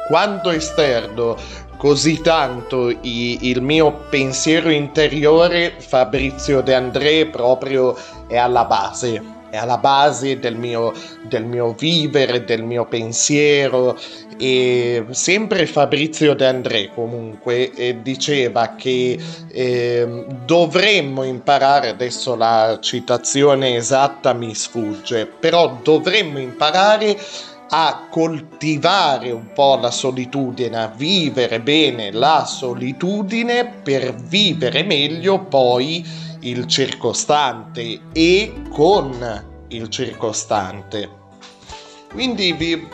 quando 0.08 0.50
esterno 0.50 1.38
così 1.78 2.22
tanto 2.22 2.90
i- 2.90 3.50
il 3.50 3.62
mio 3.62 4.06
pensiero 4.10 4.70
interiore, 4.70 5.76
Fabrizio 5.78 6.62
De 6.62 6.74
André 6.74 7.28
proprio 7.28 7.96
è 8.28 8.36
alla 8.38 8.66
base. 8.66 9.36
È 9.50 9.56
alla 9.56 9.78
base 9.78 10.40
del 10.40 10.58
mio, 10.58 10.92
del 11.24 11.46
mio 11.46 11.72
vivere, 11.72 12.44
del 12.44 12.64
mio 12.64 12.86
pensiero. 12.86 13.98
E 14.38 15.06
sempre 15.12 15.66
Fabrizio 15.66 16.36
De 16.36 16.46
André 16.46 16.92
comunque 16.94 17.72
eh, 17.74 18.02
diceva 18.02 18.76
che 18.76 19.18
eh, 19.48 20.26
dovremmo 20.46 21.24
imparare, 21.24 21.88
adesso 21.90 22.36
la 22.36 22.78
citazione 22.82 23.78
esatta 23.78 24.34
mi 24.34 24.54
sfugge, 24.54 25.26
però 25.26 25.80
dovremmo 25.82 26.40
imparare 26.40 27.18
a 27.70 28.08
coltivare 28.10 29.32
un 29.32 29.52
po' 29.54 29.78
la 29.78 29.92
solitudine, 29.92 30.78
a 30.78 30.88
vivere 30.88 31.60
bene 31.62 32.12
la 32.12 32.46
solitudine 32.46 33.66
per 33.84 34.16
vivere 34.16 34.84
meglio 34.84 35.40
poi 35.46 36.06
il 36.42 36.66
circostante 36.68 38.02
e 38.14 38.54
con 38.70 39.66
il 39.70 39.90
circostante. 39.90 41.10
Quindi 42.12 42.54
vi 42.54 42.88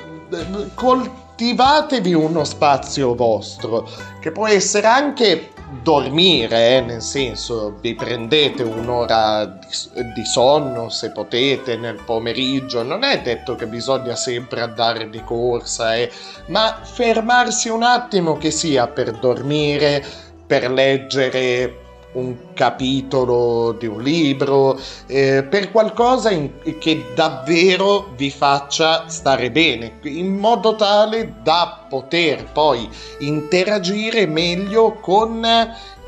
coltivatevi 0.74 2.14
uno 2.14 2.44
spazio 2.44 3.14
vostro, 3.16 3.88
che 4.20 4.32
può 4.32 4.48
essere 4.48 4.88
anche 4.88 5.53
dormire, 5.82 6.78
eh, 6.78 6.82
nel 6.82 7.02
senso 7.02 7.78
vi 7.82 7.96
prendete 7.96 8.64
un'ora 8.64 9.46
di, 9.46 10.12
di, 10.14 10.26
sonno 10.26 10.90
se 10.90 11.12
potete 11.12 11.76
nel 11.76 12.02
pomeriggio, 12.04 12.84
non 12.84 13.04
è 13.04 13.22
detto 13.22 13.56
che 13.56 13.68
bisogna 13.68 14.16
sempre 14.16 14.62
andare 14.62 15.10
di 15.10 15.24
corsa, 15.24 15.96
eh, 15.96 16.12
ma 16.48 16.80
fermarsi 16.84 17.70
un 17.70 17.84
attimo 17.84 18.38
che 18.38 18.52
sia 18.52 18.88
per 18.88 19.12
dormire, 19.20 20.04
per 20.46 20.70
leggere 20.70 21.83
un 22.14 22.54
capitolo 22.54 23.72
di 23.74 23.88
un 23.88 24.02
libro, 24.02 24.80
eh, 25.08 25.44
per 25.44 25.72
qualcosa 25.72 26.32
in, 26.32 26.52
che 26.80 27.06
davvero 27.16 28.14
vi 28.16 28.30
faccia 28.30 29.08
stare 29.08 29.52
bene, 29.52 30.00
in 30.04 30.36
modo 30.36 30.76
tale 30.76 31.36
da 31.42 31.86
poter 31.90 32.52
poi 32.52 32.90
interagire 33.20 34.26
meglio 34.26 34.94
con 35.00 35.46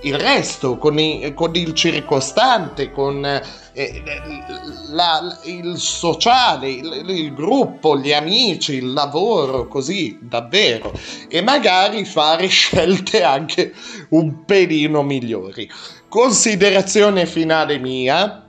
il 0.05 0.19
resto, 0.19 0.77
con, 0.77 0.99
i, 0.99 1.33
con 1.33 1.55
il 1.55 1.73
circostante, 1.73 2.91
con 2.91 3.25
eh, 3.25 4.03
la, 4.89 5.39
il 5.43 5.77
sociale, 5.77 6.69
il, 6.69 7.03
il, 7.07 7.33
gruppo, 7.33 7.97
gli 7.97 8.13
amici, 8.13 8.75
il 8.75 8.93
lavoro, 8.93 9.67
così 9.67 10.17
davvero, 10.21 10.93
e 11.27 11.41
magari 11.41 12.05
fare 12.05 12.47
scelte 12.47 13.23
anche 13.23 13.73
un 14.09 14.45
pelino 14.45 15.01
migliori. 15.01 15.69
Considerazione 16.07 17.25
finale 17.25 17.79
mia, 17.79 18.47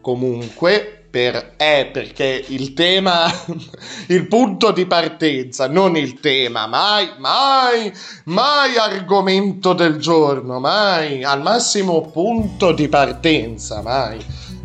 comunque, 0.00 0.93
per, 1.14 1.52
è 1.54 1.90
perché 1.92 2.44
il 2.48 2.72
tema, 2.72 3.30
il 4.08 4.26
punto 4.26 4.72
di 4.72 4.84
partenza, 4.84 5.68
non 5.68 5.96
il 5.96 6.18
tema, 6.18 6.66
mai, 6.66 7.08
mai, 7.18 7.92
mai 8.24 8.76
argomento 8.76 9.74
del 9.74 9.98
giorno, 9.98 10.58
mai, 10.58 11.22
al 11.22 11.40
massimo 11.40 12.10
punto 12.10 12.72
di 12.72 12.88
partenza, 12.88 13.80
mai. 13.80 14.18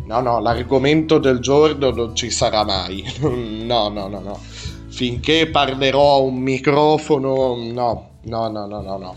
No, 0.06 0.18
no, 0.18 0.40
l'argomento 0.40 1.18
del 1.18 1.38
giorno 1.38 1.90
non 1.92 2.16
ci 2.16 2.30
sarà 2.30 2.64
mai. 2.64 3.04
No, 3.70 3.88
no, 3.88 4.08
no, 4.08 4.18
no. 4.18 4.40
Finché 4.88 5.48
parlerò 5.48 6.14
a 6.14 6.18
un 6.18 6.34
microfono, 6.34 7.54
no, 7.54 8.08
no, 8.22 8.48
no, 8.48 8.66
no, 8.66 8.80
no, 8.80 8.96
no 8.98 9.16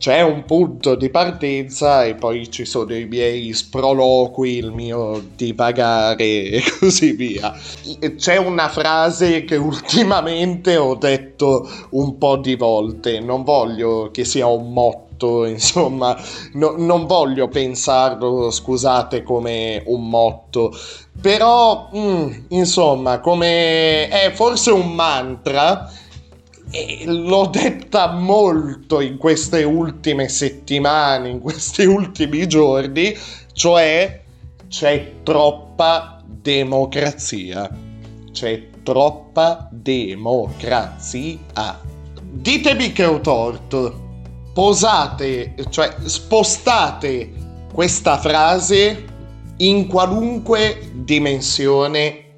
c'è 0.00 0.22
un 0.22 0.46
punto 0.46 0.94
di 0.94 1.10
partenza 1.10 2.06
e 2.06 2.14
poi 2.14 2.50
ci 2.50 2.64
sono 2.64 2.96
i 2.96 3.04
miei 3.04 3.52
sproloqui, 3.52 4.56
il 4.56 4.72
mio 4.72 5.22
divagare 5.36 6.24
e 6.24 6.62
così 6.78 7.12
via. 7.12 7.54
C'è 8.16 8.38
una 8.38 8.70
frase 8.70 9.44
che 9.44 9.56
ultimamente 9.56 10.78
ho 10.78 10.94
detto 10.94 11.68
un 11.90 12.16
po' 12.16 12.38
di 12.38 12.56
volte, 12.56 13.20
non 13.20 13.44
voglio 13.44 14.10
che 14.10 14.24
sia 14.24 14.46
un 14.46 14.72
motto, 14.72 15.44
insomma, 15.44 16.16
no, 16.54 16.76
non 16.78 17.04
voglio 17.04 17.48
pensarlo, 17.48 18.50
scusate, 18.50 19.22
come 19.22 19.82
un 19.84 20.08
motto, 20.08 20.74
però, 21.20 21.90
mm, 21.94 22.32
insomma, 22.48 23.20
come 23.20 24.08
è 24.08 24.32
forse 24.32 24.70
un 24.70 24.94
mantra 24.94 25.92
e 26.70 27.02
l'ho 27.06 27.46
detta 27.46 28.12
molto 28.12 29.00
in 29.00 29.16
queste 29.16 29.64
ultime 29.64 30.28
settimane, 30.28 31.28
in 31.28 31.40
questi 31.40 31.84
ultimi 31.84 32.46
giorni, 32.46 33.16
cioè 33.52 34.22
c'è 34.68 35.14
troppa 35.24 36.22
democrazia. 36.24 37.68
C'è 38.30 38.68
troppa 38.84 39.68
democrazia. 39.72 41.28
Ditemi 42.22 42.92
che 42.92 43.04
ho 43.04 43.20
torto. 43.20 44.08
Posate, 44.54 45.54
cioè 45.70 45.94
spostate 46.04 47.32
questa 47.72 48.18
frase 48.18 49.04
in 49.58 49.86
qualunque 49.86 50.90
dimensione 50.92 52.29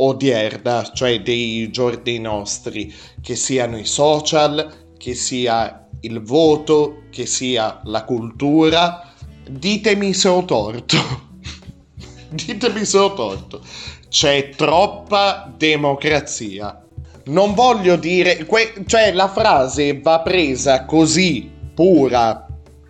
odierna, 0.00 0.90
cioè 0.92 1.20
dei 1.20 1.70
giorni 1.70 2.18
nostri, 2.18 2.94
che 3.20 3.36
siano 3.36 3.78
i 3.78 3.84
social, 3.84 4.92
che 4.96 5.14
sia 5.14 5.88
il 6.00 6.22
voto, 6.22 7.04
che 7.10 7.26
sia 7.26 7.80
la 7.84 8.04
cultura. 8.04 9.12
Ditemi 9.48 10.12
se 10.12 10.28
ho 10.28 10.44
torto. 10.44 10.96
Ditemi 12.30 12.84
se 12.84 12.98
ho 12.98 13.14
torto. 13.14 13.62
C'è 14.08 14.50
troppa 14.50 15.52
democrazia. 15.56 16.82
Non 17.24 17.54
voglio 17.54 17.96
dire, 17.96 18.46
que- 18.46 18.84
cioè 18.86 19.12
la 19.12 19.28
frase 19.28 20.00
va 20.00 20.20
presa 20.20 20.84
così, 20.84 21.50
pura, 21.74 22.46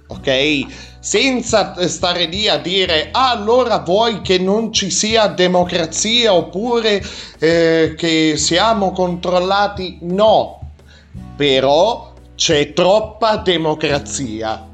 ok? 0.06 0.66
Senza 1.08 1.74
stare 1.88 2.26
lì 2.26 2.48
a 2.48 2.58
dire 2.58 3.08
ah, 3.12 3.30
allora 3.30 3.78
vuoi 3.78 4.20
che 4.20 4.36
non 4.38 4.74
ci 4.74 4.90
sia 4.90 5.26
democrazia 5.28 6.34
oppure 6.34 7.02
eh, 7.38 7.94
che 7.96 8.34
siamo 8.36 8.92
controllati? 8.92 10.00
No, 10.02 10.60
però 11.34 12.12
c'è 12.34 12.74
troppa 12.74 13.38
democrazia 13.38 14.66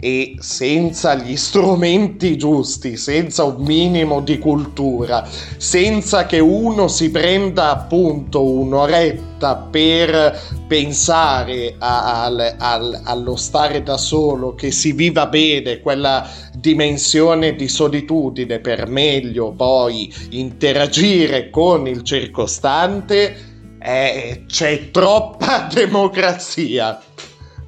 e 0.00 0.36
senza 0.38 1.14
gli 1.14 1.36
strumenti 1.36 2.36
giusti, 2.36 2.96
senza 2.96 3.42
un 3.44 3.64
minimo 3.64 4.20
di 4.20 4.38
cultura, 4.38 5.26
senza 5.56 6.26
che 6.26 6.38
uno 6.38 6.86
si 6.86 7.10
prenda 7.10 7.70
appunto 7.70 8.44
un'oretta 8.44 9.56
per 9.70 10.40
pensare 10.68 11.74
a, 11.78 12.24
al, 12.24 12.54
al, 12.58 13.00
allo 13.04 13.36
stare 13.36 13.82
da 13.82 13.96
solo, 13.96 14.54
che 14.54 14.70
si 14.70 14.92
viva 14.92 15.26
bene 15.26 15.80
quella 15.80 16.28
dimensione 16.54 17.54
di 17.54 17.68
solitudine 17.68 18.60
per 18.60 18.86
meglio 18.88 19.52
poi 19.52 20.12
interagire 20.30 21.50
con 21.50 21.88
il 21.88 22.02
circostante, 22.02 23.36
eh, 23.80 24.44
c'è 24.46 24.90
troppa 24.90 25.68
democrazia. 25.72 27.00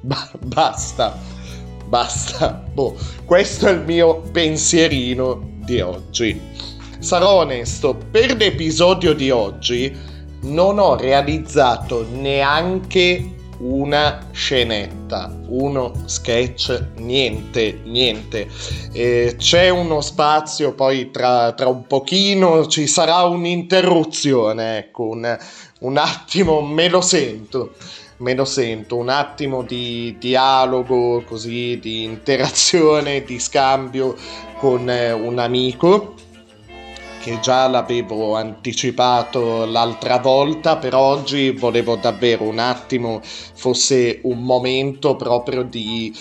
Ba- 0.01 0.31
basta. 0.39 1.30
Basta. 1.91 2.63
Boh, 2.71 2.95
questo 3.25 3.67
è 3.67 3.71
il 3.71 3.81
mio 3.81 4.21
pensierino 4.31 5.57
di 5.65 5.81
oggi. 5.81 6.39
Sarò 6.99 7.41
onesto, 7.41 7.97
per 8.09 8.37
l'episodio 8.37 9.13
di 9.13 9.29
oggi 9.29 9.93
non 10.43 10.79
ho 10.79 10.95
realizzato 10.95 12.07
neanche 12.09 13.39
una 13.57 14.29
scenetta, 14.31 15.37
uno 15.47 15.91
sketch, 16.05 16.81
niente, 16.99 17.81
niente. 17.83 18.47
Eh, 18.93 19.35
c'è 19.37 19.67
uno 19.67 19.99
spazio, 19.99 20.73
poi 20.73 21.11
tra, 21.11 21.51
tra, 21.51 21.67
un 21.67 21.85
pochino 21.87 22.67
ci 22.67 22.87
sarà 22.87 23.23
un'interruzione, 23.23 24.77
ecco, 24.77 25.07
un, 25.07 25.37
un 25.79 25.97
attimo 25.97 26.61
me 26.61 26.87
lo 26.87 27.01
sento 27.01 27.73
me 28.21 28.35
lo 28.35 28.45
sento, 28.45 28.97
un 28.97 29.09
attimo 29.09 29.63
di 29.63 30.15
dialogo, 30.19 31.23
così, 31.23 31.79
di 31.79 32.03
interazione, 32.03 33.23
di 33.23 33.39
scambio 33.39 34.15
con 34.57 34.89
eh, 34.89 35.11
un 35.11 35.39
amico 35.39 36.15
che 37.19 37.39
già 37.39 37.67
l'avevo 37.67 38.35
anticipato 38.35 39.65
l'altra 39.65 40.17
volta, 40.17 40.77
per 40.77 40.95
oggi 40.95 41.51
volevo 41.51 41.95
davvero 41.95 42.45
un 42.45 42.57
attimo 42.57 43.21
fosse 43.21 44.21
un 44.23 44.41
momento 44.41 45.15
proprio 45.15 45.61
di, 45.61 46.11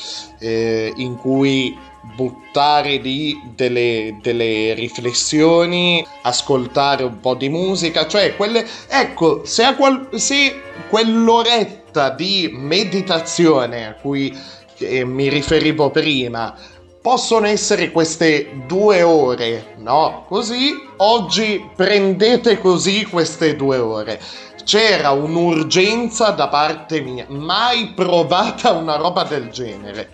eh, 0.40 0.92
in 0.96 1.16
cui 1.16 1.74
buttare 2.14 2.96
lì 2.96 3.40
delle, 3.54 4.18
delle, 4.20 4.74
riflessioni, 4.74 6.04
ascoltare 6.22 7.04
un 7.04 7.18
po' 7.18 7.34
di 7.34 7.48
musica, 7.48 8.06
cioè 8.06 8.36
quelle, 8.36 8.66
ecco, 8.88 9.44
se, 9.44 9.74
qual, 9.76 10.08
se 10.16 10.60
quell'oretta 10.90 11.79
sorta 11.90 12.10
di 12.10 12.50
meditazione 12.52 13.88
a 13.88 13.94
cui 13.94 14.36
eh, 14.78 15.04
mi 15.04 15.28
riferivo 15.28 15.90
prima 15.90 16.54
possono 17.02 17.46
essere 17.46 17.90
queste 17.90 18.62
due 18.66 19.02
ore, 19.02 19.74
no? 19.78 20.24
Così 20.28 20.74
oggi 20.98 21.68
prendete 21.74 22.60
così 22.60 23.04
queste 23.06 23.56
due 23.56 23.78
ore. 23.78 24.20
C'era 24.64 25.10
un'urgenza 25.10 26.30
da 26.30 26.48
parte 26.48 27.00
mia, 27.00 27.24
mai 27.28 27.92
provata 27.94 28.72
una 28.72 28.96
roba 28.96 29.24
del 29.24 29.48
genere. 29.48 30.10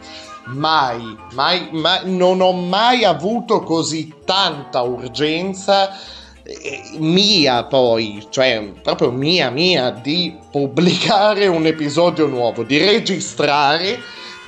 Mai, 0.47 1.17
mai, 1.33 1.69
mai, 1.73 2.03
non 2.05 2.41
ho 2.41 2.53
mai 2.53 3.05
avuto 3.05 3.65
così 3.65 4.15
tanta 4.25 4.81
urgenza 4.83 5.91
mia 6.99 7.65
poi, 7.65 8.27
cioè 8.31 8.73
proprio 8.83 9.11
mia 9.11 9.51
mia, 9.51 9.91
di 9.91 10.35
pubblicare 10.51 11.47
un 11.47 11.67
episodio 11.67 12.27
nuovo, 12.27 12.63
di 12.63 12.79
registrare 12.79 13.99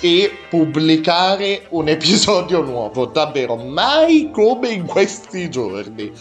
e 0.01 0.30
pubblicare 0.49 1.66
un 1.70 1.88
episodio 1.88 2.62
nuovo, 2.62 3.07
davvero, 3.07 3.57
mai 3.57 4.30
come 4.32 4.68
in 4.68 4.86
questi 4.86 5.51
giorni, 5.51 6.12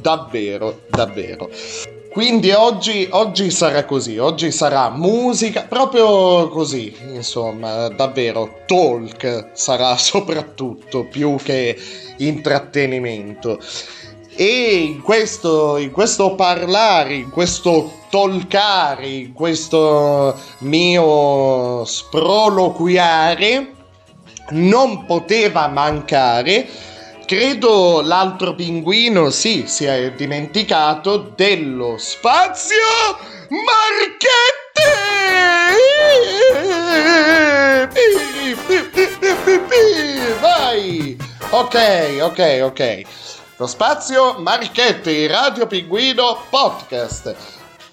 davvero, 0.00 0.80
davvero. 0.88 1.50
Quindi 2.16 2.50
oggi, 2.52 3.06
oggi 3.10 3.50
sarà 3.50 3.84
così, 3.84 4.16
oggi 4.16 4.50
sarà 4.50 4.88
musica, 4.88 5.64
proprio 5.64 6.48
così, 6.48 6.96
insomma, 7.12 7.88
davvero, 7.88 8.62
talk 8.64 9.50
sarà 9.52 9.94
soprattutto 10.00 11.04
più 11.04 11.36
che 11.36 11.76
intrattenimento. 12.16 13.60
E 14.38 14.76
in 14.76 15.00
questo, 15.00 15.78
in 15.78 15.90
questo 15.90 16.34
parlare, 16.34 17.14
in 17.14 17.30
questo 17.30 18.00
tolcare, 18.10 19.06
in 19.08 19.32
questo 19.32 20.38
mio 20.58 21.82
sproloquiare, 21.86 23.72
non 24.50 25.06
poteva 25.06 25.68
mancare, 25.68 26.68
credo 27.24 28.02
l'altro 28.02 28.54
pinguino, 28.54 29.30
sì, 29.30 29.64
si 29.66 29.86
è 29.86 30.12
dimenticato 30.12 31.32
dello 31.34 31.96
spazio 31.98 32.76
Marchetti! 33.48 34.56
Vai! 40.40 41.16
Ok, 41.50 41.76
ok, 42.20 42.60
ok. 42.62 43.02
Lo 43.58 43.66
spazio 43.66 44.34
Marchetti, 44.40 45.26
Radio 45.26 45.66
Pinguino 45.66 46.42
Podcast. 46.50 47.34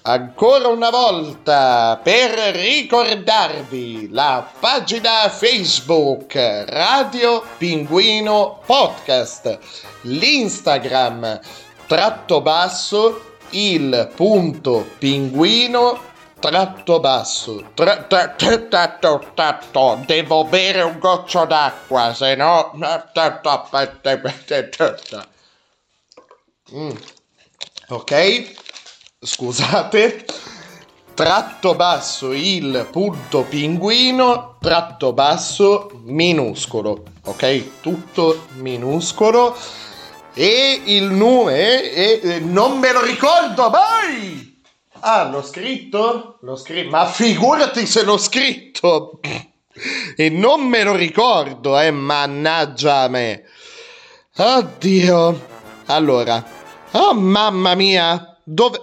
Ancora 0.02 0.68
una 0.68 0.90
volta 0.90 1.98
per 2.02 2.32
ricordarvi 2.54 4.10
la 4.10 4.46
pagina 4.60 5.26
Facebook 5.30 6.34
Radio 6.68 7.42
Pinguino 7.56 8.60
Podcast, 8.66 9.58
l'Instagram 10.02 11.40
tratto 11.86 12.42
basso 12.42 13.36
il 13.50 14.10
punto 14.14 14.86
pinguino 14.98 15.98
tratto 16.40 17.00
basso. 17.00 17.70
Tra, 17.72 18.02
tra, 18.02 18.28
tra, 18.28 18.58
tra, 18.58 19.98
devo 20.04 20.44
bere 20.44 20.82
un 20.82 20.98
goccio 20.98 21.46
d'acqua 21.46 22.12
se 22.12 22.34
no 22.34 22.72
Mm. 26.74 26.90
Ok, 27.88 28.52
scusate. 29.20 30.24
Tratto 31.14 31.76
basso 31.76 32.32
il 32.32 32.88
punto 32.90 33.42
pinguino, 33.42 34.56
tratto 34.60 35.12
basso 35.12 36.00
minuscolo. 36.02 37.04
Ok, 37.26 37.80
tutto 37.80 38.46
minuscolo. 38.54 39.56
E 40.34 40.82
il 40.86 41.04
numero... 41.04 41.54
E, 41.54 42.20
e, 42.20 42.40
non 42.40 42.80
me 42.80 42.92
lo 42.92 43.04
ricordo 43.04 43.70
mai! 43.70 44.60
Ah, 45.00 45.28
l'ho 45.28 45.44
scritto? 45.44 46.38
L'ho 46.40 46.56
scritto. 46.56 46.90
Ma 46.90 47.06
figurati 47.06 47.86
se 47.86 48.02
l'ho 48.02 48.18
scritto! 48.18 49.20
e 50.16 50.28
non 50.28 50.66
me 50.66 50.82
lo 50.82 50.96
ricordo, 50.96 51.78
eh, 51.78 51.92
mannaggia 51.92 53.02
a 53.02 53.08
me. 53.08 53.44
Oddio. 54.36 55.52
Allora, 55.86 56.42
oh 56.94 57.14
mamma 57.14 57.74
mia, 57.74 58.38
dove... 58.42 58.78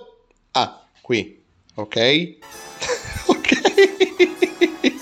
Ah, 0.52 0.86
qui, 1.02 1.40
ok? 1.76 2.36
ok. 3.28 3.50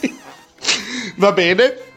Va 1.17 1.31
bene. 1.31 1.87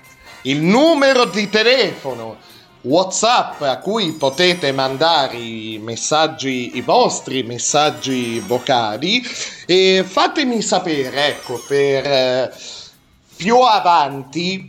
Il 0.43 0.61
numero 0.61 1.27
di 1.27 1.49
telefono 1.49 2.37
WhatsApp 2.83 3.61
a 3.63 3.79
cui 3.79 4.11
potete 4.13 4.73
mandare 4.73 5.37
i 5.37 5.79
messaggi, 5.81 6.77
i 6.77 6.81
vostri 6.81 7.45
messaggi 7.45 8.41
vocali 8.41 9.23
e 9.67 10.05
fatemi 10.05 10.61
sapere, 10.63 11.29
ecco, 11.29 11.63
per 11.65 12.05
eh, 12.05 12.53
più 13.37 13.61
avanti 13.61 14.69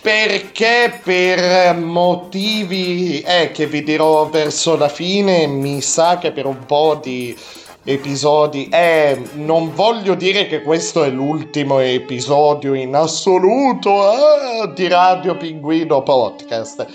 perché 0.00 1.00
per 1.02 1.76
motivi 1.76 3.20
eh, 3.20 3.50
che 3.52 3.66
vi 3.66 3.82
dirò 3.82 4.28
verso 4.30 4.76
la 4.76 4.88
fine, 4.88 5.46
mi 5.46 5.82
sa 5.82 6.16
che 6.18 6.32
per 6.32 6.46
un 6.46 6.64
po' 6.64 6.98
di 7.02 7.36
episodi, 7.84 8.68
eh, 8.70 9.20
non 9.34 9.74
voglio 9.74 10.14
dire 10.14 10.46
che 10.46 10.62
questo 10.62 11.04
è 11.04 11.10
l'ultimo 11.10 11.80
episodio 11.80 12.72
in 12.74 12.94
assoluto 12.94 14.12
eh, 14.12 14.72
di 14.74 14.88
Radio 14.88 15.36
Pinguino 15.36 16.02
Podcast. 16.02 16.86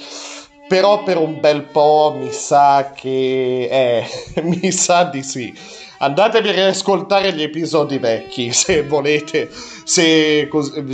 Però 0.67 1.03
per 1.03 1.17
un 1.17 1.39
bel 1.39 1.63
po' 1.63 2.15
mi 2.17 2.31
sa 2.31 2.91
che... 2.95 3.67
Eh, 3.69 4.41
mi 4.41 4.71
sa 4.71 5.03
di 5.03 5.21
sì 5.23 5.53
andatevi 5.99 6.49
a 6.49 6.53
riascoltare 6.53 7.33
gli 7.33 7.41
episodi 7.41 7.97
vecchi 7.97 8.51
se 8.53 8.83
volete, 8.83 9.49
se, 9.83 10.49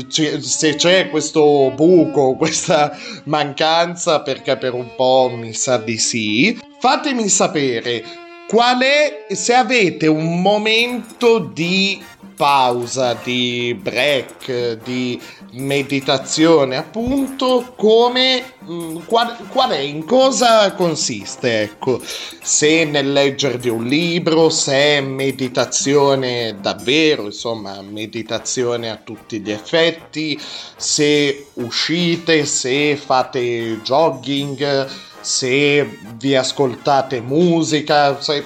se, 0.07 0.75
c'è 0.75 1.09
questo 1.09 1.71
buco, 1.75 2.35
questa 2.35 2.95
mancanza, 3.25 4.21
perché 4.21 4.57
per 4.57 4.73
un 4.73 4.95
po' 4.95 5.31
mi 5.35 5.53
sa 5.53 5.77
di 5.77 5.97
sì. 5.97 6.59
Fatemi 6.79 7.27
sapere 7.29 8.03
qual 8.47 8.81
è, 8.81 9.33
se 9.33 9.53
avete 9.53 10.07
un 10.07 10.41
momento 10.41 11.39
di 11.39 12.01
pausa, 12.43 13.17
di 13.23 13.73
break, 13.81 14.83
di 14.83 15.17
meditazione, 15.51 16.75
appunto, 16.75 17.73
come 17.77 18.43
mm, 18.65 18.97
qual, 19.05 19.37
qual, 19.47 19.69
è, 19.69 19.77
in 19.77 20.03
cosa 20.03 20.73
consiste, 20.73 21.61
ecco, 21.61 22.01
se 22.03 22.83
nel 22.83 23.13
leggere 23.13 23.57
di 23.59 23.69
un 23.69 23.85
libro, 23.85 24.49
se 24.49 24.73
è 24.73 24.99
meditazione 24.99 26.57
davvero, 26.59 27.27
insomma, 27.27 27.81
meditazione 27.81 28.89
a 28.89 28.97
tutti 28.97 29.39
gli 29.39 29.51
effetti, 29.51 30.37
se 30.75 31.45
uscite, 31.53 32.43
se 32.43 32.97
fate 32.97 33.79
jogging, 33.83 34.89
se 35.21 35.97
vi 36.17 36.35
ascoltate 36.35 37.21
musica, 37.21 38.21
se 38.21 38.43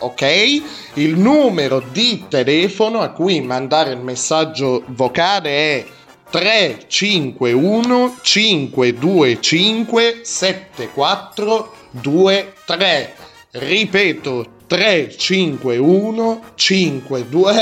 ok? 0.00 0.62
Il 0.94 1.18
numero 1.18 1.82
di 1.92 2.24
telefono 2.28 3.00
a 3.00 3.10
cui 3.10 3.40
mandare 3.40 3.92
il 3.92 4.00
messaggio 4.00 4.82
vocale 4.88 5.50
è 5.50 5.84
351 6.30 8.16
525 8.20 10.20
7423. 10.22 13.14
Ripeto 13.52 14.46
351 14.66 16.42
52 16.54 17.52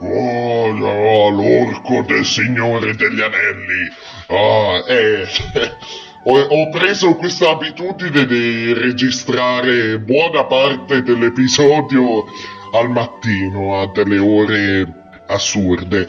Oh, 0.00 0.70
oh, 0.80 1.30
l'orco 1.30 2.04
del 2.06 2.24
Signore 2.24 2.94
degli 2.94 3.20
Anelli. 3.20 3.88
Ah, 4.30 4.84
eh, 4.86 5.26
ho, 6.24 6.38
ho, 6.38 6.68
preso 6.68 7.14
questa 7.14 7.48
abitudine 7.50 8.26
di 8.26 8.74
registrare 8.74 9.98
buona 9.98 10.44
parte 10.44 11.02
dell'episodio 11.02 12.26
al 12.72 12.90
mattino 12.90 13.80
a 13.80 13.86
delle 13.86 14.18
ore 14.18 15.22
assurde. 15.28 16.06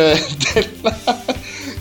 della, 0.53 1.25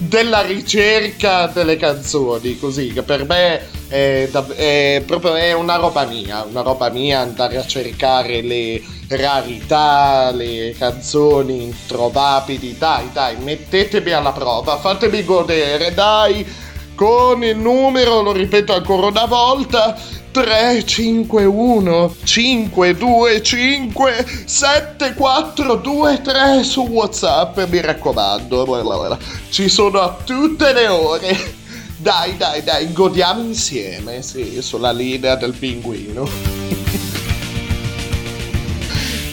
della 0.08 0.42
ricerca 0.42 1.46
delle 1.46 1.76
canzoni 1.76 2.58
così 2.58 2.92
che 2.92 3.02
per 3.02 3.24
me 3.24 3.68
è, 3.88 4.28
è 4.30 5.02
proprio 5.06 5.34
è 5.34 5.52
una 5.52 5.76
roba 5.76 6.04
mia 6.04 6.42
una 6.42 6.62
roba 6.62 6.90
mia 6.90 7.20
andare 7.20 7.56
a 7.56 7.66
cercare 7.66 8.42
le 8.42 8.82
rarità, 9.16 10.30
le 10.32 10.74
canzoni 10.78 11.64
introvabili. 11.64 12.76
Dai, 12.78 13.10
dai, 13.12 13.36
mettetemi 13.36 14.12
alla 14.12 14.32
prova, 14.32 14.78
fatemi 14.78 15.24
godere, 15.24 15.92
dai, 15.94 16.46
con 16.94 17.42
il 17.42 17.56
numero, 17.56 18.22
lo 18.22 18.32
ripeto 18.32 18.74
ancora 18.74 19.06
una 19.06 19.26
volta. 19.26 19.96
351 20.32 22.16
525 22.24 24.26
7423 24.46 26.64
su 26.64 26.80
WhatsApp, 26.82 27.60
mi 27.68 27.80
raccomando. 27.80 29.16
Ci 29.50 29.68
sono 29.68 30.00
a 30.00 30.16
tutte 30.24 30.72
le 30.72 30.88
ore. 30.88 31.60
Dai, 31.98 32.36
dai, 32.36 32.64
dai, 32.64 32.92
godiamo 32.92 33.42
insieme, 33.42 34.22
sì, 34.22 34.60
sulla 34.60 34.90
linea 34.90 35.36
del 35.36 35.52
pinguino. 35.52 36.72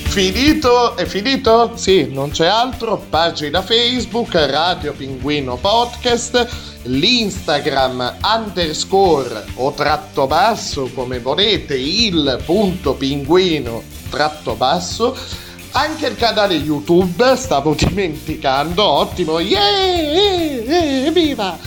Finito? 0.10 0.98
È 0.98 1.06
finito? 1.06 1.74
Sì, 1.76 2.12
non 2.12 2.32
c'è 2.32 2.48
altro. 2.48 3.06
Pagina 3.10 3.62
Facebook, 3.62 4.34
Radio 4.34 4.92
Pinguino 4.94 5.56
Podcast, 5.56 6.69
l'Instagram 6.84 8.18
underscore 8.24 9.46
o 9.56 9.72
tratto 9.74 10.28
basso, 10.28 10.90
come 10.94 11.20
volete, 11.20 11.76
il 11.76 12.42
punto 12.46 12.94
pinguino 12.94 13.84
tratto 14.10 14.56
basso. 14.56 15.16
Anche 15.72 16.08
il 16.08 16.16
canale 16.16 16.56
YouTube, 16.56 17.36
stavo 17.36 17.76
dimenticando, 17.78 18.84
ottimo, 18.84 19.40
yeah, 19.40 21.12
viva! 21.12 21.58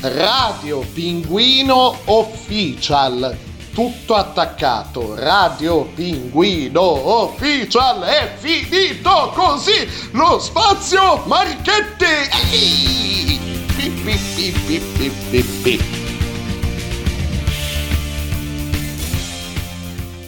Radio 0.00 0.80
Pinguino 0.94 1.94
Official 2.06 3.48
tutto 3.72 4.14
attaccato. 4.14 5.14
Radio 5.14 5.84
Pinguino 5.94 6.80
Official 6.80 8.02
è 8.02 8.34
finito 8.38 9.32
così 9.34 9.88
lo 10.12 10.38
spazio 10.38 11.22
Marchette. 13.88 15.78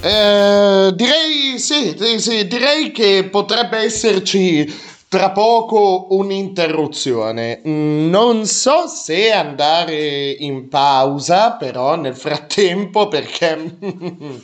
Eh, 0.04 0.92
direi 0.94 1.58
sì, 1.58 1.96
sì, 2.18 2.46
direi 2.46 2.90
che 2.90 3.28
potrebbe 3.30 3.78
esserci 3.78 4.90
tra 5.06 5.30
poco 5.30 6.06
un'interruzione. 6.10 7.60
Non 7.64 8.46
so 8.46 8.86
se 8.86 9.30
andare 9.30 10.30
in 10.30 10.68
pausa, 10.68 11.52
però 11.52 11.96
nel 11.96 12.16
frattempo 12.16 13.08
perché 13.08 13.76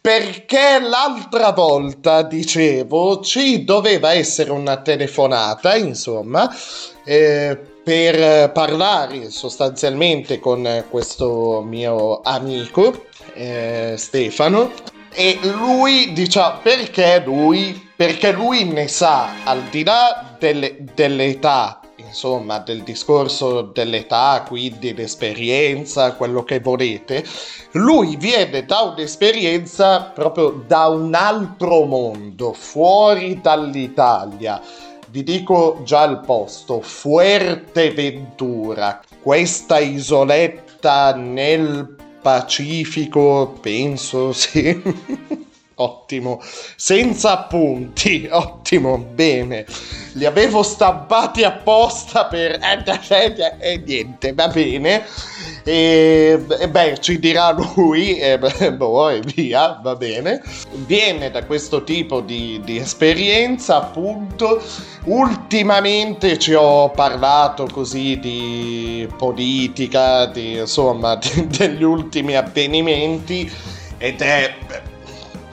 perché 0.00 0.80
l'altra 0.80 1.52
volta 1.52 2.22
dicevo 2.22 3.20
ci 3.20 3.62
doveva 3.62 4.12
essere 4.12 4.50
una 4.50 4.78
telefonata, 4.78 5.76
insomma, 5.76 6.52
eh, 7.04 7.71
per 7.82 8.52
parlare 8.52 9.30
sostanzialmente 9.30 10.38
con 10.38 10.84
questo 10.88 11.62
mio 11.66 12.20
amico 12.20 13.06
eh, 13.34 13.94
Stefano. 13.96 14.70
E 15.14 15.38
lui 15.42 16.12
diciamo 16.12 16.60
perché 16.62 17.22
lui? 17.24 17.90
Perché 17.94 18.32
lui 18.32 18.64
ne 18.64 18.88
sa 18.88 19.44
al 19.44 19.62
di 19.64 19.84
là 19.84 20.36
delle, 20.38 20.76
dell'età 20.94 21.80
insomma 21.96 22.58
del 22.58 22.82
discorso 22.82 23.62
dell'età 23.62 24.44
quindi 24.46 24.94
l'esperienza 24.94 26.14
quello 26.14 26.42
che 26.42 26.60
volete 26.60 27.24
lui 27.72 28.16
viene 28.16 28.64
da 28.64 28.80
un'esperienza 28.80 30.10
proprio 30.14 30.64
da 30.66 30.88
un 30.88 31.14
altro 31.14 31.84
mondo 31.84 32.52
fuori 32.52 33.40
dall'Italia 33.40 34.60
vi 35.12 35.22
dico 35.22 35.82
già 35.84 36.02
il 36.04 36.22
posto 36.24 36.80
Fuerteventura 36.80 39.02
questa 39.20 39.78
isoletta 39.78 41.14
nel 41.14 41.96
Pacifico, 42.22 43.58
penso, 43.60 44.32
sì. 44.32 44.82
Ottimo, 45.82 46.40
senza 46.76 47.32
appunti, 47.32 48.28
ottimo, 48.30 48.98
bene. 48.98 49.66
Li 50.12 50.24
avevo 50.24 50.62
stampati 50.62 51.42
apposta 51.42 52.26
per... 52.26 52.58
E 53.58 53.82
niente, 53.84 54.32
va 54.32 54.48
bene. 54.48 55.04
E, 55.64 56.44
e 56.60 56.68
beh, 56.68 56.98
ci 57.00 57.18
dirà 57.18 57.50
lui, 57.50 58.18
e 58.20 58.38
boh, 58.72 59.08
e 59.10 59.20
via, 59.20 59.80
va 59.82 59.94
bene. 59.96 60.42
Viene 60.86 61.30
da 61.30 61.44
questo 61.44 61.84
tipo 61.84 62.20
di, 62.20 62.60
di 62.64 62.78
esperienza, 62.78 63.76
appunto. 63.76 64.62
Ultimamente 65.04 66.38
ci 66.38 66.54
ho 66.54 66.90
parlato 66.90 67.66
così 67.70 68.18
di 68.20 69.08
politica, 69.16 70.26
di, 70.26 70.58
insomma, 70.58 71.16
di, 71.16 71.46
degli 71.48 71.82
ultimi 71.82 72.36
avvenimenti 72.36 73.50
ed 73.98 74.20
è 74.20 74.54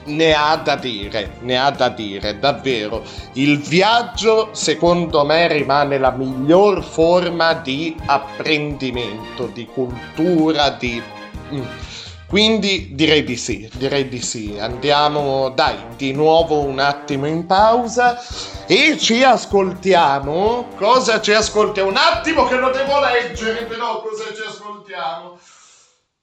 ne 0.04 0.32
ha 0.32 0.56
da 0.56 0.76
dire, 0.76 1.36
ne 1.40 1.58
ha 1.58 1.70
da 1.70 1.88
dire, 1.88 2.38
davvero. 2.38 3.02
Il 3.34 3.58
viaggio, 3.58 4.50
secondo 4.52 5.24
me, 5.24 5.48
rimane 5.48 5.98
la 5.98 6.10
miglior 6.10 6.82
forma 6.82 7.54
di 7.54 7.96
apprendimento, 8.06 9.46
di 9.46 9.66
cultura, 9.66 10.70
di... 10.70 11.02
Mm. 11.52 11.62
Quindi 12.30 12.90
direi 12.94 13.24
di 13.24 13.36
sì, 13.36 13.68
direi 13.74 14.08
di 14.08 14.22
sì. 14.22 14.56
Andiamo, 14.56 15.48
dai, 15.48 15.76
di 15.96 16.12
nuovo 16.12 16.60
un 16.60 16.78
attimo 16.78 17.26
in 17.26 17.44
pausa 17.44 18.22
e 18.66 18.96
ci 18.98 19.24
ascoltiamo. 19.24 20.68
Cosa 20.76 21.20
ci 21.20 21.32
ascoltiamo? 21.32 21.88
Un 21.88 21.96
attimo 21.96 22.46
che 22.46 22.54
lo 22.54 22.70
devo 22.70 23.00
leggere, 23.00 23.64
però 23.64 24.00
cosa 24.00 24.32
ci 24.32 24.42
ascoltiamo? 24.46 25.38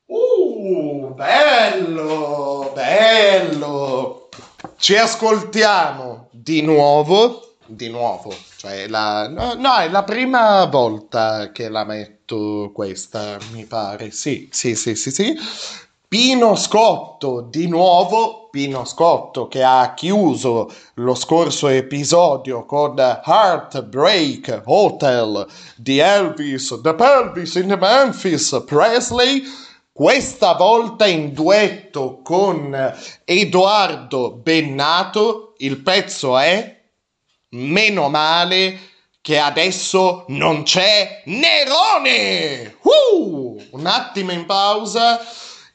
Uh, 0.10 1.14
bello, 1.16 2.72
bello. 2.74 4.30
Ci 4.78 4.96
ascoltiamo 4.96 6.30
di 6.32 6.62
nuovo, 6.62 7.56
di 7.66 7.90
nuovo, 7.90 8.34
cioè 8.56 8.88
la, 8.88 9.28
no, 9.28 9.56
no, 9.56 9.76
è 9.76 9.90
la 9.90 10.04
prima 10.04 10.64
volta 10.64 11.52
che 11.52 11.68
la 11.68 11.84
metto 11.84 12.72
questa, 12.74 13.38
mi 13.52 13.66
pare. 13.66 14.12
Sì, 14.12 14.48
sì, 14.50 14.76
sì, 14.76 14.96
sì, 14.96 15.12
sì. 15.12 15.36
Pino 16.08 16.56
Scotto, 16.56 17.42
di 17.42 17.68
nuovo, 17.68 18.48
Pino 18.50 18.86
Scotto 18.86 19.50
che 19.50 19.62
ha 19.62 19.94
chiuso 19.94 20.72
lo 20.94 21.16
scorso 21.16 21.68
episodio 21.68 22.66
con 22.66 22.98
Heartbreak 22.98 24.62
Hotel 24.64 25.46
di 25.76 26.00
Elvis, 26.00 26.80
The 26.82 26.96
Pelvis 26.96 27.56
in 27.56 27.76
Memphis 27.78 28.64
Presley 28.66 29.44
questa 29.98 30.54
volta 30.54 31.08
in 31.08 31.34
duetto 31.34 32.22
con 32.22 32.94
Edoardo 33.26 34.30
Bennato. 34.34 35.56
Il 35.58 35.82
pezzo 35.82 36.38
è 36.38 36.76
Meno 37.50 38.08
male 38.08 38.80
che 39.22 39.40
adesso 39.40 40.26
non 40.28 40.62
c'è 40.62 41.24
Nerone. 41.26 42.78
Uh, 42.84 43.60
un 43.72 43.86
attimo 43.88 44.32
in 44.34 44.46
pausa 44.46 45.20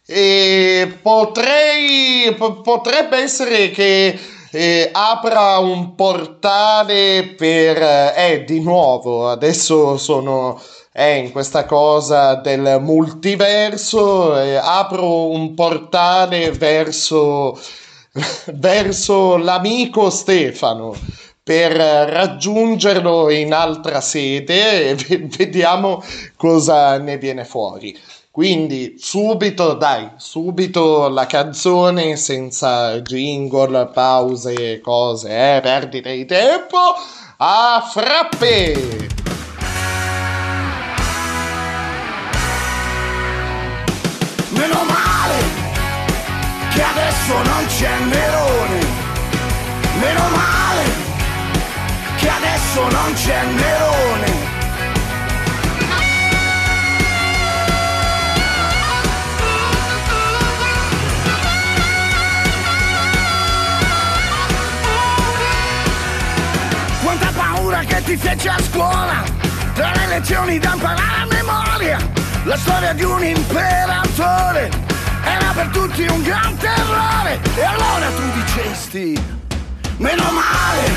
e 0.07 0.99
potrei 1.03 2.33
potrebbe 2.63 3.17
essere 3.17 3.73
che 3.73 4.17
eh, 4.53 4.89
apra 4.93 5.59
un 5.59 5.97
portale 5.97 7.35
per 7.37 8.13
eh 8.15 8.45
di 8.47 8.61
nuovo 8.61 9.29
adesso 9.29 9.97
sono 9.97 10.61
è 10.93 11.05
in 11.05 11.33
questa 11.33 11.65
cosa 11.65 12.35
del 12.35 12.79
multiverso, 12.81 14.39
eh, 14.39 14.57
apro 14.57 15.31
un 15.31 15.55
portale 15.55 16.51
verso, 16.51 17.59
verso 18.53 19.39
l'amico 19.39 20.11
Stefano 20.11 20.95
per 21.43 21.73
raggiungerlo 21.73 23.31
in 23.31 23.55
altra 23.55 24.03
sede 24.03 24.91
e 24.91 24.95
ve- 25.09 25.27
vediamo 25.35 26.05
cosa 26.37 26.99
ne 26.99 27.17
viene 27.17 27.47
fuori. 27.47 27.99
Quindi 28.31 28.95
subito, 28.99 29.75
dai, 29.75 30.11
subito 30.17 31.09
la 31.09 31.27
canzone 31.27 32.17
senza 32.17 33.01
jingle, 33.01 33.87
pause, 33.93 34.81
cose, 34.81 35.57
eh, 35.57 35.61
perdite 35.61 36.15
di 36.15 36.25
tempo. 36.25 36.79
A 37.39 37.87
frappe! 37.91 39.22
Non 47.45 47.67
c'è 47.67 47.99
Nerone. 47.99 48.81
Meno 50.01 50.29
male 50.29 50.85
che 52.17 52.29
adesso 52.29 52.89
non 52.89 53.13
c'è 53.15 53.45
Nerone. 53.45 54.51
Quanta 67.03 67.31
paura 67.35 67.81
che 67.81 68.03
ti 68.05 68.17
fece 68.17 68.49
a 68.49 68.59
scuola 68.63 69.23
Tra 69.75 69.93
le 69.93 70.07
lezioni 70.07 70.59
da 70.59 70.73
imparare 70.75 71.21
a 71.23 71.27
memoria 71.27 71.99
La 72.45 72.57
storia 72.57 72.93
di 72.93 73.03
un 73.03 73.25
imperatore 73.25 74.92
Era 75.25 75.53
per 75.53 75.69
tutti 75.69 76.07
un 76.07 76.23
gran 76.23 76.57
terrore. 76.57 77.41
E 77.55 77.63
allora 77.63 78.07
tu 78.17 78.23
dicesti 78.41 79.41
Meno 79.97 80.25
male 80.33 80.91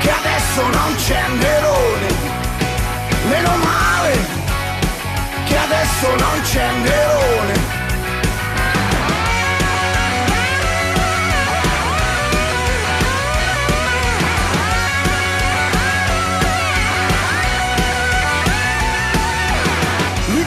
Che 0.00 0.10
adesso 0.10 0.62
non 0.62 0.94
c'è 0.96 1.22
Nerone. 1.38 2.06
Meno 3.28 3.56
male 3.56 4.18
Che 5.44 5.56
adesso 5.58 6.08
non 6.16 6.40
c'è 6.42 6.70
Nerone. 6.82 7.82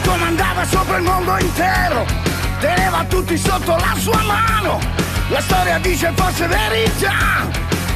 Comandava 0.08 0.64
sopra 0.64 0.96
il 0.96 1.02
mondo 1.02 1.38
intero, 1.38 2.06
teneva 2.60 3.04
tutti 3.04 3.36
sotto 3.36 3.76
la 3.76 3.94
sua 3.98 4.22
mano. 4.22 4.78
La 5.28 5.40
storia 5.40 5.78
dice 5.78 6.12
forse 6.14 6.46
verità, 6.46 7.48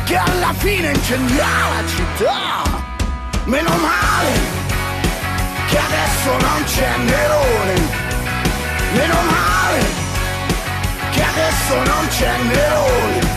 che 0.04 0.16
alla 0.16 0.52
fine 0.52 0.90
incendiò 0.90 1.44
la 1.44 1.88
città. 1.88 2.80
Meno 3.44 3.70
male 3.76 4.30
che 5.68 5.78
adesso 5.78 6.30
non 6.38 6.64
c'è 6.64 6.96
Nerone. 6.98 7.74
Meno 8.92 9.14
male 9.22 9.84
che 11.10 11.22
adesso 11.22 11.74
non 11.74 12.06
c'è 12.08 12.36
Nerone. 12.42 13.31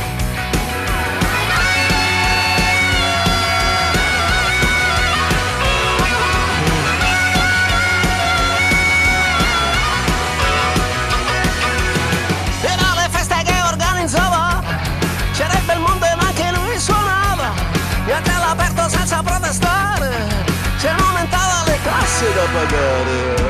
Tasse 22.25 22.33
da 22.33 22.45
pagare. 22.51 23.43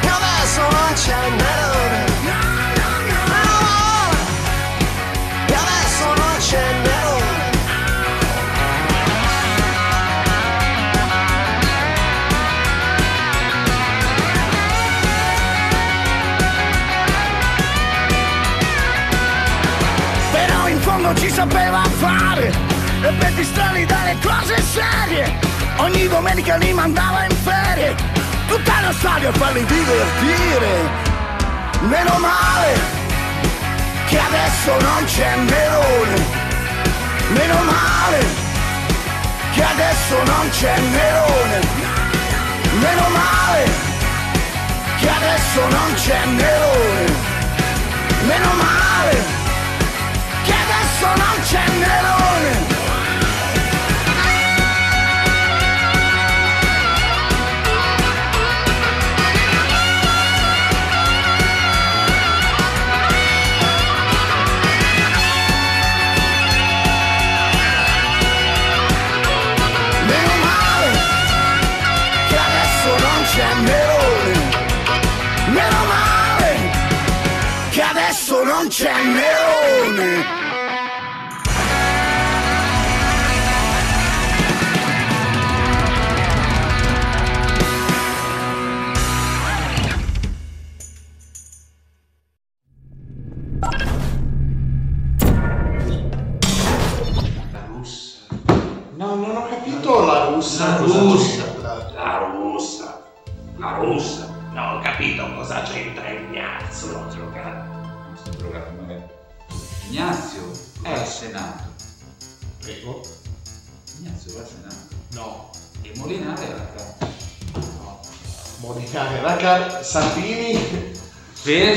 Che 0.00 0.08
adesso 0.08 0.60
non 0.60 0.92
c'è 0.94 1.30
Nerone. 1.30 2.04
Che 5.46 5.54
adesso 5.54 6.06
non 6.06 6.36
c'è 6.38 6.72
Nerone. 6.82 7.32
però 20.32 20.68
in 20.68 20.80
fondo 20.80 21.14
ci 21.14 21.30
sapeva 21.30 21.84
fare 21.98 22.52
e 23.02 23.12
per 23.18 23.32
distrarli 23.34 23.84
dalle 23.86 24.16
cose 24.20 24.60
serie 24.62 25.53
ogni 25.78 26.08
domenica 26.08 26.56
li 26.56 26.72
mandava 26.72 27.24
in 27.24 27.36
ferie. 27.42 27.94
Tutta 28.46 28.72
lo 28.86 28.92
stadio 28.92 29.28
a 29.30 29.32
farli 29.32 29.64
divertire. 29.64 30.72
Meno 31.80 32.18
male 32.18 32.72
che 34.06 34.18
adesso 34.18 34.80
non 34.80 35.04
c'è 35.04 35.36
Nerone. 35.36 36.42
Meno 37.28 37.58
male 37.62 38.26
che 39.54 39.62
adesso 39.62 40.22
non 40.24 40.48
c'è 40.50 40.78
Nerone. 40.78 41.58
Meno 42.80 43.08
male 43.08 43.64
che 44.98 45.08
adesso 45.08 45.60
non 45.68 45.94
c'è 45.94 46.24
Nerone. 46.26 47.32
Meno 48.26 48.52
male 48.54 49.16
che 50.44 50.52
adesso 50.52 51.06
non 51.06 51.42
c'è 51.42 51.68
Nerone. 51.78 52.23
Adesso 78.82 80.43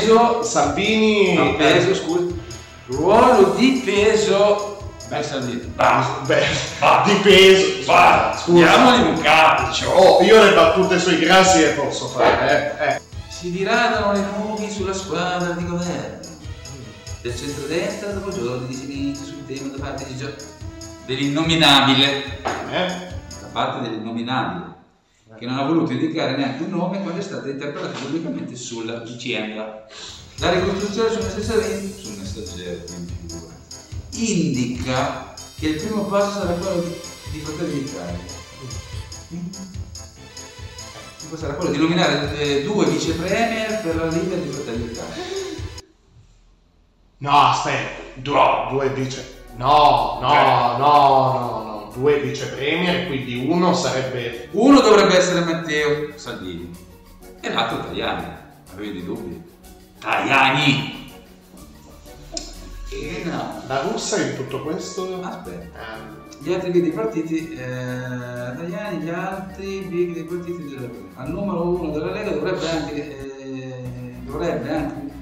Peso. 0.08 0.44
Salvini. 0.44 1.34
No, 1.34 1.56
peso, 1.56 1.94
scusa. 1.94 2.34
Ruolo 2.88 3.54
di 3.56 3.82
peso. 3.84 4.78
Messo 5.10 5.40
lì. 5.40 5.56
Basta. 5.76 6.22
Beh, 6.26 6.46
di 7.06 7.14
peso. 7.22 7.86
Va, 7.86 8.38
Scusa. 8.42 8.72
andiamo 8.74 8.96
in 8.96 9.16
un 9.16 9.22
calcio. 9.22 9.90
Oh, 9.90 10.24
io 10.24 10.42
le 10.42 10.54
battute 10.54 10.98
sui 11.00 11.20
grassi 11.20 11.60
le 11.60 11.72
posso 11.72 12.08
fare, 12.08 12.78
eh. 12.80 12.88
eh. 12.88 13.02
Si 13.28 13.52
diradano 13.52 14.14
le 14.14 14.24
nubi 14.38 14.72
sulla 14.72 14.94
squadra 14.94 15.52
di 15.52 15.66
governo 15.66 16.26
del 17.22 17.36
centrodestra 17.36 18.12
dopo 18.12 18.32
giorni 18.32 18.68
di 18.68 18.74
silenzio 18.74 19.26
sul 19.26 19.46
tema 19.46 19.76
da 19.76 19.84
parte 19.84 20.06
di 20.06 20.16
Gio... 20.16 20.34
dell'innominabile. 21.06 22.40
Da 22.42 23.48
parte 23.52 23.82
dell'innominabile, 23.82 24.76
che 25.38 25.46
non 25.46 25.58
ha 25.58 25.66
voluto 25.66 25.92
indicare 25.92 26.36
neanche 26.36 26.64
un 26.64 26.72
nome 26.72 27.02
quando 27.02 27.20
è 27.20 27.24
stata 27.24 27.50
interpellata 27.50 27.98
pubblicamente 28.00 28.56
sulla 28.56 29.00
vicenda. 29.00 29.86
La 30.40 30.52
ricostruzione 30.52 31.12
sul 31.12 31.24
messaggero, 31.24 31.88
sul 31.96 32.18
messaggero, 32.18 32.84
indica 34.12 35.34
che 35.58 35.68
il 35.68 35.82
primo 35.82 36.04
passo 36.06 36.40
sarà 36.40 36.54
quello 36.54 36.82
di, 36.82 36.94
di 37.32 37.40
Fratelli 37.40 37.84
d'Italia 37.84 38.36
era 41.42 41.54
quello 41.56 41.72
di 41.72 41.78
nominare 41.78 42.38
eh, 42.38 42.64
due 42.64 42.86
vice 42.86 43.14
premier 43.14 43.82
per 43.82 43.96
la 43.98 44.06
Lega 44.06 44.36
di 44.36 44.50
Fratelli 44.50 44.88
d'Italia. 44.88 45.24
No, 47.18 47.32
aspetta, 47.32 48.02
due, 48.16 48.68
due 48.70 48.90
vice... 48.92 49.36
No, 49.58 50.20
no, 50.22 50.34
no, 50.34 50.78
no, 50.78 51.64
no, 51.64 51.77
due 51.98 52.20
vice 52.20 52.48
premier, 52.50 53.08
quindi 53.08 53.46
uno 53.48 53.74
sarebbe... 53.74 54.50
Uno 54.52 54.80
dovrebbe 54.80 55.18
essere 55.18 55.44
Matteo 55.44 56.12
Salvini 56.16 56.70
e 57.42 57.52
l'altro 57.52 57.80
Tajani. 57.80 58.26
Avevi 58.74 58.92
dei 58.94 59.04
dubbi? 59.04 59.42
Tajani! 60.00 60.96
E 62.90 63.24
no, 63.26 63.62
la 63.68 63.82
russa 63.82 64.22
in 64.22 64.36
tutto 64.36 64.62
questo... 64.62 65.22
Aspetta. 65.22 65.80
Ah, 65.80 66.16
Gli 66.40 66.54
altri 66.54 66.70
big 66.70 66.84
dei 66.84 66.92
partiti, 66.92 67.52
eh, 67.54 67.58
Tajani, 67.66 69.04
gli 69.04 69.10
altri 69.10 69.80
big 69.90 70.14
dei 70.14 70.24
partiti 70.24 70.64
della 70.68 70.82
Lega. 70.82 70.94
Al 71.16 71.30
numero 71.32 71.68
uno 71.68 71.92
della 71.92 72.12
Lega 72.12 72.30
dovrebbe 72.32 72.70
anche, 72.70 73.40
eh, 73.40 74.14
dovrebbe 74.24 74.70
anche, 74.70 75.14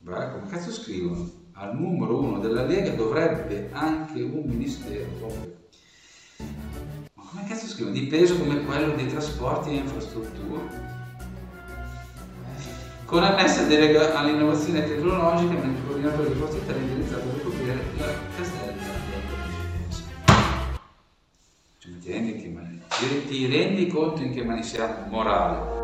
beh, 0.00 0.30
come 0.32 0.46
cazzo 0.50 0.72
scrivono? 0.72 1.30
Al 1.52 1.76
numero 1.76 2.18
uno 2.18 2.40
della 2.40 2.64
Lega 2.64 2.90
dovrebbe 2.90 3.68
anche 3.72 4.20
un 4.20 4.42
ministero. 4.46 5.62
Ma 7.14 7.22
come 7.30 7.44
cazzo 7.46 7.66
scrivono? 7.66 7.94
Di 7.94 8.06
peso 8.06 8.38
come 8.38 8.64
quello 8.64 8.94
dei 8.94 9.06
trasporti 9.06 9.70
e 9.70 9.74
infrastrutture. 9.74 10.92
Con 13.04 13.22
annessa 13.22 13.64
delega 13.64 14.14
all'innovazione 14.18 14.84
tecnologica 14.84 15.52
nel 15.52 15.76
coordinatore 15.86 16.32
di 16.32 16.38
Forza 16.38 16.56
Italia 16.56 16.80
indirizzato 16.82 17.28
a 17.28 17.32
ricoprire 17.34 17.74
la 17.98 18.06
Castellana 18.36 18.82
cioè, 21.84 21.98
ti, 21.98 22.12
rendi 22.12 22.36
che 22.36 22.48
mani- 22.48 22.80
ti- 23.26 23.46
rendi 23.46 23.86
conto 23.88 24.22
in 24.22 24.32
che 24.32 24.42
mani 24.42 24.62
siamo 24.62 25.06
morali? 25.08 25.82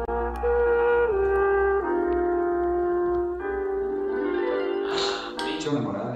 C'è 5.59 5.69
una 5.69 5.81
morale? 5.81 6.10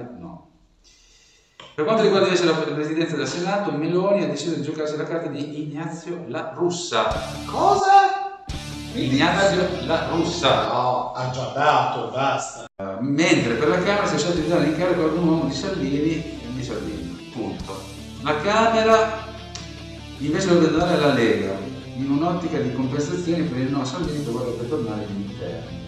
Per 1.75 1.83
quanto 1.83 2.03
riguarda 2.03 2.27
invece 2.27 2.45
la 2.45 2.53
presidenza 2.53 3.17
del 3.17 3.27
Senato, 3.27 3.69
Meloni 3.69 4.23
ha 4.23 4.27
deciso 4.27 4.55
di 4.55 4.61
giocarsi 4.61 4.95
la 4.95 5.03
carta 5.03 5.27
di 5.27 5.61
Ignazio 5.61 6.23
La 6.27 6.53
Russa. 6.55 7.05
Cosa? 7.45 8.45
Ignazio 8.93 9.67
La 9.85 10.07
Russa. 10.07 10.67
No, 10.71 11.11
ha 11.11 11.29
già 11.31 11.51
dato, 11.53 12.11
basta. 12.11 12.65
Uh, 12.77 13.03
mentre 13.03 13.55
per 13.55 13.67
la 13.67 13.79
Camera 13.79 14.07
si 14.07 14.15
è 14.15 14.17
scelto 14.17 14.39
di 14.39 14.47
dare 14.47 14.63
l'incarico 14.63 15.03
ad 15.03 15.17
un 15.17 15.27
uomo 15.27 15.43
di 15.47 15.53
Salvini 15.53 16.13
e 16.13 16.47
di 16.53 16.63
Salvini. 16.63 17.31
Punto. 17.33 17.77
La 18.21 18.37
Camera 18.37 19.25
invece 20.19 20.47
dovrebbe 20.47 20.77
dare 20.77 20.93
alla 20.93 21.13
Lega 21.13 21.57
in 21.97 22.09
un'ottica 22.09 22.57
di 22.57 22.73
compensazione 22.73 23.43
per 23.43 23.57
il 23.57 23.69
no 23.69 23.81
a 23.81 23.85
Salvini 23.85 24.23
che 24.23 24.31
vorrebbe 24.31 24.65
tornare 24.69 25.05
in 25.09 25.29
interno. 25.29 25.83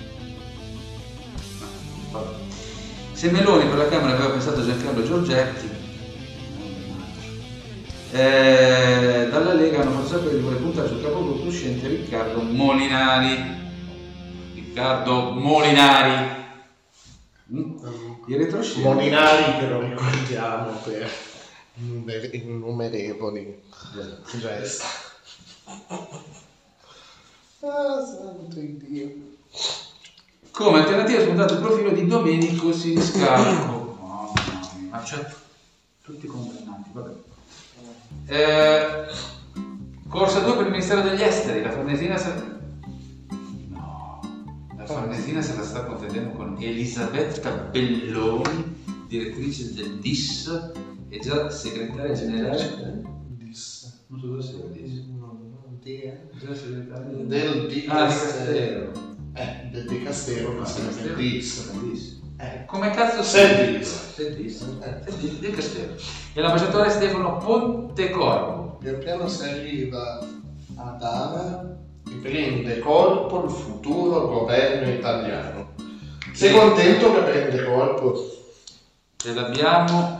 Se 3.13 3.31
Meloni 3.31 3.69
per 3.69 3.77
la 3.77 3.87
Camera 3.87 4.15
aveva 4.15 4.31
pensato 4.31 4.59
a 4.59 4.65
Giancarlo 4.65 5.03
Giorgetti, 5.03 5.76
eh, 8.11 9.27
dalla 9.29 9.53
Lega 9.53 9.81
hanno 9.81 9.91
fatto 9.91 10.07
sapere 10.07 10.35
di 10.35 10.41
voler 10.41 10.59
puntare 10.59 10.87
sul 10.87 11.01
capogruppo 11.01 11.47
uscente 11.47 11.87
Riccardo 11.87 12.41
Molinari. 12.41 13.55
Riccardo 14.53 15.31
Molinari. 15.31 16.35
Mm. 17.53 17.77
Il 18.27 18.37
retroscena. 18.37 18.93
Molinari 18.93 19.57
che 19.59 19.67
lo 19.67 19.79
ricordiamo 19.81 20.71
per 20.83 21.09
innumer- 21.75 22.33
innumerevoli 22.33 23.61
gesti. 24.39 24.85
Ah, 27.59 28.05
santo 28.05 28.59
Dio. 28.59 29.35
Come 30.51 30.79
alternativa 30.79 31.19
è 31.19 31.23
spuntato 31.23 31.53
il 31.53 31.59
profilo 31.59 31.91
di 31.91 32.05
Domenico 32.07 32.71
Siniscalco. 32.71 33.97
Mamma 33.99 34.33
mia, 34.79 34.89
ma 34.89 34.99
c'è 35.01 35.25
tutti 36.01 36.25
condannati, 36.27 36.89
vabbè. 36.93 37.26
Eh, 38.29 39.05
corsa 40.09 40.41
2 40.41 40.55
per 40.57 40.65
il 40.65 40.71
Ministero 40.71 41.01
degli 41.01 41.21
Esteri, 41.21 41.61
la 41.61 41.71
Farnesina 41.71 42.17
sa... 42.17 42.33
No, 43.69 44.19
la 44.75 44.85
Farnesina 44.85 45.41
se 45.41 45.55
la 45.55 45.63
sta 45.63 45.85
contendendo 45.85 46.31
con 46.31 46.57
Elisabetta 46.59 47.51
Belloni, 47.51 48.75
direttrice 49.07 49.73
del 49.73 49.99
DIS 49.99 50.71
e 51.07 51.19
già 51.19 51.49
segretaria 51.49 52.13
generale... 52.13 53.01
Dis. 53.29 54.03
Non 54.07 54.19
so 54.19 54.27
dove 54.27 54.41
sia 54.41 54.57
il 54.57 54.71
DIS. 54.71 55.05
Già 56.37 56.53
segretaria 56.53 57.23
Del 57.23 57.67
Dicastero. 57.67 57.93
Ah, 57.93 58.07
Dicastero. 58.07 58.91
Eh, 59.35 59.69
del 59.71 59.87
Dicastero, 59.87 60.51
ma 60.51 60.65
sarebbe 60.65 61.23
il 61.23 61.39
Dis. 61.89 62.16
Eh, 62.39 62.65
Come 62.65 62.91
cazzo 62.91 63.23
Sei 63.23 63.77
dis? 63.77 64.13
Sei 64.13 64.35
dis? 64.35 64.57
Sei 64.59 65.15
dis 65.17 65.39
del 65.39 65.55
Castello. 65.55 65.95
E 66.33 66.41
l'ambasciatore 66.41 66.89
Stefano 66.89 67.37
Pontecorvo. 67.37 68.77
Pian 68.79 68.99
piano 68.99 69.27
si 69.27 69.43
arriva 69.43 70.19
a 70.77 70.95
dare 70.99 71.75
e 72.07 72.13
prende 72.21 72.79
colpo 72.79 73.43
il 73.43 73.49
futuro 73.49 74.27
governo 74.27 74.87
italiano. 74.89 75.69
Sei 76.33 76.51
contento 76.53 77.11
che 77.13 77.19
prende 77.21 77.63
colpo? 77.65 78.13
Ce 79.15 79.33
l'abbiamo 79.33 80.17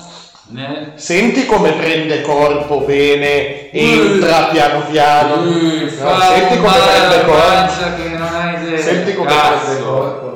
nel... 0.50 0.94
Senti 0.96 1.46
come 1.46 1.74
prende 1.74 2.22
corpo 2.22 2.80
bene, 2.80 3.70
entra 3.72 4.46
piano 4.46 4.86
piano. 4.88 5.42
Uh, 5.44 5.86
No, 6.02 6.20
senti 6.20 6.58
come 6.58 6.74
prende 6.84 7.26
corpo. 7.26 7.42
pancia 7.42 7.94
che 7.94 8.10
non 8.10 8.28
hai 8.34 8.64
idea. 8.64 8.80
Senti 8.82 9.14
come 9.14 9.30
Cazzo. 9.30 9.66
prende 9.66 9.84
corpo. 9.84 10.27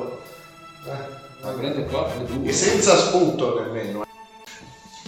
E 2.44 2.52
senza 2.52 2.96
sputo 2.96 3.60
nemmeno. 3.60 4.04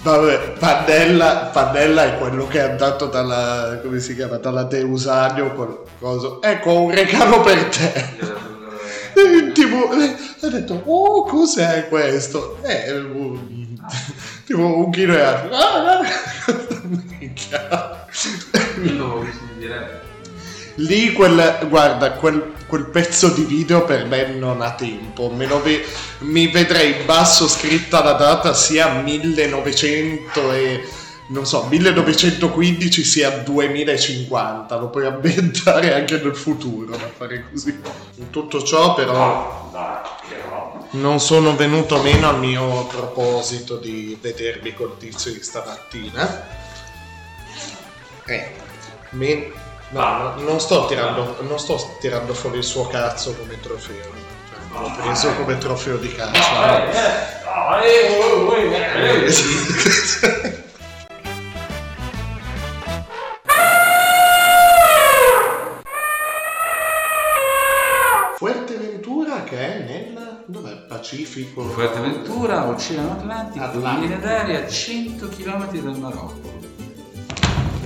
Vabbè, 0.02 0.52
Pannella, 0.58 1.50
Pannella 1.52 2.04
è 2.04 2.18
quello 2.18 2.46
che 2.46 2.58
è 2.58 2.70
andato 2.70 3.06
dalla, 3.06 3.80
come 3.82 4.00
si 4.00 4.14
chiama, 4.14 4.36
dalla 4.36 4.64
Deusanio 4.64 5.52
col. 5.54 5.82
Ecco, 6.42 6.80
un 6.82 6.90
regalo 6.94 7.40
per 7.40 7.64
te. 7.64 7.92
E 9.16 9.52
tipo, 9.52 9.92
eh, 9.92 10.16
ha 10.40 10.48
detto, 10.48 10.82
oh, 10.84 11.24
cos'è 11.24 11.88
questo? 11.88 12.58
Eh, 12.62 12.92
un- 12.92 13.76
tipo 14.44 14.60
un 14.60 14.90
chilo 14.90 15.14
e 15.14 15.20
altro. 15.20 15.56
Ah, 15.56 15.98
ah. 15.98 16.00
Minchia. 17.18 18.06
Io 18.82 19.20
mi 19.20 19.30
direi. 19.58 19.86
Lì 20.76 21.12
quel, 21.12 21.66
guarda, 21.68 22.12
quel, 22.12 22.52
quel 22.66 22.86
pezzo 22.86 23.28
di 23.28 23.44
video 23.44 23.84
per 23.84 24.06
me 24.06 24.26
non 24.34 24.60
ha 24.60 24.72
tempo. 24.74 25.32
Ve- 25.34 25.84
mi 26.20 26.48
vedrei 26.48 27.00
in 27.00 27.06
basso 27.06 27.46
scritta 27.46 28.02
la 28.02 28.14
data 28.14 28.54
sia 28.54 28.88
1900 29.00 30.52
e 30.52 30.84
non 31.26 31.46
so, 31.46 31.66
1915 31.70 33.04
sia 33.04 33.30
2050. 33.30 34.76
Lo 34.76 34.90
puoi 34.90 35.06
ambientare 35.06 35.94
anche 35.94 36.18
nel 36.18 36.34
futuro 36.34 36.96
da 36.96 37.08
fare 37.16 37.46
così. 37.50 37.80
In 38.16 38.30
tutto 38.30 38.62
ciò, 38.62 38.94
però, 38.94 39.70
non 40.90 41.20
sono 41.20 41.54
venuto 41.54 42.02
meno 42.02 42.28
al 42.28 42.38
mio 42.40 42.86
proposito 42.86 43.76
di 43.76 44.18
vedermi 44.20 44.74
col 44.74 44.96
tizio 44.98 45.32
di 45.32 45.42
stamattina. 45.42 46.46
Eh, 48.26 48.50
me- 49.10 49.52
no, 49.94 50.34
no, 50.34 50.42
non 50.42 50.60
sto 50.60 50.86
tirando, 50.86 51.36
non 51.42 51.58
sto 51.58 51.96
tirando 52.00 52.34
fuori 52.34 52.58
il 52.58 52.64
suo 52.64 52.86
cazzo 52.88 53.34
come 53.36 53.58
trofeo. 53.60 54.02
Cioè, 54.02 54.80
l'ho 54.80 54.92
preso 55.00 55.34
come 55.34 55.56
trofeo 55.58 55.96
di 55.98 56.12
cazzo. 56.12 56.42
Fuerteventura 68.36 69.44
che 69.44 69.58
è 69.58 69.78
nel 69.84 70.42
dov'è? 70.46 70.74
Pacifico. 70.88 71.62
Fuerteventura, 71.68 72.66
Oceano 72.66 73.12
Atlantico, 73.12 73.64
Atlantico. 73.64 74.00
linea 74.00 74.18
d'aria 74.18 74.64
a 74.64 74.68
100 74.68 75.28
km 75.28 75.70
dal 75.70 75.98
Marocco. 75.98 76.63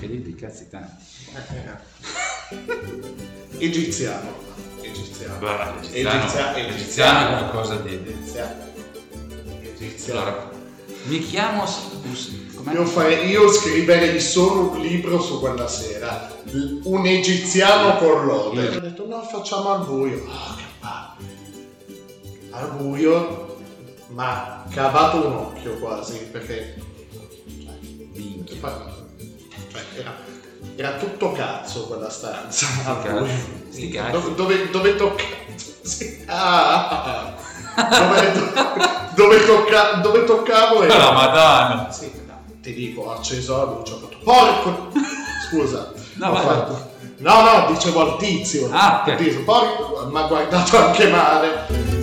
Lì 0.08 0.22
di 0.22 0.34
cazzi 0.34 0.68
tanti. 0.70 1.04
Egiziano. 3.58 4.32
Egiziano. 4.80 5.38
Beh, 5.38 5.86
Egizia- 5.90 5.92
egiziano, 5.92 6.56
egiziano. 6.56 6.74
egiziano 6.74 7.20
è 7.20 7.28
qualcosa 7.38 7.74
di... 7.76 7.92
Egiziano. 7.92 8.54
Egiziano. 9.60 10.20
Allora, 10.20 10.50
mi 11.04 11.18
chiamo... 11.18 11.64
Io, 12.72 12.86
farei- 12.86 13.28
io 13.28 13.52
scriverei 13.52 14.18
solo 14.18 14.70
un 14.70 14.80
libro 14.80 15.20
su 15.20 15.40
quella 15.40 15.68
sera. 15.68 16.34
Un 16.84 17.04
egiziano 17.06 17.98
con 17.98 18.24
lode. 18.24 18.76
Ho 18.76 18.80
detto 18.80 19.06
no, 19.06 19.22
facciamo 19.22 19.72
al 19.74 19.84
buio. 19.84 20.24
Oh, 20.26 20.54
che 20.56 20.64
palle. 20.80 21.26
Al 22.50 22.70
buio, 22.76 23.58
ma 24.08 24.64
cavato 24.70 25.26
un 25.26 25.32
occhio 25.34 25.76
quasi, 25.78 26.16
perché... 26.32 26.76
Cioè, 28.46 28.58
cioè, 29.70 29.82
era 29.94 30.14
Era 30.76 30.92
tutto 30.92 31.32
cazzo 31.32 31.86
quella 31.86 32.10
stanza. 32.10 32.66
cazzo. 33.02 33.26
Sti 33.70 33.88
cazzi. 33.90 34.10
Dove, 34.10 34.34
dove, 34.34 34.70
dove 34.70 34.96
tocca... 34.96 35.24
sì. 35.82 36.24
Ah, 36.26 37.34
dove, 37.74 38.32
dove, 39.14 39.46
tocca, 39.46 39.92
dove 40.02 40.24
toccavo 40.24 40.82
era... 40.82 41.08
Oh, 41.08 41.12
madonna. 41.12 41.90
Sì, 41.90 42.10
no, 42.26 42.42
ti 42.60 42.74
dico, 42.74 43.02
ho 43.02 43.12
acceso 43.12 43.56
la 43.56 43.64
luce, 43.64 43.92
ho 43.92 43.98
fatto... 43.98 44.18
Porco... 44.22 44.92
Scusa. 45.48 45.92
No, 46.14 46.28
ho 46.28 46.32
vai, 46.32 46.44
fatto... 46.44 46.90
No, 47.18 47.42
no, 47.42 47.72
dicevo 47.72 48.00
al 48.12 48.18
tizio. 48.18 48.68
Ah, 48.70 49.00
ok. 49.02 49.08
Al 49.10 49.16
tizio, 49.16 49.44
porco... 49.44 50.08
Mi 50.10 50.18
ha 50.18 50.22
guardato 50.26 50.76
anche 50.76 51.08
male. 51.08 51.97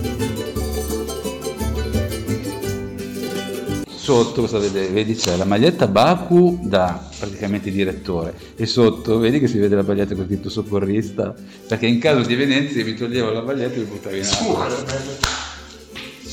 Sotto 4.06 4.42
cosa 4.42 4.60
vedi? 4.60 4.86
Vedi 4.94 5.16
c'è 5.16 5.36
la 5.36 5.46
maglietta 5.46 5.88
Baku 5.88 6.60
da 6.62 7.10
praticamente 7.18 7.72
direttore 7.72 8.36
e 8.56 8.68
sotto 8.68 9.18
vedi 9.18 9.40
che 9.40 9.48
si 9.48 9.58
vede 9.58 9.76
la 9.76 9.82
maglietta 9.82 10.14
con 10.14 10.26
scritto 10.26 10.48
soccorrista 10.48 11.34
perché 11.68 11.88
in 11.88 11.98
caso 11.98 12.22
di 12.22 12.34
evenienza 12.34 12.84
mi 12.84 12.94
toglievo 12.94 13.32
la 13.32 13.42
maglietta 13.42 13.74
e 13.74 13.78
mi 13.80 13.86
buttavo 13.86 14.16
in 14.16 14.24
acqua. 14.24 14.68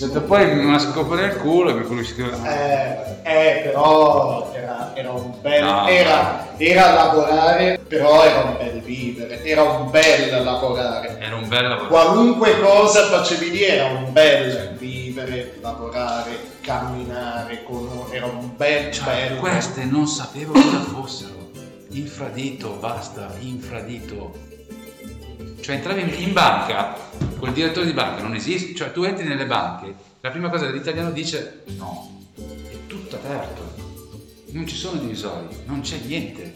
Sotto 0.02 0.20
poi 0.22 0.58
una 0.58 0.78
scopa 0.78 1.14
nel 1.14 1.36
culo 1.36 1.70
e 1.70 1.74
per 1.74 1.86
quello 1.86 2.02
si 2.02 2.14
Eh, 2.20 3.20
eh, 3.22 3.60
però 3.62 4.52
era, 4.52 4.90
era 4.94 5.10
un 5.12 5.32
bel... 5.40 5.62
No. 5.62 5.86
Era, 5.86 6.48
era 6.56 6.92
lavorare, 6.92 7.80
però 7.86 8.24
era 8.24 8.40
un 8.40 8.56
bel 8.58 8.80
vivere. 8.80 9.44
Era 9.44 9.62
un 9.62 9.90
bel 9.90 10.42
lavorare. 10.42 11.18
Era 11.20 11.36
un 11.36 11.46
bel 11.46 11.68
lavoro. 11.68 11.86
Qualunque 11.86 12.58
cosa 12.60 13.04
facevi 13.04 13.50
lì 13.50 13.62
era 13.62 13.86
un 13.96 14.12
bel 14.12 14.74
vivere, 14.76 14.76
lavorare, 15.60 16.58
camminare, 16.60 17.62
con... 17.64 17.88
era 18.10 18.26
un 18.26 18.56
bel 18.56 18.90
bello. 19.04 19.40
Queste 19.40 19.84
non 19.84 20.06
sapevo 20.06 20.52
cosa 20.52 20.80
fossero. 20.80 21.50
Infradito, 21.90 22.76
basta, 22.80 23.34
infradito. 23.40 24.50
Cioè 25.60 25.76
entravi 25.76 26.00
in- 26.00 26.28
in 26.28 26.32
banca, 26.32 26.96
col 27.38 27.52
direttore 27.52 27.86
di 27.86 27.92
banca 27.92 28.22
non 28.22 28.34
esiste, 28.34 28.74
cioè 28.74 28.90
tu 28.92 29.02
entri 29.04 29.26
nelle 29.26 29.46
banche, 29.46 29.94
la 30.20 30.30
prima 30.30 30.50
cosa 30.50 30.66
che 30.66 30.72
l'italiano 30.72 31.10
dice 31.10 31.62
no, 31.76 32.24
è 32.34 32.86
tutto 32.86 33.16
aperto, 33.16 33.74
non 34.50 34.66
ci 34.66 34.74
sono 34.74 34.98
divisori, 35.00 35.46
non 35.66 35.80
c'è 35.82 35.98
niente. 36.04 36.52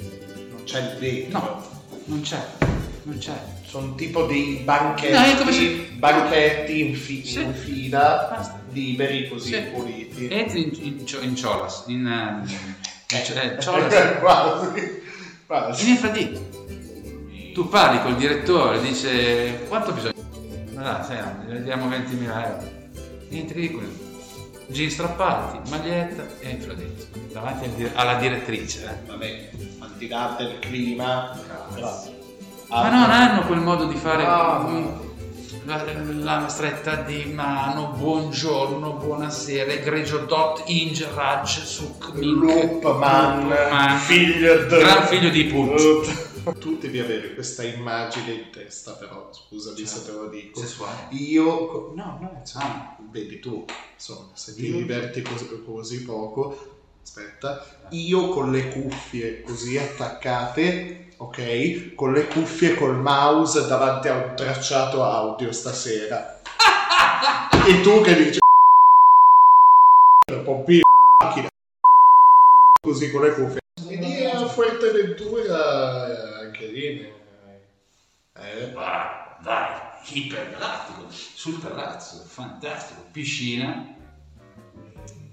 Non 0.50 0.64
c'è 0.64 0.80
il 0.80 0.98
vetro. 0.98 1.38
No, 1.38 1.62
non 2.06 2.20
c'è, 2.22 2.44
non 3.06 3.18
c'è. 3.18 3.34
Sono 3.64 3.94
tipo 3.94 4.24
dei 4.26 4.60
banchetti, 4.64 5.12
No, 5.44 5.52
se- 5.52 5.88
banchetti 5.94 6.80
in, 6.88 6.94
fi- 6.96 7.24
Sì. 7.24 7.40
in 7.42 7.54
fila, 7.54 8.28
Basta. 8.30 8.60
liberi 8.72 9.28
così 9.28 9.52
Sì. 9.54 9.60
puliti. 9.72 10.28
Entri 10.28 10.62
in, 10.62 10.70
in, 10.98 11.06
in 11.22 11.36
Ciolas, 11.36 11.84
in, 11.86 12.06
eh, 12.06 13.16
in 13.16 13.22
Cio- 13.24 13.34
eh, 13.40 13.60
Ciolas, 13.60 13.94
quasi, 14.20 15.02
quasi. 15.46 15.82
in 15.84 15.88
infradito. 15.90 16.54
Tu 17.54 17.68
parli 17.68 18.02
col 18.02 18.16
direttore, 18.16 18.80
dice 18.80 19.64
quanto 19.68 19.92
bisogna? 19.92 20.12
Ma 20.74 20.82
dai, 20.82 21.04
sai, 21.04 21.18
no, 21.18 21.44
vediamo 21.46 21.88
20.000 21.88 22.44
euro. 22.44 22.74
Entri 23.30 23.60
lì 23.60 23.70
con 23.72 23.98
jeans 24.68 24.92
strappati, 24.92 25.70
maglietta 25.70 26.26
e 26.40 26.50
infradito. 26.50 27.06
Davanti 27.32 27.88
alla 27.94 28.14
direttrice. 28.16 28.84
eh. 28.84 29.06
Vabbè, 29.06 29.50
al 29.78 29.90
di 29.96 30.08
là 30.08 30.34
del 30.38 30.58
clima, 30.58 31.38
però- 31.72 32.14
Ma 32.68 32.90
non 32.90 33.10
hanno 33.10 33.46
quel 33.46 33.60
modo 33.60 33.86
di 33.86 33.96
fare 33.96 34.24
No. 34.24 34.68
mm, 34.68 35.66
la, 35.66 36.40
la 36.40 36.48
stretta 36.48 36.96
di 36.96 37.24
mano, 37.26 37.92
buongiorno, 37.96 38.92
buonasera, 38.94 39.72
egregio 39.72 40.18
dot 40.18 40.62
inge 40.66 41.08
raj 41.14 41.62
suk 41.62 42.12
mink 42.14 42.42
Loopman, 42.42 43.48
Loopman, 43.48 43.98
figlio 43.98 44.64
di... 44.64 44.76
gran 44.78 45.06
figlio 45.06 45.28
di 45.30 45.44
Put. 45.44 46.58
Tu 46.58 46.78
devi 46.78 47.00
avere 47.00 47.34
questa 47.34 47.64
immagine 47.64 48.30
in 48.32 48.50
testa, 48.52 48.92
però, 48.92 49.28
scusami 49.32 49.84
se 49.84 50.04
te 50.04 50.12
lo 50.12 50.28
dico. 50.28 50.60
Sessuale. 50.60 51.08
Io... 51.10 51.92
No, 51.94 52.18
no, 52.20 52.42
Ah. 52.54 52.96
vedi 53.10 53.40
tu, 53.40 53.64
insomma, 53.94 54.28
se 54.34 54.54
ti 54.54 54.66
Io? 54.68 54.76
diverti 54.76 55.22
così, 55.22 55.48
così 55.64 56.02
poco, 56.04 56.74
aspetta, 57.02 57.64
io 57.90 58.28
con 58.28 58.52
le 58.52 58.68
cuffie 58.68 59.42
così 59.42 59.76
attaccate, 59.78 61.05
ok, 61.18 61.94
con 61.94 62.12
le 62.12 62.26
cuffie 62.26 62.74
col 62.74 62.96
mouse 62.96 63.66
davanti 63.66 64.08
a 64.08 64.14
un 64.14 64.36
tracciato 64.36 65.02
audio 65.02 65.52
stasera. 65.52 66.40
e 67.66 67.80
tu 67.80 68.00
che 68.02 68.14
dici 68.16 68.38
pompino 70.44 70.82
macchina. 71.22 71.48
Così 72.80 73.10
con 73.10 73.22
le 73.22 73.32
cuffie. 73.32 73.60
E 73.88 73.96
lì 73.96 74.24
a 74.24 74.46
Fuerteventura 74.46 76.08
eh, 76.08 76.44
anche 76.44 76.66
lì 76.66 77.12
eh, 78.38 78.70
Guarda, 78.72 79.38
dai, 79.42 79.80
ipergalattico, 80.08 81.10
sul 81.10 81.60
terrazzo, 81.60 82.24
fantastico, 82.24 83.06
piscina, 83.12 83.94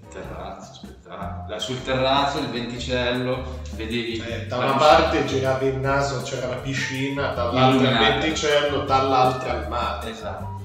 terrazzo, 0.08 0.93
Là 1.06 1.58
sul 1.58 1.82
terrazzo, 1.82 2.38
il 2.38 2.48
venticello, 2.48 3.60
vedevi... 3.74 4.16
Eh, 4.26 4.46
da 4.46 4.56
una 4.56 4.74
parte 4.76 5.24
giravi 5.26 5.66
il 5.66 5.76
naso 5.76 6.22
c'era 6.22 6.48
la 6.48 6.56
piscina, 6.56 7.28
dall'altra 7.34 7.90
il 7.90 7.98
venticello, 7.98 8.84
dall'altra 8.84 9.52
il 9.54 9.68
mare. 9.68 10.10
Esatto. 10.10 10.60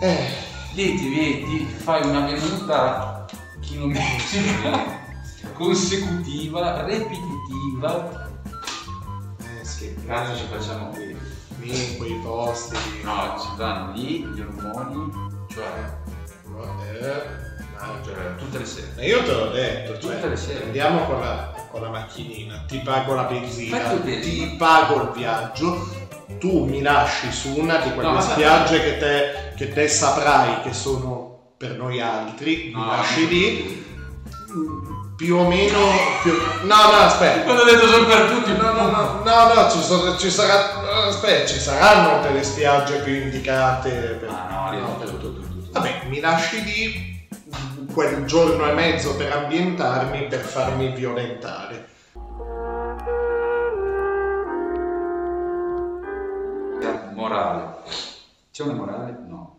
Eh, 0.00 0.48
Lì 0.74 0.94
ti, 0.96 1.08
vedi, 1.14 1.64
fai 1.64 2.06
una 2.06 2.20
venuta 2.20 3.24
chilometrica, 3.60 4.98
consecutiva, 5.54 6.84
ripetitiva. 6.84 8.28
eh 9.60 9.64
sì, 9.64 9.96
cazzo 10.06 10.36
ci 10.36 10.44
facciamo 10.48 10.88
qui? 10.90 11.18
lì 11.60 11.92
in 11.92 11.98
quei 11.98 12.14
posti. 12.22 12.76
No, 13.02 13.36
ci 13.40 13.48
danno 13.56 13.92
lì 13.92 14.24
gli 14.24 14.40
ormoni, 14.40 15.10
cioè, 15.52 15.98
Eh, 17.00 17.49
no, 17.86 18.04
cioè 18.04 18.34
tutte 18.36 18.58
le 18.58 18.64
sere. 18.64 18.92
Ma 18.96 19.02
io 19.04 19.22
te 19.24 19.32
l'ho 19.32 19.48
detto, 19.50 19.98
cioè, 19.98 20.14
Tutte 20.14 20.28
le 20.28 20.36
sere. 20.36 20.64
andiamo 20.64 21.04
con 21.06 21.20
la, 21.20 21.52
con 21.70 21.80
la 21.82 21.88
macchinina, 21.88 22.64
ti 22.66 22.78
pago 22.78 23.14
la 23.14 23.24
benzina, 23.24 23.78
ti 23.98 24.54
pago 24.58 25.02
il 25.02 25.10
viaggio, 25.14 25.88
tu 26.38 26.64
mi 26.64 26.80
lasci 26.82 27.30
su 27.32 27.58
una 27.58 27.76
di 27.78 27.92
quelle 27.92 28.10
No, 28.12 28.20
spiagge 28.20 28.80
che 28.82 28.98
te, 28.98 29.52
che 29.56 29.72
te 29.72 29.88
saprai 29.88 30.60
che 30.62 30.72
sono 30.72 31.54
per 31.56 31.72
noi 31.76 32.00
altri, 32.00 32.72
mi 32.74 32.80
No. 32.80 32.86
lasci 32.86 33.28
lì, 33.28 33.84
più 35.16 35.36
o 35.36 35.46
meno... 35.46 35.78
Più... 36.22 36.32
No, 36.62 36.74
no, 36.90 36.96
aspetta. 37.04 37.42
Quando 37.42 37.62
ho 37.62 37.64
detto 37.66 37.86
sono 37.86 38.06
per 38.06 38.30
tutti, 38.30 38.52
No, 38.56 38.72
no, 38.72 38.90
no, 38.90 39.20
no, 39.22 39.52
no, 39.54 39.70
ci, 39.70 39.82
sono- 39.82 40.16
ci 40.16 40.30
sarà, 40.30 41.06
aspetta, 41.06 41.46
ci 41.46 41.58
saranno 41.58 42.22
delle 42.22 42.42
spiagge 42.42 43.00
più 43.00 43.12
indicate. 43.14 43.90
Per... 44.18 44.28
Ah, 44.30 44.48
no, 44.50 44.70
lì 44.70 44.78
no. 44.80 44.96
per 44.96 45.08
tutto. 45.10 45.48
Vabbè, 45.72 46.04
mi 46.08 46.20
lasci 46.20 46.62
lì 46.64 47.09
quel 47.92 48.24
giorno 48.24 48.68
e 48.68 48.72
mezzo 48.72 49.16
per 49.16 49.32
ambientarmi, 49.32 50.26
per 50.26 50.40
farmi 50.40 50.94
violentare. 50.94 51.88
Morale. 57.14 57.74
C'è 58.50 58.62
una 58.62 58.72
morale? 58.72 59.18
No. 59.26 59.58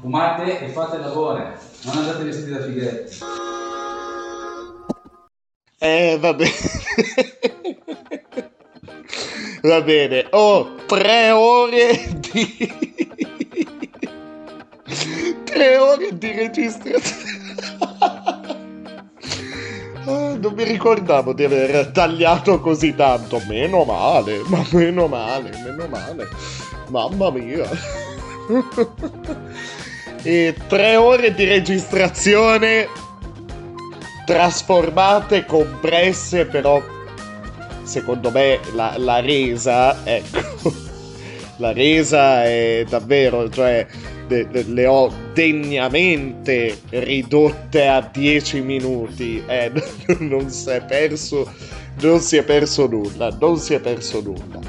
Fumate 0.00 0.60
e 0.60 0.68
fate 0.68 0.98
l'amore, 0.98 1.58
non 1.84 1.96
andate 1.96 2.24
vestiti 2.24 2.50
da 2.50 2.62
fighetti. 2.62 3.18
Eh, 5.78 6.18
va 6.20 6.34
bene. 6.34 6.52
va 9.62 9.82
bene. 9.82 10.26
Oh, 10.30 10.74
tre 10.86 11.30
ore 11.32 12.20
di... 12.30 12.89
tre 15.50 15.76
ore 15.76 16.16
di 16.16 16.32
registrazione. 16.32 17.28
Ah, 20.06 20.34
non 20.40 20.54
mi 20.54 20.64
ricordavo 20.64 21.34
di 21.34 21.44
aver 21.44 21.88
tagliato 21.88 22.58
così 22.60 22.94
tanto. 22.94 23.42
Meno 23.46 23.84
male, 23.84 24.40
ma 24.46 24.64
meno 24.70 25.06
male, 25.06 25.50
meno 25.62 25.86
male. 25.88 26.28
Mamma 26.88 27.30
mia. 27.30 27.68
e 30.22 30.54
tre 30.66 30.96
ore 30.96 31.34
di 31.34 31.44
registrazione 31.44 32.88
trasformate, 34.24 35.44
compresse, 35.44 36.46
però 36.46 36.82
secondo 37.82 38.30
me 38.30 38.60
la, 38.74 38.94
la 38.96 39.20
resa, 39.20 40.04
ecco, 40.04 40.72
la 41.56 41.72
resa 41.72 42.44
è 42.44 42.84
davvero, 42.88 43.50
cioè 43.50 43.86
le, 44.30 44.46
le- 44.50 44.62
le 44.62 44.86
ho 44.86 45.12
degnamente 45.34 46.80
ridotte 46.90 47.86
a 47.86 48.00
10 48.00 48.60
minuti, 48.60 49.42
eh, 49.46 49.70
non 50.20 50.48
si 50.48 50.70
è 50.70 50.84
perso, 50.84 51.52
non 52.00 52.20
si 52.20 52.36
è 52.36 52.44
perso 52.44 52.86
nulla, 52.86 53.36
non 53.40 53.58
si 53.58 53.74
è 53.74 53.80
perso 53.80 54.22
nulla. 54.22 54.60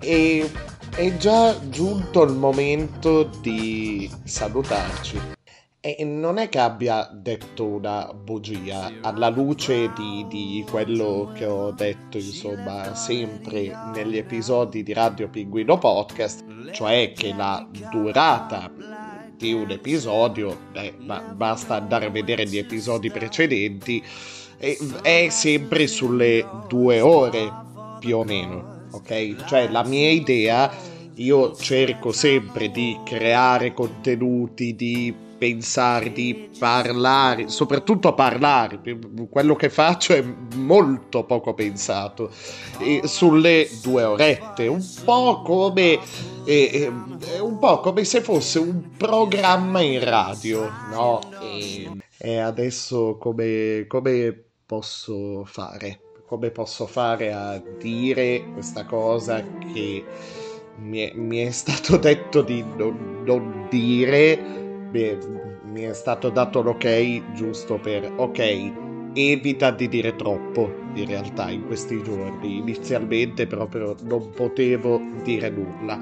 E 0.00 0.50
è 0.96 1.16
già 1.16 1.56
giunto 1.68 2.22
il 2.24 2.32
momento 2.32 3.30
di 3.40 4.10
salutarci. 4.24 5.38
E 5.82 6.04
non 6.04 6.36
è 6.36 6.50
che 6.50 6.58
abbia 6.58 7.08
detto 7.10 7.64
una 7.64 8.12
bugia 8.12 8.92
alla 9.00 9.30
luce 9.30 9.90
di, 9.96 10.26
di, 10.28 10.62
quello 10.68 11.32
che 11.34 11.46
ho 11.46 11.70
detto, 11.70 12.18
insomma, 12.18 12.94
sempre 12.94 13.72
negli 13.94 14.18
episodi 14.18 14.82
di 14.82 14.92
Radio 14.92 15.30
Pinguino 15.30 15.78
Podcast, 15.78 16.44
cioè 16.72 17.14
che 17.16 17.32
la 17.32 17.66
durata 17.90 18.70
di 19.34 19.54
un 19.54 19.70
episodio, 19.70 20.54
beh, 20.70 20.96
basta 21.32 21.76
andare 21.76 22.04
a 22.04 22.10
vedere 22.10 22.46
gli 22.46 22.58
episodi 22.58 23.10
precedenti, 23.10 24.04
è, 24.58 24.76
è 25.00 25.28
sempre 25.30 25.86
sulle 25.86 26.46
due 26.68 27.00
ore 27.00 27.50
più 28.00 28.18
o 28.18 28.24
meno, 28.24 28.84
ok? 28.90 29.46
Cioè 29.46 29.70
la 29.70 29.82
mia 29.82 30.10
idea, 30.10 30.70
io 31.14 31.56
cerco 31.56 32.12
sempre 32.12 32.70
di 32.70 32.98
creare 33.02 33.72
contenuti, 33.72 34.76
di 34.76 35.28
pensare, 35.40 36.12
di 36.12 36.50
parlare, 36.58 37.48
soprattutto 37.48 38.12
parlare, 38.12 38.78
quello 39.30 39.56
che 39.56 39.70
faccio 39.70 40.12
è 40.12 40.22
molto 40.56 41.24
poco 41.24 41.54
pensato, 41.54 42.30
e 42.78 43.00
sulle 43.04 43.66
due 43.80 44.04
orette, 44.04 44.66
un 44.66 44.84
po' 45.02 45.40
come, 45.40 45.98
eh, 46.44 46.92
un 47.40 47.58
po' 47.58 47.80
come 47.80 48.04
se 48.04 48.20
fosse 48.20 48.58
un 48.58 48.90
programma 48.98 49.80
in 49.80 50.04
radio, 50.04 50.70
no? 50.90 51.20
E, 51.40 51.90
e 52.18 52.36
adesso 52.36 53.16
come, 53.18 53.86
come 53.88 54.44
posso 54.66 55.46
fare? 55.46 56.00
Come 56.26 56.50
posso 56.50 56.86
fare 56.86 57.32
a 57.32 57.58
dire 57.78 58.44
questa 58.52 58.84
cosa 58.84 59.42
che 59.72 60.04
mi 60.80 60.98
è, 60.98 61.12
mi 61.14 61.38
è 61.38 61.50
stato 61.50 61.96
detto 61.96 62.42
di 62.42 62.62
non, 62.76 63.22
non 63.24 63.66
dire? 63.70 64.68
Beh, 64.90 65.18
mi 65.66 65.82
è 65.82 65.92
stato 65.94 66.30
dato 66.30 66.62
l'ok 66.62 67.32
giusto 67.32 67.78
per 67.78 68.10
ok, 68.16 68.72
evita 69.12 69.70
di 69.70 69.88
dire 69.88 70.16
troppo 70.16 70.68
in 70.94 71.06
realtà 71.06 71.48
in 71.48 71.64
questi 71.66 72.02
giorni. 72.02 72.56
Inizialmente 72.56 73.46
proprio 73.46 73.94
non 74.02 74.30
potevo 74.30 75.00
dire 75.22 75.48
nulla. 75.50 75.98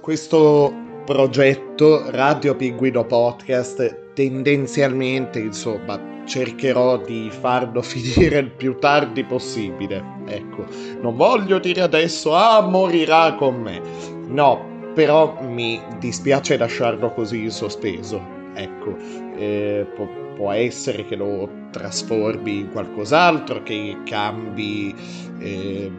Questo 0.00 0.72
progetto 1.04 2.10
Radio 2.10 2.56
Pinguino 2.56 3.04
Podcast 3.04 4.12
tendenzialmente, 4.14 5.38
insomma, 5.38 6.00
cercherò 6.24 6.96
di 6.98 7.28
farlo 7.30 7.82
finire 7.82 8.38
il 8.38 8.50
più 8.50 8.78
tardi 8.78 9.22
possibile. 9.24 10.02
Ecco, 10.26 10.64
non 11.00 11.14
voglio 11.14 11.58
dire 11.58 11.82
adesso 11.82 12.34
ah 12.34 12.62
morirà 12.62 13.34
con 13.34 13.60
me. 13.60 13.80
No, 14.28 14.71
però 14.94 15.38
mi 15.42 15.80
dispiace 15.98 16.56
lasciarlo 16.56 17.12
così 17.12 17.42
in 17.42 17.50
sospeso. 17.50 18.20
Ecco, 18.54 18.96
eh, 19.36 19.86
può, 19.94 20.06
può, 20.34 20.52
essere 20.52 21.06
che 21.06 21.16
lo 21.16 21.48
trasformi 21.70 22.58
in 22.58 22.70
qualcos'altro, 22.70 23.62
che 23.62 23.96
cambi 24.04 24.94
eh, 25.38 25.90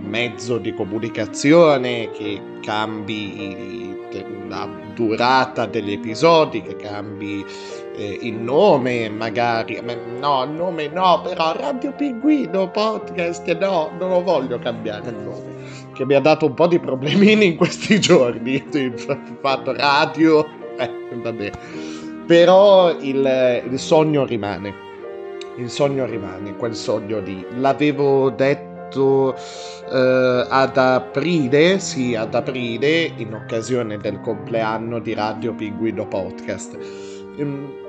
mezzo 0.00 0.58
di 0.58 0.72
comunicazione, 0.72 2.10
che 2.10 2.40
cambi 2.62 3.96
la 4.48 4.68
durata 4.94 5.66
degli 5.66 5.92
episodi, 5.92 6.62
che 6.62 6.76
cambi 6.76 7.44
eh, 7.98 8.18
il 8.22 8.34
nome 8.34 9.10
magari. 9.10 9.80
No, 10.18 10.44
il 10.44 10.50
nome 10.50 10.88
no, 10.88 11.20
però 11.22 11.52
Radio 11.56 11.92
Pinguino 11.92 12.70
Podcast 12.70 13.50
no, 13.58 13.90
non 13.98 14.08
lo 14.10 14.22
voglio 14.22 14.58
cambiare 14.58 15.10
il 15.10 15.16
nome 15.16 15.56
che 15.98 16.04
mi 16.06 16.14
ha 16.14 16.20
dato 16.20 16.46
un 16.46 16.54
po' 16.54 16.68
di 16.68 16.78
problemini 16.78 17.46
in 17.46 17.56
questi 17.56 17.98
giorni. 18.00 18.64
Il 18.70 18.94
fatto 19.40 19.72
radio, 19.72 20.46
eh, 20.78 20.90
vabbè. 21.12 21.50
Però 22.24 22.96
il, 23.00 23.62
il 23.68 23.78
sogno 23.80 24.24
rimane. 24.24 24.86
Il 25.56 25.68
sogno 25.68 26.06
rimane, 26.06 26.54
quel 26.54 26.76
sogno 26.76 27.18
lì. 27.18 27.44
L'avevo 27.56 28.30
detto 28.30 29.34
eh, 29.34 30.46
ad 30.48 30.76
aprile, 30.76 31.80
sì, 31.80 32.14
ad 32.14 32.32
aprile, 32.32 33.10
in 33.16 33.34
occasione 33.34 33.96
del 33.96 34.20
compleanno 34.20 35.00
di 35.00 35.14
Radio 35.14 35.52
Pinguino 35.52 36.06
Podcast. 36.06 36.78
Um, 37.38 37.87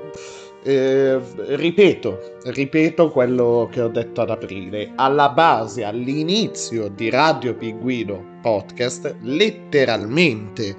eh, 0.62 1.18
ripeto, 1.56 2.38
ripeto 2.44 3.10
quello 3.10 3.68
che 3.70 3.80
ho 3.80 3.88
detto 3.88 4.20
ad 4.22 4.30
aprile. 4.30 4.92
Alla 4.96 5.30
base, 5.30 5.84
all'inizio 5.84 6.88
di 6.88 7.08
Radio 7.10 7.54
Pinguino 7.54 8.38
Podcast, 8.42 9.16
letteralmente 9.22 10.76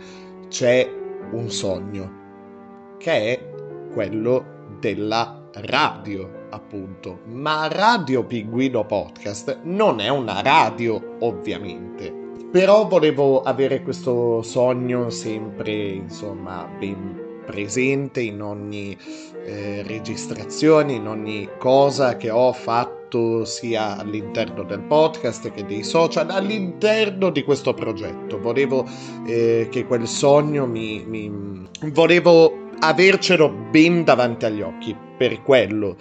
c'è 0.50 0.88
un 1.32 1.50
sogno, 1.50 2.96
che 2.98 3.12
è 3.12 3.50
quello 3.94 4.76
della 4.80 5.48
radio, 5.54 6.48
appunto. 6.52 7.20
Ma 7.26 7.68
Radio 7.68 8.24
Pinguino 8.24 8.86
Podcast 8.86 9.60
non 9.64 10.00
è 10.00 10.10
una 10.10 10.42
radio, 10.42 11.18
ovviamente. 11.20 12.20
Però 12.52 12.88
volevo 12.88 13.42
avere 13.44 13.82
questo 13.82 14.42
sogno 14.42 15.10
sempre, 15.10 15.72
insomma, 15.72 16.70
ben 16.78 17.44
presente 17.46 18.22
in 18.22 18.42
ogni 18.42 18.98
eh, 19.46 19.84
registrazione, 19.86 20.94
in 20.94 21.08
ogni 21.08 21.50
cosa 21.58 22.18
che 22.18 22.30
ho 22.30 22.54
fatto 22.54 23.44
sia 23.46 23.98
all'interno 23.98 24.64
del 24.64 24.82
podcast 24.82 25.52
che 25.52 25.66
dei 25.66 25.84
social, 25.84 26.30
all'interno 26.30 27.30
di 27.30 27.44
questo 27.44 27.74
progetto. 27.74 28.40
Volevo 28.40 28.86
eh, 29.26 29.68
che 29.70 29.86
quel 29.86 30.08
sogno 30.08 30.66
mi, 30.66 31.04
mi... 31.06 31.68
volevo 31.92 32.70
avercelo 32.80 33.50
ben 33.70 34.04
davanti 34.04 34.46
agli 34.46 34.62
occhi, 34.62 34.96
per 35.18 35.42
quello 35.44 35.96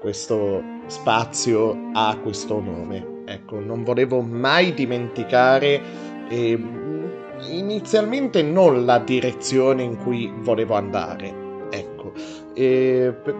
questo 0.00 0.62
spazio 0.86 1.90
ha 1.92 2.16
questo 2.22 2.60
nome. 2.60 3.22
Ecco, 3.26 3.60
non 3.60 3.84
volevo 3.84 4.20
mai 4.20 4.72
dimenticare 4.72 5.80
eh, 6.28 6.58
inizialmente 7.50 8.42
non 8.42 8.84
la 8.84 8.98
direzione 8.98 9.82
in 9.82 9.96
cui 9.96 10.32
volevo 10.40 10.74
andare, 10.74 11.47
ecco, 12.58 13.30
e, 13.30 13.34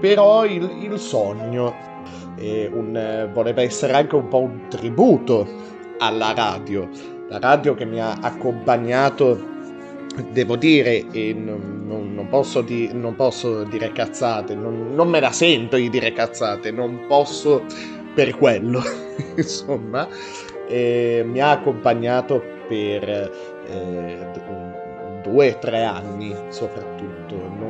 però 0.00 0.44
il, 0.44 0.70
il 0.80 0.98
sogno 0.98 1.74
un, 2.36 3.30
voleva 3.32 3.62
essere 3.62 3.92
anche 3.94 4.16
un 4.16 4.28
po' 4.28 4.40
un 4.40 4.66
tributo 4.68 5.46
alla 5.98 6.32
radio, 6.34 6.88
la 7.28 7.38
radio 7.38 7.74
che 7.74 7.84
mi 7.84 8.00
ha 8.00 8.18
accompagnato 8.20 9.52
devo 10.30 10.56
dire, 10.56 11.06
e 11.10 11.32
non, 11.32 11.82
non, 11.86 12.26
posso 12.28 12.60
di, 12.60 12.90
non, 12.92 13.16
posso 13.16 13.64
dire 13.64 13.92
cazzate, 13.92 14.54
non, 14.54 14.94
non, 14.94 15.08
me 15.08 15.20
la 15.20 15.32
sento 15.32 15.76
di 15.76 15.90
dire 15.90 16.12
cazzate, 16.12 16.70
non 16.70 17.04
posso 17.08 17.64
per 18.14 18.36
quello, 18.36 18.80
insomma, 19.36 20.06
mi 20.68 21.40
ha 21.40 21.50
accompagnato 21.50 22.42
per 22.68 23.30
eh, 23.68 24.30
due 25.22 25.58
tre 25.58 25.82
anni 25.82 26.34
soprattutto. 26.48 26.93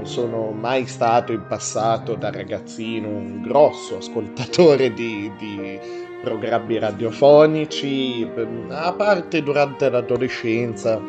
Non 0.05 0.13
sono 0.13 0.51
mai 0.51 0.87
stato 0.87 1.33
in 1.33 1.47
passato 1.47 2.15
da 2.15 2.31
ragazzino 2.31 3.09
un 3.09 3.41
grosso 3.41 3.97
ascoltatore 3.97 4.93
di, 4.93 5.33
di 5.39 5.81
programmi 6.23 6.79
radiofonici, 6.79 8.31
a 8.69 8.93
parte 8.93 9.43
durante 9.43 9.89
l'adolescenza 9.89 11.01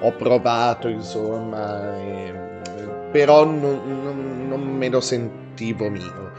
ho 0.00 0.12
provato 0.12 0.88
insomma, 0.88 1.98
e, 1.98 2.32
però 3.10 3.44
non, 3.44 3.82
non, 3.84 4.48
non 4.48 4.62
me 4.62 4.88
lo 4.88 5.00
sentivo 5.00 5.90
mio. 5.90 6.32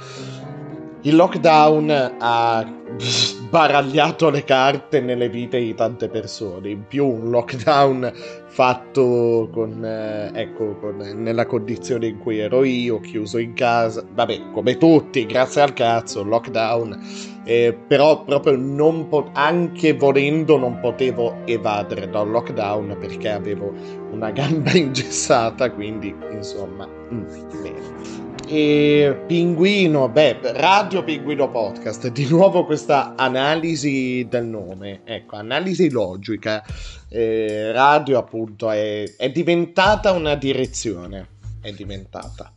Il 1.02 1.16
lockdown 1.16 2.16
ha 2.18 2.66
sbaragliato 2.98 4.32
le 4.32 4.44
carte 4.44 5.02
nelle 5.02 5.30
vite 5.30 5.60
di 5.60 5.76
tante 5.76 6.08
persone. 6.08 6.70
In 6.70 6.88
più, 6.88 7.06
un 7.06 7.30
lockdown 7.30 8.12
fatto 8.54 9.50
con, 9.52 9.84
eh, 9.84 10.30
ecco, 10.32 10.76
con, 10.76 10.98
nella 10.98 11.48
condizione 11.48 12.06
in 12.06 12.20
cui 12.20 12.38
ero 12.38 12.64
io, 12.64 13.00
chiuso 13.00 13.40
in 13.40 13.54
casa. 13.54 14.06
Vabbè, 14.08 14.52
come 14.52 14.78
tutti, 14.78 15.26
grazie 15.26 15.62
al 15.62 15.74
cazzo, 15.74 16.24
lockdown. 16.24 17.00
Eh, 17.46 17.76
però 17.88 18.24
proprio 18.24 18.56
non 18.56 19.08
po- 19.08 19.32
anche 19.34 19.94
volendo 19.94 20.58
non 20.58 20.80
potevo 20.80 21.38
evadere 21.46 22.08
dal 22.08 22.30
lockdown 22.30 22.96
perché 23.00 23.30
avevo 23.30 23.74
una 24.12 24.30
gamba 24.30 24.72
ingessata, 24.74 25.72
quindi 25.72 26.16
insomma, 26.32 26.88
mm, 26.88 27.24
bene. 27.64 28.23
E 28.46 29.24
Pinguino, 29.26 30.10
beh, 30.10 30.40
Radio 30.54 31.02
Pinguino 31.04 31.50
Podcast, 31.50 32.10
di 32.10 32.28
nuovo 32.28 32.66
questa 32.66 33.16
analisi 33.16 34.28
del 34.30 34.46
nome, 34.46 35.02
ecco, 35.06 35.38
analisi 35.38 35.90
logica. 35.90 36.64
Eh, 37.08 37.72
radio 37.72 38.20
appunto 38.20 38.70
è, 38.70 39.16
è 39.16 39.32
diventata 39.32 40.12
una 40.12 40.36
direzione, 40.36 41.28
è 41.62 41.72
diventata. 41.72 42.54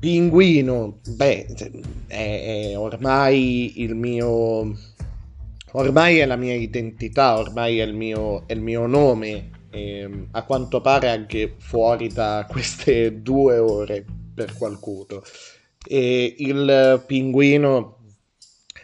Pinguino, 0.00 0.98
beh, 1.06 1.46
è, 2.08 2.70
è 2.70 2.78
ormai 2.78 3.82
il 3.82 3.94
mio... 3.94 4.76
Ormai 5.72 6.18
è 6.18 6.26
la 6.26 6.34
mia 6.34 6.54
identità, 6.54 7.38
ormai 7.38 7.78
è 7.78 7.84
il 7.84 7.94
mio, 7.94 8.42
è 8.48 8.54
il 8.54 8.60
mio 8.60 8.86
nome 8.86 9.59
e 9.70 10.26
a 10.32 10.42
quanto 10.44 10.80
pare 10.80 11.08
anche 11.08 11.54
fuori 11.58 12.08
da 12.08 12.46
queste 12.48 13.20
due 13.22 13.58
ore 13.58 14.04
per 14.34 14.54
qualcuno. 14.56 15.22
E 15.86 16.34
il 16.38 17.02
pinguino 17.06 17.98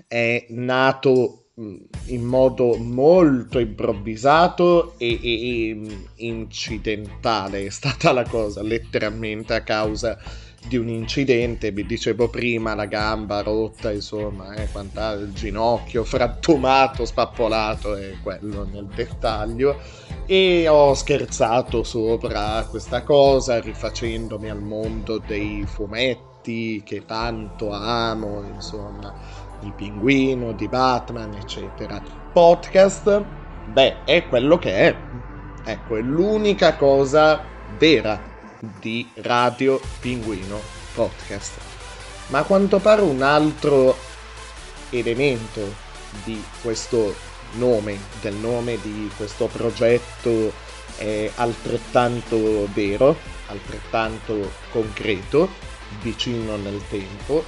è 0.07 0.47
nato 0.51 1.49
mm, 1.61 1.77
in 2.07 2.23
modo 2.23 2.77
molto 2.77 3.59
improvvisato 3.59 4.95
e, 4.99 5.19
e, 5.23 5.71
e, 5.71 5.99
incidentale. 6.17 7.67
È 7.67 7.71
stata 7.71 8.13
la 8.13 8.25
cosa 8.25 8.63
letteralmente 8.63 9.55
a 9.55 9.63
causa 9.63 10.19
di 10.69 10.77
un 10.77 10.89
incidente. 10.89 11.71
Vi 11.71 11.85
dicevo 11.85 12.29
prima 12.29 12.75
la 12.75 12.87
gamba 12.87 13.43
rotta 13.43 13.93
insomma 13.93 14.55
eh, 14.55 14.69
il 15.15 15.33
ginocchio 15.33 16.05
frattumato 16.05 17.05
spappolato 17.05 17.95
è 17.95 18.15
quello 18.23 18.65
nel 18.65 18.87
dettaglio 18.87 19.79
e 20.27 20.67
ho 20.69 20.93
scherzato 20.95 21.85
sopra 21.85 22.67
questa 22.69 23.03
cosa 23.03 23.61
rifacendomi 23.61 24.51
al 24.51 24.61
mondo 24.61 25.19
dei 25.25 25.65
fumetti 25.67 26.83
che 26.85 27.05
tanto 27.05 27.71
amo 27.71 28.43
insomma 28.43 29.15
di 29.61 29.73
Pinguino, 29.75 30.53
di 30.53 30.69
Batman, 30.69 31.35
eccetera. 31.35 32.01
Podcast, 32.33 33.25
beh, 33.73 34.05
è 34.05 34.27
quello 34.29 34.59
che 34.59 34.73
è. 34.73 34.97
Ecco, 35.65 35.97
è 35.97 36.01
l'unica 36.01 36.77
cosa 36.77 37.43
vera 37.79 38.21
di 38.81 39.09
Radio 39.15 39.81
Pinguino 40.01 40.61
Podcast. 40.95 41.59
Ma 42.29 42.41
a 42.41 42.45
quanto 42.45 42.79
pare 42.79 43.03
un 43.03 43.23
altro 43.23 43.97
elemento 44.91 45.85
di 46.25 46.43
questo 46.63 47.15
nome, 47.53 47.99
del 48.21 48.35
nome 48.35 48.79
di 48.81 49.11
questo 49.17 49.47
progetto 49.47 50.53
è 50.97 51.31
altrettanto 51.37 52.69
vero, 52.73 53.17
altrettanto 53.47 54.53
concreto, 54.71 55.49
vicino 56.03 56.57
nel 56.57 56.81
tempo 56.89 57.45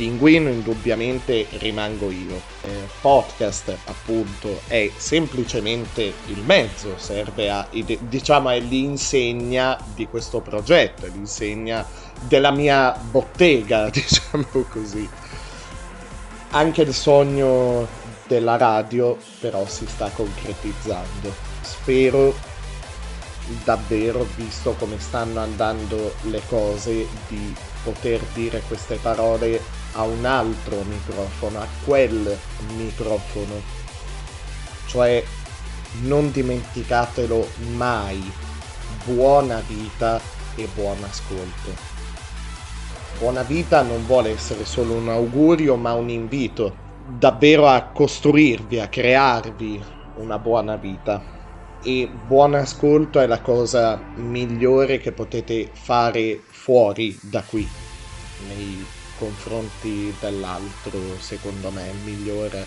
Pinguino 0.00 0.48
indubbiamente 0.48 1.46
rimango 1.58 2.10
io. 2.10 2.40
Eh, 2.62 2.88
podcast 3.02 3.76
appunto 3.84 4.62
è 4.66 4.90
semplicemente 4.96 6.14
il 6.28 6.38
mezzo, 6.38 6.96
serve 6.96 7.50
a, 7.50 7.68
diciamo, 7.70 8.48
è 8.48 8.60
l'insegna 8.60 9.78
di 9.94 10.06
questo 10.06 10.40
progetto, 10.40 11.04
è 11.04 11.10
l'insegna 11.10 11.86
della 12.18 12.50
mia 12.50 12.98
bottega, 12.98 13.90
diciamo 13.92 14.46
così. 14.70 15.06
Anche 16.52 16.80
il 16.80 16.94
sogno 16.94 17.86
della 18.30 18.56
radio 18.56 19.18
però 19.40 19.66
si 19.66 19.86
sta 19.86 20.08
concretizzando. 20.08 21.34
Spero 21.62 22.32
davvero, 23.64 24.24
visto 24.36 24.74
come 24.78 25.00
stanno 25.00 25.40
andando 25.40 26.14
le 26.22 26.40
cose, 26.46 27.08
di 27.26 27.52
poter 27.82 28.20
dire 28.32 28.62
queste 28.68 28.94
parole 29.02 29.60
a 29.94 30.02
un 30.02 30.24
altro 30.24 30.80
microfono, 30.82 31.60
a 31.60 31.66
quel 31.84 32.38
microfono. 32.76 33.60
Cioè, 34.86 35.24
non 36.02 36.30
dimenticatelo 36.30 37.48
mai. 37.74 38.32
Buona 39.04 39.60
vita 39.66 40.20
e 40.54 40.68
buon 40.72 41.02
ascolto. 41.02 41.74
Buona 43.18 43.42
vita 43.42 43.82
non 43.82 44.06
vuole 44.06 44.30
essere 44.30 44.64
solo 44.64 44.92
un 44.94 45.08
augurio, 45.08 45.74
ma 45.74 45.94
un 45.94 46.08
invito 46.08 46.88
davvero 47.18 47.66
a 47.66 47.82
costruirvi, 47.92 48.78
a 48.78 48.88
crearvi 48.88 49.84
una 50.14 50.38
buona 50.38 50.76
vita. 50.76 51.22
E 51.82 52.10
buon 52.26 52.54
ascolto 52.54 53.20
è 53.20 53.26
la 53.26 53.40
cosa 53.40 54.02
migliore 54.16 54.98
che 54.98 55.12
potete 55.12 55.70
fare 55.72 56.42
fuori 56.50 57.18
da 57.22 57.42
qui, 57.42 57.66
nei 58.48 58.84
confronti 59.18 60.14
dell'altro, 60.20 61.18
secondo 61.18 61.70
me, 61.70 61.86
è 61.86 61.90
il 61.90 61.98
migliore. 62.04 62.66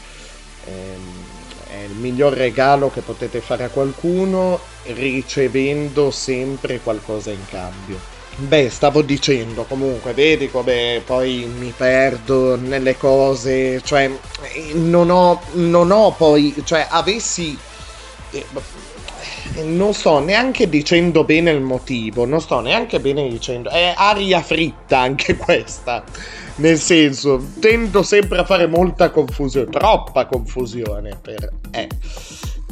Ehm, 0.65 1.25
è 1.67 1.83
il 1.83 1.95
miglior 1.95 2.33
regalo 2.33 2.89
che 2.89 3.01
potete 3.01 3.41
fare 3.41 3.63
a 3.63 3.69
qualcuno 3.69 4.59
ricevendo 4.85 6.11
sempre 6.11 6.79
qualcosa 6.79 7.31
in 7.31 7.45
cambio. 7.45 7.99
Beh, 8.35 8.69
stavo 8.69 9.03
dicendo 9.03 9.63
comunque, 9.63 10.13
vedi 10.13 10.49
come 10.49 11.01
poi 11.05 11.47
mi 11.57 11.71
perdo 11.75 12.55
nelle 12.55 12.97
cose, 12.97 13.79
cioè 13.83 14.09
non 14.73 15.11
ho, 15.11 15.39
non 15.53 15.91
ho 15.91 16.11
poi, 16.11 16.53
cioè 16.65 16.87
avessi 16.89 17.55
eh, 18.31 18.45
non 19.61 19.93
sto 19.93 20.19
neanche 20.19 20.67
dicendo 20.67 21.23
bene 21.23 21.51
il 21.51 21.61
motivo, 21.61 22.25
non 22.25 22.41
sto 22.41 22.59
neanche 22.59 22.99
bene 22.99 23.27
dicendo, 23.29 23.69
è 23.69 23.93
aria 23.95 24.41
fritta 24.41 24.99
anche 24.99 25.35
questa. 25.37 26.03
Nel 26.55 26.79
senso, 26.79 27.43
tendo 27.59 28.03
sempre 28.03 28.39
a 28.39 28.45
fare 28.45 28.67
molta 28.67 29.09
confusione, 29.09 29.69
troppa 29.69 30.25
confusione 30.25 31.17
per 31.21 31.51
eh. 31.71 31.87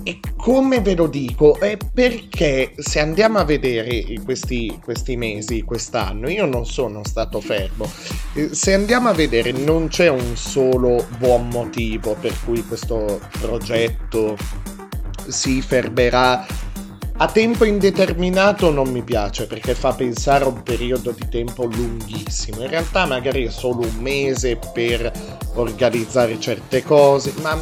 E 0.03 0.19
come 0.35 0.81
ve 0.81 0.95
lo 0.95 1.07
dico, 1.07 1.59
è 1.59 1.77
perché 1.77 2.73
se 2.77 2.99
andiamo 2.99 3.37
a 3.39 3.43
vedere 3.43 4.03
questi, 4.23 4.79
questi, 4.83 5.15
mesi, 5.15 5.61
quest'anno, 5.61 6.29
io 6.29 6.45
non 6.45 6.65
sono 6.65 7.01
stato 7.03 7.39
fermo. 7.39 7.89
Eh, 8.33 8.53
se 8.53 8.73
andiamo 8.73 9.09
a 9.09 9.13
vedere, 9.13 9.51
non 9.51 9.87
c'è 9.87 10.09
un 10.09 10.35
solo 10.35 11.05
buon 11.17 11.47
motivo 11.49 12.15
per 12.19 12.33
cui 12.43 12.65
questo 12.65 13.19
progetto 13.39 14.35
si 15.27 15.61
fermerà 15.61 16.45
a 17.21 17.27
tempo 17.27 17.65
indeterminato 17.65 18.71
non 18.71 18.89
mi 18.89 19.03
piace 19.03 19.45
perché 19.45 19.75
fa 19.75 19.93
pensare 19.93 20.43
a 20.43 20.47
un 20.47 20.63
periodo 20.63 21.11
di 21.11 21.27
tempo 21.29 21.65
lunghissimo. 21.65 22.63
In 22.63 22.69
realtà 22.69 23.05
magari 23.05 23.45
è 23.45 23.51
solo 23.51 23.81
un 23.81 23.95
mese 23.99 24.57
per 24.73 25.11
organizzare 25.53 26.39
certe 26.39 26.81
cose, 26.81 27.31
ma 27.41 27.55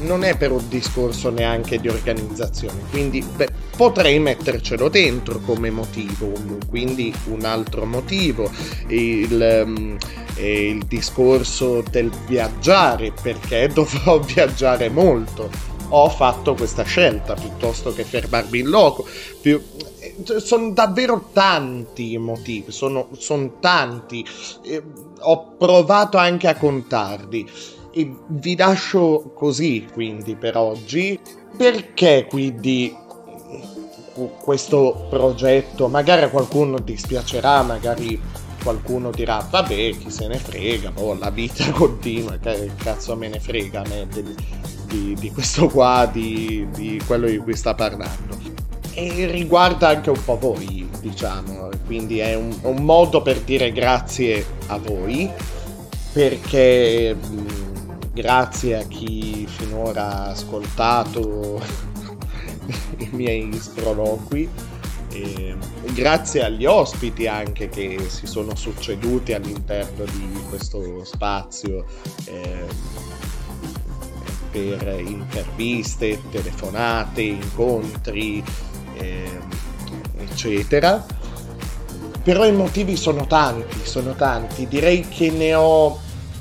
non 0.00 0.24
è 0.24 0.36
per 0.36 0.52
un 0.52 0.68
discorso 0.68 1.30
neanche 1.30 1.78
di 1.78 1.88
organizzazione. 1.88 2.80
Quindi 2.90 3.22
beh, 3.22 3.50
potrei 3.76 4.18
mettercelo 4.18 4.88
dentro 4.88 5.40
come 5.40 5.70
motivo. 5.70 6.32
Quindi 6.68 7.12
un 7.26 7.44
altro 7.44 7.84
motivo. 7.84 8.50
Il, 8.88 9.62
um, 9.64 9.96
il 10.36 10.84
discorso 10.84 11.82
del 11.90 12.10
viaggiare 12.26 13.12
perché 13.20 13.68
dovrò 13.72 14.18
viaggiare 14.20 14.88
molto 14.88 15.76
ho 15.90 16.08
fatto 16.10 16.54
questa 16.54 16.82
scelta 16.82 17.34
piuttosto 17.34 17.92
che 17.92 18.04
fermarmi 18.04 18.58
in 18.58 18.68
loco. 18.68 19.06
Più... 19.40 19.62
Eh, 20.00 20.40
sono 20.40 20.70
davvero 20.72 21.30
tanti 21.32 22.12
i 22.12 22.18
motivi, 22.18 22.70
sono, 22.72 23.08
sono 23.16 23.58
tanti. 23.60 24.24
Eh, 24.62 24.82
ho 25.20 25.54
provato 25.56 26.16
anche 26.18 26.48
a 26.48 26.56
contarli. 26.56 27.48
E 27.98 28.14
vi 28.28 28.54
lascio 28.54 29.32
così 29.34 29.88
quindi 29.92 30.36
per 30.36 30.56
oggi. 30.56 31.18
Perché 31.56 32.28
quindi 32.30 32.96
questo 34.40 35.08
progetto? 35.10 35.88
Magari 35.88 36.22
a 36.22 36.28
qualcuno 36.28 36.78
dispiacerà, 36.78 37.60
magari 37.62 38.20
qualcuno 38.62 39.10
dirà 39.10 39.44
vabbè 39.50 39.96
chi 39.96 40.10
se 40.10 40.28
ne 40.28 40.38
frega, 40.38 40.92
boh, 40.92 41.14
la 41.14 41.30
vita 41.30 41.68
continua, 41.74 42.36
che 42.36 42.70
cazzo 42.76 43.16
me 43.16 43.26
ne 43.26 43.40
frega 43.40 43.82
me 43.88 44.06
del, 44.06 44.32
di, 44.86 45.16
di 45.18 45.32
questo 45.32 45.66
qua, 45.66 46.08
di, 46.12 46.68
di 46.76 47.02
quello 47.04 47.26
di 47.26 47.38
cui 47.38 47.56
sta 47.56 47.74
parlando. 47.74 48.38
E 48.92 49.26
riguarda 49.26 49.88
anche 49.88 50.10
un 50.10 50.24
po' 50.24 50.38
voi, 50.38 50.88
diciamo, 51.00 51.68
quindi 51.84 52.20
è 52.20 52.36
un, 52.36 52.56
un 52.62 52.84
modo 52.84 53.22
per 53.22 53.40
dire 53.40 53.72
grazie 53.72 54.44
a 54.68 54.78
voi, 54.78 55.28
perché 56.12 57.14
mh, 57.14 57.67
grazie 58.18 58.80
a 58.80 58.82
chi 58.82 59.46
finora 59.46 60.02
ha 60.02 60.30
ascoltato 60.30 61.62
i 62.98 63.08
miei 63.12 63.52
sproloqui. 63.52 64.48
E 65.10 65.56
grazie 65.92 66.44
agli 66.44 66.64
ospiti 66.64 67.28
anche 67.28 67.68
che 67.68 68.08
si 68.08 68.26
sono 68.26 68.56
succeduti 68.56 69.34
all'interno 69.34 70.04
di 70.04 70.32
questo 70.48 71.04
spazio. 71.04 71.84
Eh, 72.24 72.96
per 74.50 74.98
interviste, 74.98 76.20
telefonate, 76.28 77.22
incontri, 77.22 78.42
eh, 78.96 79.38
eccetera. 80.16 81.06
Però 82.24 82.44
i 82.44 82.52
motivi 82.52 82.96
sono 82.96 83.28
tanti, 83.28 83.78
sono 83.84 84.14
tanti. 84.16 84.66
Direi 84.66 85.06
che 85.06 85.30
ne 85.30 85.54
ho 85.54 86.00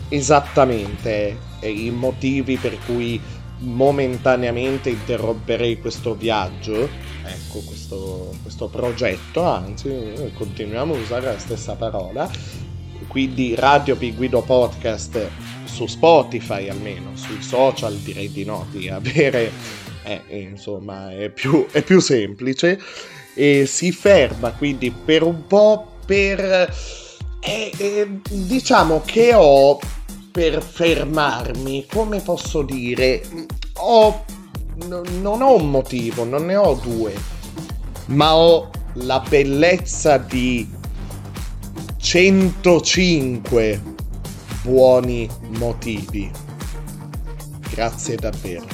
esattamente 0.09 1.45
eh, 1.67 1.85
i 1.85 1.91
motivi 1.91 2.57
per 2.57 2.77
cui 2.85 3.19
momentaneamente 3.59 4.89
interromperei 4.89 5.79
questo 5.79 6.15
viaggio, 6.15 6.87
ecco 7.23 7.59
questo, 7.65 8.35
questo 8.41 8.67
progetto, 8.67 9.43
anzi 9.43 9.89
continuiamo 10.35 10.93
a 10.93 10.97
usare 10.97 11.25
la 11.25 11.39
stessa 11.39 11.73
parola, 11.73 12.29
quindi 13.07 13.55
Radio 13.55 13.95
Piguido 13.95 14.41
Podcast 14.41 15.29
su 15.65 15.87
Spotify 15.87 16.69
almeno, 16.69 17.11
sui 17.15 17.41
social 17.41 17.95
direi 17.95 18.31
di 18.31 18.45
no, 18.45 18.67
di 18.71 18.89
avere 18.89 19.51
eh, 20.03 20.21
insomma 20.29 21.11
è 21.11 21.29
più, 21.29 21.65
è 21.71 21.81
più 21.81 21.99
semplice 21.99 22.79
e 23.33 23.65
si 23.65 23.91
ferma 23.91 24.51
quindi 24.51 24.91
per 24.91 25.23
un 25.23 25.45
po' 25.45 25.97
per 26.05 26.39
eh, 27.39 27.71
eh, 27.77 28.19
diciamo 28.29 29.03
che 29.05 29.33
ho 29.33 29.79
per 30.37 30.61
fermarmi 30.61 31.87
come 31.91 32.19
posso 32.19 32.61
dire 32.61 33.23
ho 33.77 34.23
n- 34.83 35.01
non 35.19 35.41
ho 35.41 35.55
un 35.55 35.71
motivo 35.71 36.23
non 36.25 36.45
ne 36.45 36.55
ho 36.55 36.75
due 36.75 37.11
ma 38.09 38.35
ho 38.35 38.69
la 38.93 39.19
bellezza 39.19 40.19
di 40.19 40.69
105 41.97 43.81
buoni 44.61 45.27
motivi. 45.57 46.31
Grazie 47.71 48.15
davvero. 48.15 48.65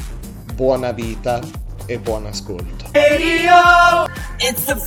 Buona 0.54 0.92
vita 0.92 1.40
e 1.88 1.98
buon 1.98 2.26
ascolto. 2.28 2.86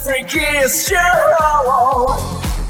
Freakiest 0.03 0.89
show. 0.89 2.66